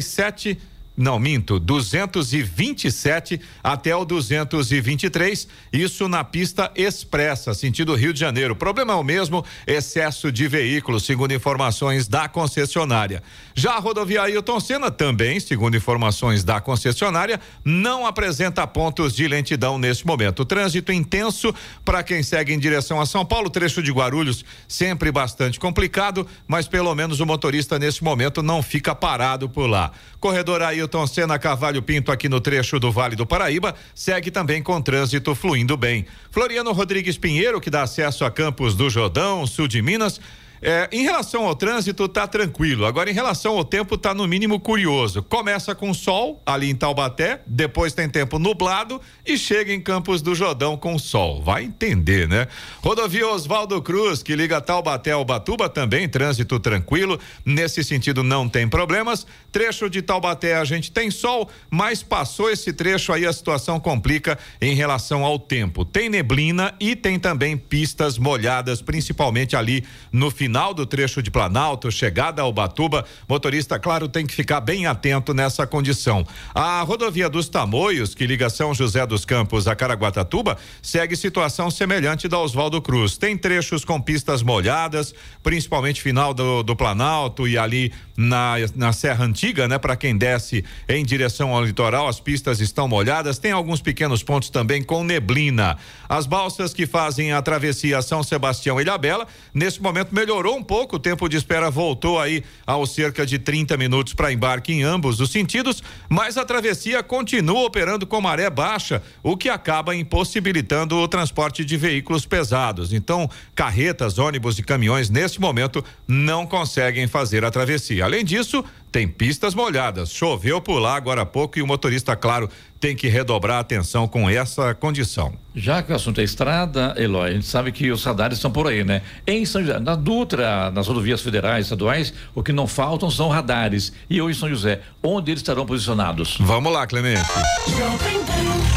237. 0.00 0.71
Não, 0.94 1.18
minto, 1.18 1.58
227 1.58 3.40
até 3.64 3.96
o 3.96 4.04
223, 4.04 5.48
isso 5.72 6.06
na 6.06 6.22
pista 6.22 6.70
expressa, 6.76 7.54
sentido 7.54 7.94
Rio 7.94 8.12
de 8.12 8.20
Janeiro. 8.20 8.52
O 8.52 8.56
problema 8.56 8.92
é 8.92 8.96
o 8.96 9.02
mesmo, 9.02 9.42
excesso 9.66 10.30
de 10.30 10.46
veículos, 10.46 11.06
segundo 11.06 11.32
informações 11.32 12.06
da 12.06 12.28
concessionária. 12.28 13.22
Já 13.54 13.72
a 13.72 13.78
rodovia 13.78 14.22
Ailton 14.22 14.60
Senna 14.60 14.90
também, 14.90 15.40
segundo 15.40 15.78
informações 15.78 16.44
da 16.44 16.60
concessionária, 16.60 17.40
não 17.64 18.06
apresenta 18.06 18.66
pontos 18.66 19.14
de 19.14 19.26
lentidão 19.26 19.78
neste 19.78 20.06
momento. 20.06 20.44
Trânsito 20.44 20.92
intenso 20.92 21.54
para 21.86 22.02
quem 22.02 22.22
segue 22.22 22.52
em 22.52 22.58
direção 22.58 23.00
a 23.00 23.06
São 23.06 23.24
Paulo, 23.24 23.48
trecho 23.48 23.82
de 23.82 23.90
Guarulhos, 23.90 24.44
sempre 24.68 25.10
bastante 25.10 25.58
complicado, 25.58 26.26
mas 26.46 26.68
pelo 26.68 26.94
menos 26.94 27.18
o 27.18 27.24
motorista 27.24 27.78
neste 27.78 28.04
momento 28.04 28.42
não 28.42 28.62
fica 28.62 28.94
parado 28.94 29.48
por 29.48 29.66
lá. 29.66 29.90
Corredor 30.22 30.62
Ailton 30.62 31.04
Senna 31.04 31.36
Carvalho 31.36 31.82
Pinto 31.82 32.12
aqui 32.12 32.28
no 32.28 32.40
trecho 32.40 32.78
do 32.78 32.92
Vale 32.92 33.16
do 33.16 33.26
Paraíba 33.26 33.74
segue 33.92 34.30
também 34.30 34.62
com 34.62 34.80
trânsito 34.80 35.34
fluindo 35.34 35.76
bem. 35.76 36.06
Floriano 36.30 36.70
Rodrigues 36.70 37.18
Pinheiro, 37.18 37.60
que 37.60 37.68
dá 37.68 37.82
acesso 37.82 38.24
a 38.24 38.30
Campos 38.30 38.76
do 38.76 38.88
Jordão, 38.88 39.44
sul 39.48 39.66
de 39.66 39.82
Minas. 39.82 40.20
É, 40.64 40.88
em 40.92 41.02
relação 41.02 41.44
ao 41.44 41.56
trânsito, 41.56 42.06
tá 42.06 42.24
tranquilo. 42.24 42.86
Agora, 42.86 43.10
em 43.10 43.12
relação 43.12 43.56
ao 43.58 43.64
tempo, 43.64 43.98
tá 43.98 44.14
no 44.14 44.28
mínimo 44.28 44.60
curioso. 44.60 45.20
Começa 45.20 45.74
com 45.74 45.92
sol 45.92 46.40
ali 46.46 46.70
em 46.70 46.74
Taubaté, 46.76 47.40
depois 47.44 47.92
tem 47.92 48.08
tempo 48.08 48.38
nublado 48.38 49.00
e 49.26 49.36
chega 49.36 49.72
em 49.72 49.80
Campos 49.80 50.22
do 50.22 50.36
Jordão 50.36 50.76
com 50.76 50.96
sol. 51.00 51.42
Vai 51.42 51.64
entender, 51.64 52.28
né? 52.28 52.46
Rodovia 52.80 53.26
Oswaldo 53.26 53.82
Cruz, 53.82 54.22
que 54.22 54.36
liga 54.36 54.60
Taubaté 54.60 55.10
ao 55.10 55.24
Batuba, 55.24 55.68
também 55.68 56.08
trânsito 56.08 56.60
tranquilo. 56.60 57.18
Nesse 57.44 57.82
sentido, 57.82 58.22
não 58.22 58.48
tem 58.48 58.68
problemas. 58.68 59.26
Trecho 59.50 59.90
de 59.90 60.00
Taubaté 60.00 60.54
a 60.54 60.64
gente 60.64 60.92
tem 60.92 61.10
sol, 61.10 61.50
mas 61.68 62.04
passou 62.04 62.48
esse 62.48 62.72
trecho 62.72 63.12
aí, 63.12 63.26
a 63.26 63.32
situação 63.32 63.80
complica 63.80 64.38
em 64.60 64.76
relação 64.76 65.24
ao 65.24 65.40
tempo. 65.40 65.84
Tem 65.84 66.08
neblina 66.08 66.72
e 66.78 66.94
tem 66.94 67.18
também 67.18 67.56
pistas 67.56 68.16
molhadas, 68.16 68.80
principalmente 68.80 69.56
ali 69.56 69.82
no 70.12 70.30
final 70.30 70.51
do 70.52 70.84
trecho 70.84 71.22
de 71.22 71.30
Planalto, 71.30 71.90
chegada 71.90 72.42
ao 72.42 72.52
Batuba. 72.52 73.06
Motorista, 73.26 73.78
claro, 73.78 74.06
tem 74.06 74.26
que 74.26 74.34
ficar 74.34 74.60
bem 74.60 74.86
atento 74.86 75.32
nessa 75.32 75.66
condição. 75.66 76.26
A 76.54 76.82
rodovia 76.82 77.28
dos 77.28 77.48
Tamoios, 77.48 78.14
que 78.14 78.26
liga 78.26 78.50
São 78.50 78.74
José 78.74 79.06
dos 79.06 79.24
Campos 79.24 79.66
a 79.66 79.74
Caraguatatuba, 79.74 80.58
segue 80.82 81.16
situação 81.16 81.70
semelhante 81.70 82.28
da 82.28 82.38
Oswaldo 82.38 82.82
Cruz. 82.82 83.16
Tem 83.16 83.36
trechos 83.36 83.82
com 83.82 83.98
pistas 84.00 84.42
molhadas, 84.42 85.14
principalmente 85.42 86.02
final 86.02 86.34
do, 86.34 86.62
do 86.62 86.76
Planalto 86.76 87.48
e 87.48 87.56
ali 87.56 87.90
na, 88.14 88.56
na 88.76 88.92
Serra 88.92 89.24
Antiga, 89.24 89.66
né? 89.66 89.78
Para 89.78 89.96
quem 89.96 90.16
desce 90.16 90.62
em 90.86 91.02
direção 91.02 91.54
ao 91.54 91.64
litoral, 91.64 92.06
as 92.06 92.20
pistas 92.20 92.60
estão 92.60 92.86
molhadas. 92.86 93.38
Tem 93.38 93.52
alguns 93.52 93.80
pequenos 93.80 94.22
pontos 94.22 94.50
também 94.50 94.82
com 94.82 95.02
neblina. 95.02 95.78
As 96.06 96.26
balsas 96.26 96.74
que 96.74 96.86
fazem 96.86 97.32
a 97.32 97.40
travessia 97.40 98.02
São 98.02 98.22
Sebastião 98.22 98.78
e 98.78 98.82
Ilhabela, 98.82 99.26
nesse 99.54 99.80
momento 99.80 100.14
melhorou 100.14 100.41
um 100.50 100.62
pouco, 100.62 100.96
o 100.96 100.98
tempo 100.98 101.28
de 101.28 101.36
espera 101.36 101.70
voltou 101.70 102.18
aí 102.18 102.42
aos 102.66 102.94
cerca 102.94 103.24
de 103.24 103.38
30 103.38 103.76
minutos 103.76 104.14
para 104.14 104.32
embarque 104.32 104.72
em 104.72 104.82
ambos 104.82 105.20
os 105.20 105.30
sentidos, 105.30 105.82
mas 106.08 106.36
a 106.36 106.44
travessia 106.44 107.02
continua 107.02 107.64
operando 107.64 108.06
com 108.06 108.20
maré 108.20 108.48
baixa, 108.50 109.02
o 109.22 109.36
que 109.36 109.48
acaba 109.48 109.94
impossibilitando 109.94 110.96
o 110.96 111.08
transporte 111.08 111.64
de 111.64 111.76
veículos 111.76 112.26
pesados. 112.26 112.92
Então, 112.92 113.28
carretas, 113.54 114.18
ônibus 114.18 114.58
e 114.58 114.62
caminhões 114.62 115.10
nesse 115.10 115.40
momento 115.40 115.84
não 116.06 116.46
conseguem 116.46 117.06
fazer 117.06 117.44
a 117.44 117.50
travessia. 117.50 118.04
Além 118.04 118.24
disso, 118.24 118.64
tem 118.92 119.08
pistas 119.08 119.54
molhadas. 119.54 120.12
Choveu 120.12 120.60
por 120.60 120.78
lá 120.78 120.96
agora 120.96 121.22
há 121.22 121.26
pouco 121.26 121.58
e 121.58 121.62
o 121.62 121.66
motorista, 121.66 122.14
claro, 122.14 122.50
tem 122.82 122.96
que 122.96 123.06
redobrar 123.06 123.58
a 123.58 123.60
atenção 123.60 124.08
com 124.08 124.28
essa 124.28 124.74
condição. 124.74 125.34
Já 125.54 125.84
que 125.84 125.92
o 125.92 125.94
assunto 125.94 126.20
é 126.20 126.24
estrada, 126.24 126.92
Eloy, 126.96 127.30
a 127.30 127.32
gente 127.32 127.46
sabe 127.46 127.70
que 127.70 127.92
os 127.92 128.02
radares 128.02 128.38
estão 128.38 128.50
por 128.50 128.66
aí, 128.66 128.82
né? 128.82 129.02
Em 129.24 129.46
São 129.46 129.60
José, 129.60 129.78
na 129.78 129.94
Dutra, 129.94 130.68
nas 130.72 130.88
rodovias 130.88 131.20
federais, 131.22 131.66
estaduais, 131.66 132.12
o 132.34 132.42
que 132.42 132.52
não 132.52 132.66
faltam 132.66 133.08
são 133.08 133.28
radares. 133.28 133.92
E 134.10 134.20
hoje 134.20 134.36
em 134.36 134.40
São 134.40 134.48
José, 134.48 134.80
onde 135.00 135.30
eles 135.30 135.42
estarão 135.42 135.64
posicionados? 135.64 136.38
Vamos 136.40 136.72
lá, 136.72 136.84
Clemente. 136.84 137.22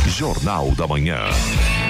Jornal 0.08 0.70
da 0.76 0.86
Manhã. 0.86 1.18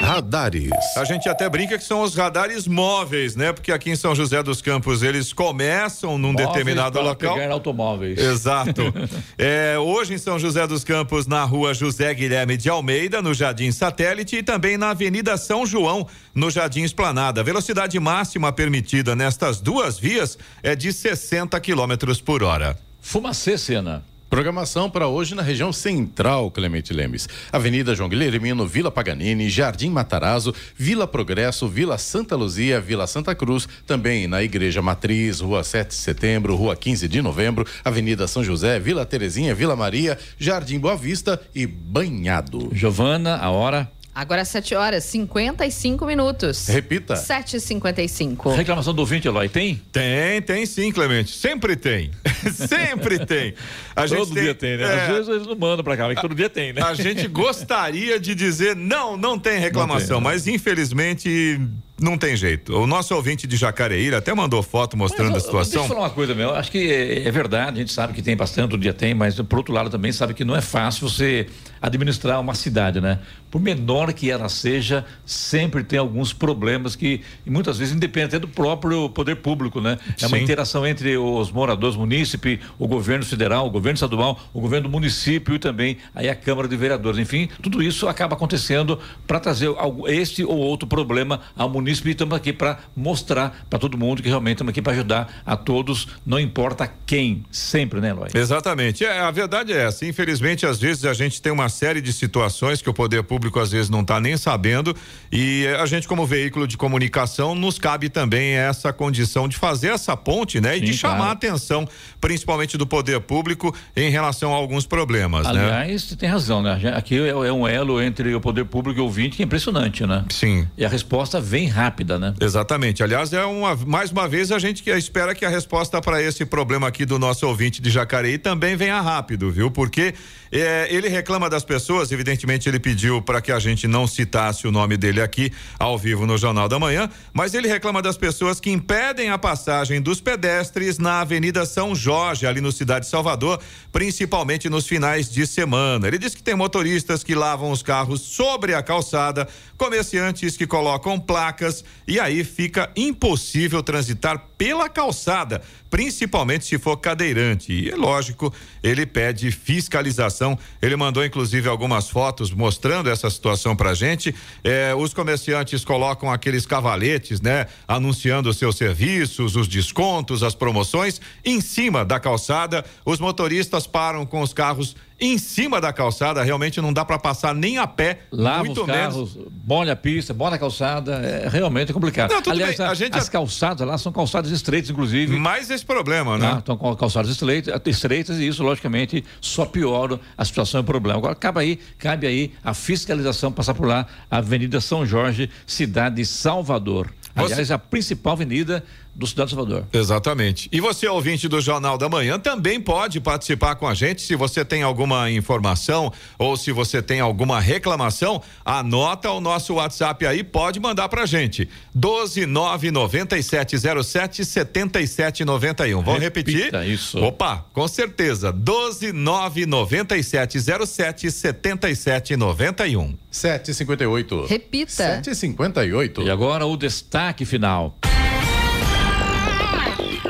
Radares. 0.02 0.70
A 0.98 1.04
gente 1.04 1.28
até 1.28 1.50
brinca 1.50 1.78
que 1.78 1.84
são 1.84 2.02
os 2.04 2.16
radares 2.16 2.68
móveis, 2.68 3.36
né? 3.36 3.52
Porque 3.52 3.72
aqui 3.72 3.90
em 3.90 3.96
São 3.96 4.14
José 4.14 4.44
dos 4.44 4.62
Campos 4.62 5.02
eles 5.02 5.34
começam 5.34 6.18
num 6.18 6.32
Móveis 6.32 6.48
determinado 6.48 7.00
para 7.00 7.08
local. 7.10 7.34
pegar 7.36 7.52
automóveis. 7.52 8.20
Exato. 8.20 8.94
É, 9.38 9.78
hoje 9.78 10.14
em 10.14 10.18
São 10.18 10.38
José 10.40 10.66
dos 10.68 10.84
Campos, 10.84 11.28
na 11.28 11.44
rua 11.44 11.74
José 11.74 12.05
Guilherme 12.14 12.58
de 12.58 12.70
Almeida, 12.70 13.22
no 13.22 13.34
Jardim 13.34 13.72
Satélite, 13.72 14.38
e 14.38 14.44
também 14.44 14.78
na 14.78 14.92
Avenida 14.92 15.38
São 15.38 15.66
João, 15.66 16.08
no 16.34 16.50
Jardim 16.50 16.84
Esplanada. 16.84 17.42
A 17.42 17.44
velocidade 17.44 18.00
máxima 18.00 18.52
permitida 18.52 19.16
nestas 19.16 19.60
duas 19.60 19.98
vias 20.00 20.38
é 20.62 20.76
de 20.76 20.92
60 20.92 21.60
quilômetros 21.60 22.22
por 22.22 22.44
hora. 22.44 22.78
Fumacê, 23.02 23.58
Sena. 23.58 24.04
Programação 24.36 24.90
para 24.90 25.08
hoje 25.08 25.34
na 25.34 25.42
região 25.42 25.72
central, 25.72 26.52
Clemente 26.52 26.92
Lemes. 26.92 27.26
Avenida 27.54 27.96
João 27.96 28.10
Guilhermino, 28.10 28.68
Vila 28.68 28.92
Paganini, 28.92 29.48
Jardim 29.48 29.90
Matarazzo, 29.90 30.54
Vila 30.76 31.08
Progresso, 31.08 31.70
Vila 31.70 31.98
Santa 31.98 32.36
Luzia, 32.36 32.82
Vila 32.82 33.08
Santa 33.08 33.34
Cruz, 33.34 33.66
também 33.88 34.28
na 34.28 34.44
Igreja 34.44 34.82
Matriz, 34.82 35.40
Rua 35.40 35.64
7 35.64 35.88
de 35.88 35.96
Setembro, 35.96 36.54
Rua 36.54 36.76
15 36.76 37.08
de 37.08 37.22
Novembro, 37.22 37.66
Avenida 37.82 38.28
São 38.28 38.44
José, 38.44 38.78
Vila 38.78 39.06
Terezinha, 39.06 39.56
Vila 39.56 39.74
Maria, 39.74 40.20
Jardim 40.38 40.80
Boa 40.80 40.98
Vista 40.98 41.42
e 41.56 41.66
Banhado. 41.66 42.72
Giovana, 42.74 43.38
a 43.38 43.50
hora. 43.52 43.90
Agora 44.16 44.46
7 44.46 44.74
horas 44.76 45.04
55 45.04 46.06
minutos. 46.06 46.68
Repita. 46.68 47.16
7h55. 47.16 48.56
Reclamação 48.56 48.94
do 48.94 49.00
ouvinte, 49.00 49.28
Eloy, 49.28 49.50
tem? 49.50 49.82
Tem, 49.92 50.42
tem 50.42 50.66
sim, 50.66 50.90
Clemente. 50.90 51.34
Sempre 51.36 51.76
tem. 51.76 52.12
Sempre 52.54 53.26
tem. 53.26 53.54
A 53.94 54.08
todo 54.08 54.26
gente 54.26 54.32
dia 54.32 54.56
tem, 54.56 54.78
né? 54.78 54.84
é, 54.84 55.02
Às 55.02 55.08
vezes 55.10 55.28
eles 55.28 55.48
não 55.48 55.56
mandam 55.58 55.84
pra 55.84 55.98
cá, 55.98 56.08
mas 56.08 56.22
todo 56.22 56.34
dia 56.34 56.50
tem, 56.50 56.72
né? 56.72 56.82
A 56.82 56.94
gente 56.94 57.28
gostaria 57.28 58.18
de 58.18 58.34
dizer 58.34 58.74
não, 58.74 59.18
não 59.18 59.38
tem 59.38 59.60
reclamação, 59.60 60.22
Não 60.22 60.30
tem, 60.30 60.32
mas 60.32 60.48
infelizmente 60.48 61.60
não 62.00 62.18
tem 62.18 62.36
jeito. 62.36 62.76
O 62.76 62.86
nosso 62.86 63.16
ouvinte 63.16 63.48
de 63.48 63.56
Jacareíra 63.56 64.18
até 64.18 64.34
mandou 64.34 64.62
foto 64.62 64.98
mostrando 64.98 65.32
Mas, 65.32 65.46
a 65.46 65.50
ó, 65.50 65.52
Deixa 65.52 65.66
situação. 65.66 65.84
eu 65.84 65.88
falar 65.88 66.02
uma 66.02 66.10
coisa, 66.10 66.36
meu. 66.36 66.54
Acho 66.54 66.70
que 66.70 66.92
é, 66.92 67.26
é 67.26 67.32
verdade, 67.32 67.78
a 67.78 67.80
gente 67.80 67.94
sabe 67.94 68.14
que 68.14 68.22
tem 68.22 68.36
bastante, 68.36 68.72
todo 68.72 68.82
dia 68.82 68.94
tem, 68.94 69.14
mas 69.14 69.40
por 69.40 69.60
outro 69.60 69.74
lado 69.74 69.90
também 69.90 70.12
sabe 70.12 70.34
que 70.34 70.44
não 70.44 70.56
é 70.56 70.62
fácil 70.62 71.08
você 71.08 71.48
administrar 71.82 72.42
uma 72.42 72.54
cidade, 72.54 73.00
né? 73.00 73.20
Por 73.50 73.62
menor 73.62 74.12
que 74.12 74.30
ela 74.30 74.50
seja, 74.50 75.06
sempre 75.26 75.84
tem 75.84 75.98
alguns 75.98 76.34
problemas 76.34 76.96
que 76.96 77.22
e 77.46 77.50
muitas 77.50 77.78
vezes 77.78 77.96
independem 77.96 78.28
até 78.28 78.40
do 78.40 78.48
próprio 78.48 79.10
poder 79.10 79.38
público, 79.38 79.80
né? 79.80 79.98
É 80.22 80.28
uma 80.28 80.38
Sim. 80.38 80.44
interação 80.44 80.86
entre 80.86 81.16
os 81.16 81.50
moradores, 81.52 81.96
munícipe, 81.96 82.60
o 82.78 82.88
governo 82.88 83.24
federal, 83.24 83.68
o 83.68 83.70
governo 83.70 83.96
estadual, 83.96 84.38
o 84.54 84.60
governo 84.60 84.90
do 84.90 84.92
município 84.92 85.56
e 85.56 85.60
também 85.60 85.98
aí 86.14 86.28
a 86.28 86.36
Câmara 86.36 86.68
de 86.68 86.76
Vereadores. 86.76 87.20
Enfim, 87.20 87.48
tudo 87.62 87.82
isso 87.82 88.10
acaba 88.10 88.36
acontecendo 88.36 89.00
para 89.26 89.40
trazer 89.40 89.70
este 90.08 90.44
ou 90.44 90.58
outro 90.58 90.88
problema 90.88 91.40
ao 91.56 91.70
município 91.70 91.85
e 91.90 92.12
estamos 92.12 92.36
aqui 92.36 92.54
para 92.54 92.80
mostrar 92.96 93.66
para 93.70 93.80
todo 93.80 93.98
mundo 93.98 94.22
que 94.22 94.30
realmente 94.30 94.56
estamos 94.56 94.72
aqui 94.72 94.82
para 94.82 94.94
ajudar 94.94 95.42
a 95.46 95.56
todos, 95.56 96.08
não 96.26 96.40
importa 96.40 96.92
quem, 97.06 97.44
sempre, 97.52 98.00
né, 98.00 98.10
Eloy? 98.10 98.30
Exatamente. 98.34 99.04
É, 99.04 99.20
a 99.20 99.32
verdade 99.32 99.74
é 99.74 99.86
essa. 99.86 100.06
Infelizmente, 100.06 100.66
às 100.66 100.80
vezes 100.80 101.06
a 101.06 101.14
gente 101.14 101.42
tem 101.42 101.52
uma 101.52 101.70
série 101.70 102.02
de 102.02 102.12
situações 102.14 102.82
que 102.82 102.90
o 102.90 102.94
poder 102.94 103.24
público 103.24 103.60
às 103.60 103.72
vezes 103.72 103.90
não 103.90 104.02
está 104.02 104.20
nem 104.20 104.38
sabendo 104.38 104.96
e 105.32 105.68
a 105.80 105.86
gente 105.86 106.08
como 106.08 106.26
veículo 106.26 106.68
de 106.68 106.78
comunicação 106.78 107.56
nos 107.56 107.78
cabe 107.78 108.10
também 108.10 108.54
essa 108.54 108.92
condição 108.92 109.48
de 109.48 109.58
fazer 109.58 109.90
essa 109.90 110.16
ponte, 110.16 110.60
né? 110.62 110.78
E 110.78 110.80
Sim, 110.80 110.86
de 110.86 110.94
chamar 110.94 111.16
claro. 111.16 111.30
a 111.30 111.34
atenção, 111.34 111.88
principalmente 112.20 112.78
do 112.78 112.88
poder 112.88 113.20
público 113.22 113.76
em 113.96 114.10
relação 114.10 114.54
a 114.54 114.56
alguns 114.56 114.86
problemas, 114.86 115.46
né? 115.46 115.50
Aliás, 115.50 116.04
você 116.04 116.16
tem 116.16 116.30
razão, 116.30 116.62
né? 116.62 116.94
Aqui 116.96 117.20
é, 117.20 117.30
é 117.30 117.52
um 117.52 117.68
elo 117.68 118.02
entre 118.02 118.34
o 118.34 118.42
poder 118.42 118.66
público 118.66 119.00
e 119.00 119.02
o 119.02 119.06
ouvinte 119.06 119.38
que 119.38 119.44
é 119.44 119.46
impressionante, 119.46 120.06
né? 120.06 120.26
Sim. 120.30 120.68
E 120.78 120.86
a 120.86 120.90
resposta 120.90 121.40
vem 121.40 121.68
rápida, 121.76 122.18
né? 122.18 122.34
Exatamente. 122.40 123.04
Aliás, 123.04 123.32
é 123.34 123.44
uma 123.44 123.76
mais 123.76 124.12
uma 124.12 124.28
vez 124.28 124.52
a 124.52 124.58
gente 124.58 124.82
que 124.82 124.90
espera 124.92 125.36
que 125.36 125.46
a 125.46 125.50
resposta 125.50 126.02
para 126.02 126.22
esse 126.22 126.46
problema 126.46 126.88
aqui 126.88 127.06
do 127.06 127.20
nosso 127.20 127.46
ouvinte 127.48 127.82
de 127.82 127.90
Jacareí 127.90 128.38
também 128.38 128.76
venha 128.76 129.00
rápido, 129.02 129.52
viu? 129.52 129.70
Porque 129.70 130.14
é, 130.62 130.88
ele 130.90 131.10
reclama 131.10 131.50
das 131.50 131.66
pessoas, 131.66 132.12
evidentemente 132.12 132.70
ele 132.70 132.80
pediu 132.80 133.22
para 133.22 133.42
que 133.42 133.52
a 133.52 133.60
gente 133.60 133.88
não 133.88 134.08
citasse 134.08 134.68
o 134.68 134.72
nome 134.72 134.96
dele 134.96 135.22
aqui 135.22 135.52
ao 135.80 135.98
vivo 135.98 136.26
no 136.26 136.38
Jornal 136.38 136.70
da 136.70 136.80
Manhã, 136.80 137.10
mas 137.34 137.54
ele 137.54 137.68
reclama 137.68 138.02
das 138.02 138.18
pessoas 138.18 138.60
que 138.60 138.70
impedem 138.70 139.30
a 139.30 139.38
passagem 139.38 140.02
dos 140.02 140.22
pedestres 140.22 140.98
na 140.98 141.22
Avenida 141.22 141.66
São 141.66 141.96
Jorge, 141.96 142.46
ali 142.46 142.62
no 142.62 142.72
Cidade 142.72 143.06
de 143.06 143.12
Salvador, 143.12 143.60
principalmente 143.92 144.70
nos 144.70 144.88
finais 144.88 145.30
de 145.32 145.48
semana. 145.48 146.08
Ele 146.08 146.18
diz 146.18 146.36
que 146.36 146.44
tem 146.44 146.56
motoristas 146.56 147.24
que 147.24 147.34
lavam 147.34 147.72
os 147.72 147.82
carros 147.82 148.22
sobre 148.22 148.74
a 148.74 148.84
calçada, 148.84 149.48
comerciantes 149.78 150.56
que 150.56 150.68
colocam 150.68 151.20
placas 151.20 151.84
e 152.08 152.20
aí 152.20 152.44
fica 152.44 152.90
impossível 152.96 153.82
transitar 153.82 154.42
pela 154.58 154.88
calçada, 154.88 155.62
principalmente 155.90 156.66
se 156.66 156.78
for 156.78 156.98
cadeirante. 156.98 157.74
E 157.74 157.90
é 157.90 157.96
lógico, 157.96 158.54
ele 158.84 159.06
pede 159.06 159.52
fiscalização. 159.52 160.45
Ele 160.82 160.96
mandou 160.96 161.26
inclusive 161.26 161.70
algumas 161.70 162.10
fotos 162.10 162.52
mostrando 162.52 163.10
essa 163.10 163.30
situação 163.30 163.76
pra 163.76 163.94
gente. 163.94 164.36
Eh, 164.64 164.94
os 164.96 165.14
comerciantes 165.14 165.86
colocam 165.86 166.30
aqueles 166.32 166.66
cavaletes, 166.66 167.40
né, 167.42 167.68
anunciando 167.88 168.50
os 168.50 168.58
seus 168.58 168.76
serviços, 168.76 169.56
os 169.56 169.68
descontos, 169.68 170.44
as 170.44 170.54
promoções 170.54 171.22
em 171.44 171.62
cima 171.62 172.04
da 172.04 172.20
calçada. 172.20 172.84
Os 173.06 173.20
motoristas 173.20 173.88
param 173.88 174.26
com 174.26 174.42
os 174.42 174.54
carros 174.54 174.96
em 175.20 175.38
cima 175.38 175.80
da 175.80 175.94
calçada, 175.94 176.44
realmente 176.44 176.82
não 176.82 176.92
dá 176.92 177.06
para 177.06 177.18
passar 177.18 177.56
nem 177.56 177.78
a 177.78 177.88
pé, 177.88 178.20
Lava 178.32 178.66
muito 178.66 178.82
os 178.82 178.88
menos 178.88 179.14
carros, 179.34 179.38
molha 179.66 179.94
a 179.94 179.96
pista, 179.96 180.34
molha 180.34 180.56
a 180.56 180.60
calçada, 180.60 181.14
é 181.16 181.48
realmente 181.48 181.94
complicado. 181.94 182.32
Não, 182.32 182.52
Aliás, 182.52 182.78
bem, 182.78 182.86
a 182.86 182.94
gente- 182.94 183.18
as 183.18 183.30
calçadas 183.30 183.88
lá 183.88 183.98
são 183.98 184.12
calçadas 184.12 184.52
estreitas, 184.52 184.90
inclusive. 184.90 185.36
mais 185.38 185.70
esse 185.70 185.86
problema, 185.86 186.38
né? 186.38 186.52
Tá? 186.52 186.58
Estão 186.60 186.78
com 186.78 186.94
calçadas 186.96 187.32
estreitas, 187.32 187.80
estreitas 187.86 188.38
e 188.40 188.48
isso, 188.48 188.62
logicamente, 188.62 189.24
só 189.40 189.66
piora 189.66 190.20
a 190.38 190.44
situação 190.44 190.80
e 190.80 190.84
o 190.84 190.86
problema. 190.86 191.18
Agora, 191.20 191.36
cabe 191.36 191.60
aí, 191.62 191.80
cabe 191.98 192.28
aí 192.28 192.52
a 192.64 192.74
fiscalização 192.74 193.52
passar 193.52 193.74
por 193.74 193.88
lá, 193.88 194.06
Avenida 194.30 194.82
São 194.82 195.06
Jorge, 195.06 195.50
cidade 195.66 196.16
de 196.18 196.26
Salvador. 196.26 197.10
Você- 197.36 197.54
Aliás, 197.54 197.72
a 197.72 197.78
principal 197.78 198.34
avenida 198.34 198.84
do 199.16 199.26
Cidade 199.26 199.52
de 199.52 199.56
Salvador. 199.56 199.86
Exatamente. 199.94 200.68
E 200.72 200.80
você, 200.82 201.08
ouvinte 201.08 201.48
do 201.48 201.62
Jornal 201.62 201.98
da 201.98 202.10
Manhã, 202.10 202.38
também 202.38 202.82
pode 202.82 203.22
participar 203.22 203.76
com 203.76 203.88
a 203.88 203.94
gente. 203.94 204.22
Se 204.22 204.36
você 204.36 204.66
tem 204.66 204.84
alguma 204.84 205.32
informação 205.32 206.12
ou 206.38 206.58
se 206.58 206.74
você 206.74 207.02
tem 207.02 207.22
alguma 207.22 207.62
reclamação, 207.62 208.42
anota 208.66 209.32
o 209.32 209.40
nosso 209.40 209.76
WhatsApp 209.76 210.28
aí, 210.28 210.44
pode 210.44 210.78
mandar 210.80 211.08
pra 211.08 211.26
gente. 211.26 211.70
1299707 211.98 214.44
7791. 214.44 216.04
Vamos 216.04 216.22
repetir? 216.22 216.76
Isso. 216.86 217.24
Opa, 217.24 217.66
com 217.72 217.88
certeza. 217.88 218.52
1299707 218.52 221.32
7791. 221.32 223.16
758. 223.32 224.48
Repita. 224.48 224.92
758. 224.92 226.24
E 226.24 226.30
agora 226.30 226.66
o 226.66 226.76
destaque 226.76 227.46
final. 227.46 227.98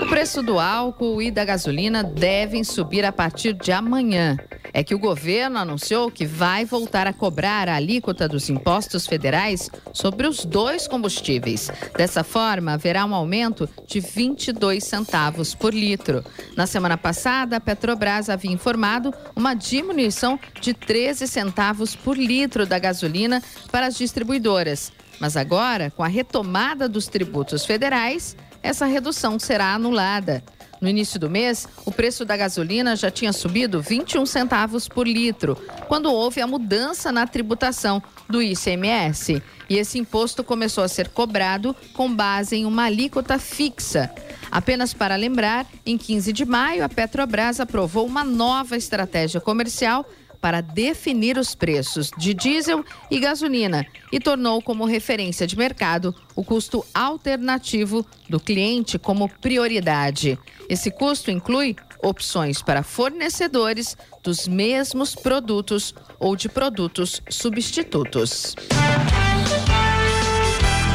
O 0.06 0.08
preço 0.08 0.44
do 0.44 0.60
álcool 0.60 1.20
e 1.20 1.32
da 1.32 1.44
gasolina 1.44 2.04
devem 2.04 2.64
subir 2.64 3.04
a 3.04 3.12
partir 3.12 3.54
de 3.54 3.72
amanhã. 3.72 4.38
É 4.72 4.84
que 4.84 4.94
o 4.94 5.00
governo 5.00 5.58
anunciou 5.58 6.12
que 6.12 6.28
vai 6.28 6.64
voltar 6.64 7.08
a 7.08 7.12
cobrar 7.12 7.68
a 7.68 7.76
alíquota 7.76 8.28
dos 8.28 8.48
impostos 8.48 9.08
federais 9.08 9.68
sobre 9.92 10.28
os 10.28 10.46
dois 10.46 10.88
combustíveis. 10.88 11.72
Dessa 11.98 12.24
forma, 12.24 12.74
haverá 12.74 13.04
um 13.04 13.16
aumento 13.16 13.68
de 13.88 14.00
22 14.00 14.84
centavos 14.84 15.56
por 15.56 15.74
litro. 15.74 16.24
Na 16.56 16.68
semana 16.68 16.98
passada, 16.98 17.58
a 17.58 17.60
Petrobras 17.60 18.30
havia 18.30 18.52
informado 18.52 19.12
uma 19.36 19.56
diminuição 19.56 20.40
de 20.62 20.76
13 20.76 21.28
centavos 21.28 21.96
por 21.96 22.16
litro 22.16 22.68
da 22.68 22.78
gasolina 22.78 23.42
para 23.72 23.88
as 23.88 23.98
distribuidoras. 23.98 24.94
Mas 25.20 25.36
agora, 25.36 25.90
com 25.90 26.04
a 26.04 26.08
retomada 26.08 26.88
dos 26.88 27.08
tributos 27.08 27.66
federais, 27.66 28.36
essa 28.66 28.88
redução 28.88 29.38
será 29.38 29.76
anulada. 29.76 30.44
No 30.82 30.90
início 30.90 31.20
do 31.20 31.30
mês, 31.30 31.68
o 31.86 31.92
preço 31.92 32.26
da 32.26 32.36
gasolina 32.36 32.96
já 32.96 33.10
tinha 33.10 33.32
subido 33.32 33.82
21 33.82 34.26
centavos 34.26 34.88
por 34.88 35.08
litro, 35.08 35.56
quando 35.88 36.12
houve 36.12 36.42
a 36.42 36.48
mudança 36.48 37.12
na 37.12 37.26
tributação 37.28 38.02
do 38.28 38.42
ICMS. 38.42 39.42
E 39.70 39.78
esse 39.78 40.00
imposto 40.00 40.44
começou 40.44 40.84
a 40.84 40.88
ser 40.88 41.10
cobrado 41.10 41.76
com 41.94 42.14
base 42.14 42.56
em 42.56 42.66
uma 42.66 42.86
alíquota 42.86 43.40
fixa. 43.40 44.12
Apenas 44.52 44.94
para 44.94 45.16
lembrar, 45.16 45.66
em 45.86 45.98
15 45.98 46.34
de 46.34 46.44
maio, 46.44 46.84
a 46.84 46.90
Petrobras 46.90 47.60
aprovou 47.60 48.06
uma 48.06 48.24
nova 48.24 48.76
estratégia 48.76 49.40
comercial 49.40 50.06
para 50.46 50.62
definir 50.62 51.40
os 51.40 51.56
preços 51.56 52.12
de 52.20 52.32
diesel 52.32 52.86
e 53.10 53.20
gasolina 53.20 53.84
e 54.12 54.20
tornou 54.20 54.62
como 54.62 54.86
referência 54.86 55.48
de 55.48 55.58
mercado 55.58 56.14
o 56.36 56.44
custo 56.44 56.86
alternativo 56.94 58.06
do 58.30 58.40
cliente 58.40 59.00
como 59.00 59.28
prioridade. 59.28 60.38
Esse 60.70 60.92
custo 60.92 61.32
inclui 61.32 61.76
opções 62.00 62.62
para 62.62 62.84
fornecedores 62.84 63.98
dos 64.22 64.48
mesmos 64.48 65.16
produtos 65.16 65.96
ou 66.20 66.36
de 66.36 66.48
produtos 66.48 67.24
substitutos. 67.28 68.56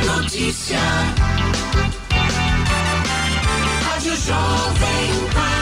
notícia. 0.06 0.78
Rádio 3.82 4.14
Jovem 4.14 5.10
Pan. 5.34 5.60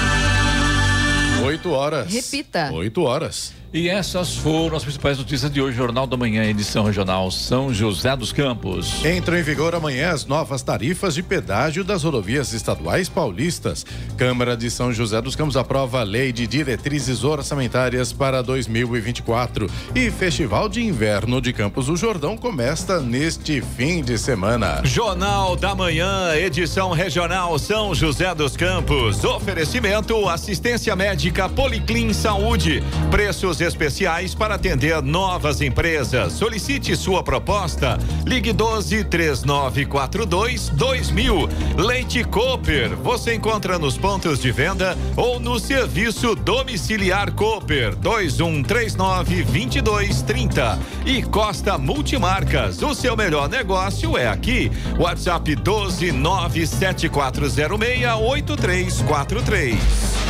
8 1.48 1.70
horas. 1.70 2.12
Repita. 2.12 2.70
8 2.72 3.02
horas. 3.02 3.54
E 3.70 3.86
essas 3.86 4.34
foram 4.34 4.78
as 4.78 4.82
principais 4.82 5.18
notícias 5.18 5.50
de 5.50 5.60
hoje, 5.60 5.76
Jornal 5.76 6.06
da 6.06 6.16
Manhã, 6.16 6.42
edição 6.44 6.84
regional 6.84 7.30
São 7.30 7.72
José 7.72 8.16
dos 8.16 8.32
Campos. 8.32 9.04
Entram 9.04 9.36
em 9.36 9.42
vigor 9.42 9.74
amanhã 9.74 10.10
as 10.10 10.24
novas 10.24 10.62
tarifas 10.62 11.14
de 11.14 11.22
pedágio 11.22 11.84
das 11.84 12.02
rodovias 12.02 12.54
estaduais 12.54 13.10
paulistas. 13.10 13.84
Câmara 14.16 14.56
de 14.56 14.70
São 14.70 14.90
José 14.90 15.20
dos 15.20 15.36
Campos 15.36 15.54
aprova 15.54 16.00
a 16.00 16.02
lei 16.02 16.32
de 16.32 16.46
diretrizes 16.46 17.24
orçamentárias 17.24 18.10
para 18.10 18.42
2024. 18.42 19.66
E 19.94 20.10
Festival 20.10 20.66
de 20.66 20.82
Inverno 20.82 21.38
de 21.38 21.52
Campos 21.52 21.86
do 21.86 21.96
Jordão 21.96 22.38
começa 22.38 23.00
neste 23.00 23.60
fim 23.60 24.02
de 24.02 24.16
semana. 24.16 24.80
Jornal 24.82 25.56
da 25.56 25.74
Manhã, 25.74 26.34
edição 26.34 26.92
regional 26.92 27.58
São 27.58 27.94
José 27.94 28.34
dos 28.34 28.56
Campos. 28.56 29.22
Oferecimento 29.24 30.26
assistência 30.26 30.96
médica 30.96 31.50
Policlin 31.50 32.14
Saúde. 32.14 32.82
Preços 33.10 33.57
especiais 33.60 34.34
para 34.34 34.54
atender 34.54 35.02
novas 35.02 35.60
empresas. 35.60 36.32
Solicite 36.32 36.96
sua 36.96 37.22
proposta. 37.22 37.98
Ligue 38.26 38.52
12 38.52 39.04
3942 39.04 40.68
2000. 40.70 41.48
Leite 41.76 42.24
Cooper. 42.24 42.96
Você 42.96 43.34
encontra 43.34 43.78
nos 43.78 43.96
pontos 43.96 44.40
de 44.40 44.50
venda 44.50 44.96
ou 45.16 45.40
no 45.40 45.58
serviço 45.58 46.34
domiciliar 46.34 47.32
Cooper 47.32 47.94
2139 47.96 49.44
2230. 49.44 50.78
E 51.06 51.22
Costa 51.22 51.78
Multimarcas. 51.78 52.82
O 52.82 52.94
seu 52.94 53.16
melhor 53.16 53.48
negócio 53.48 54.16
é 54.16 54.28
aqui. 54.28 54.70
WhatsApp 54.98 55.54
12 55.54 56.12
97406 56.12 58.04
8343. 58.20 60.27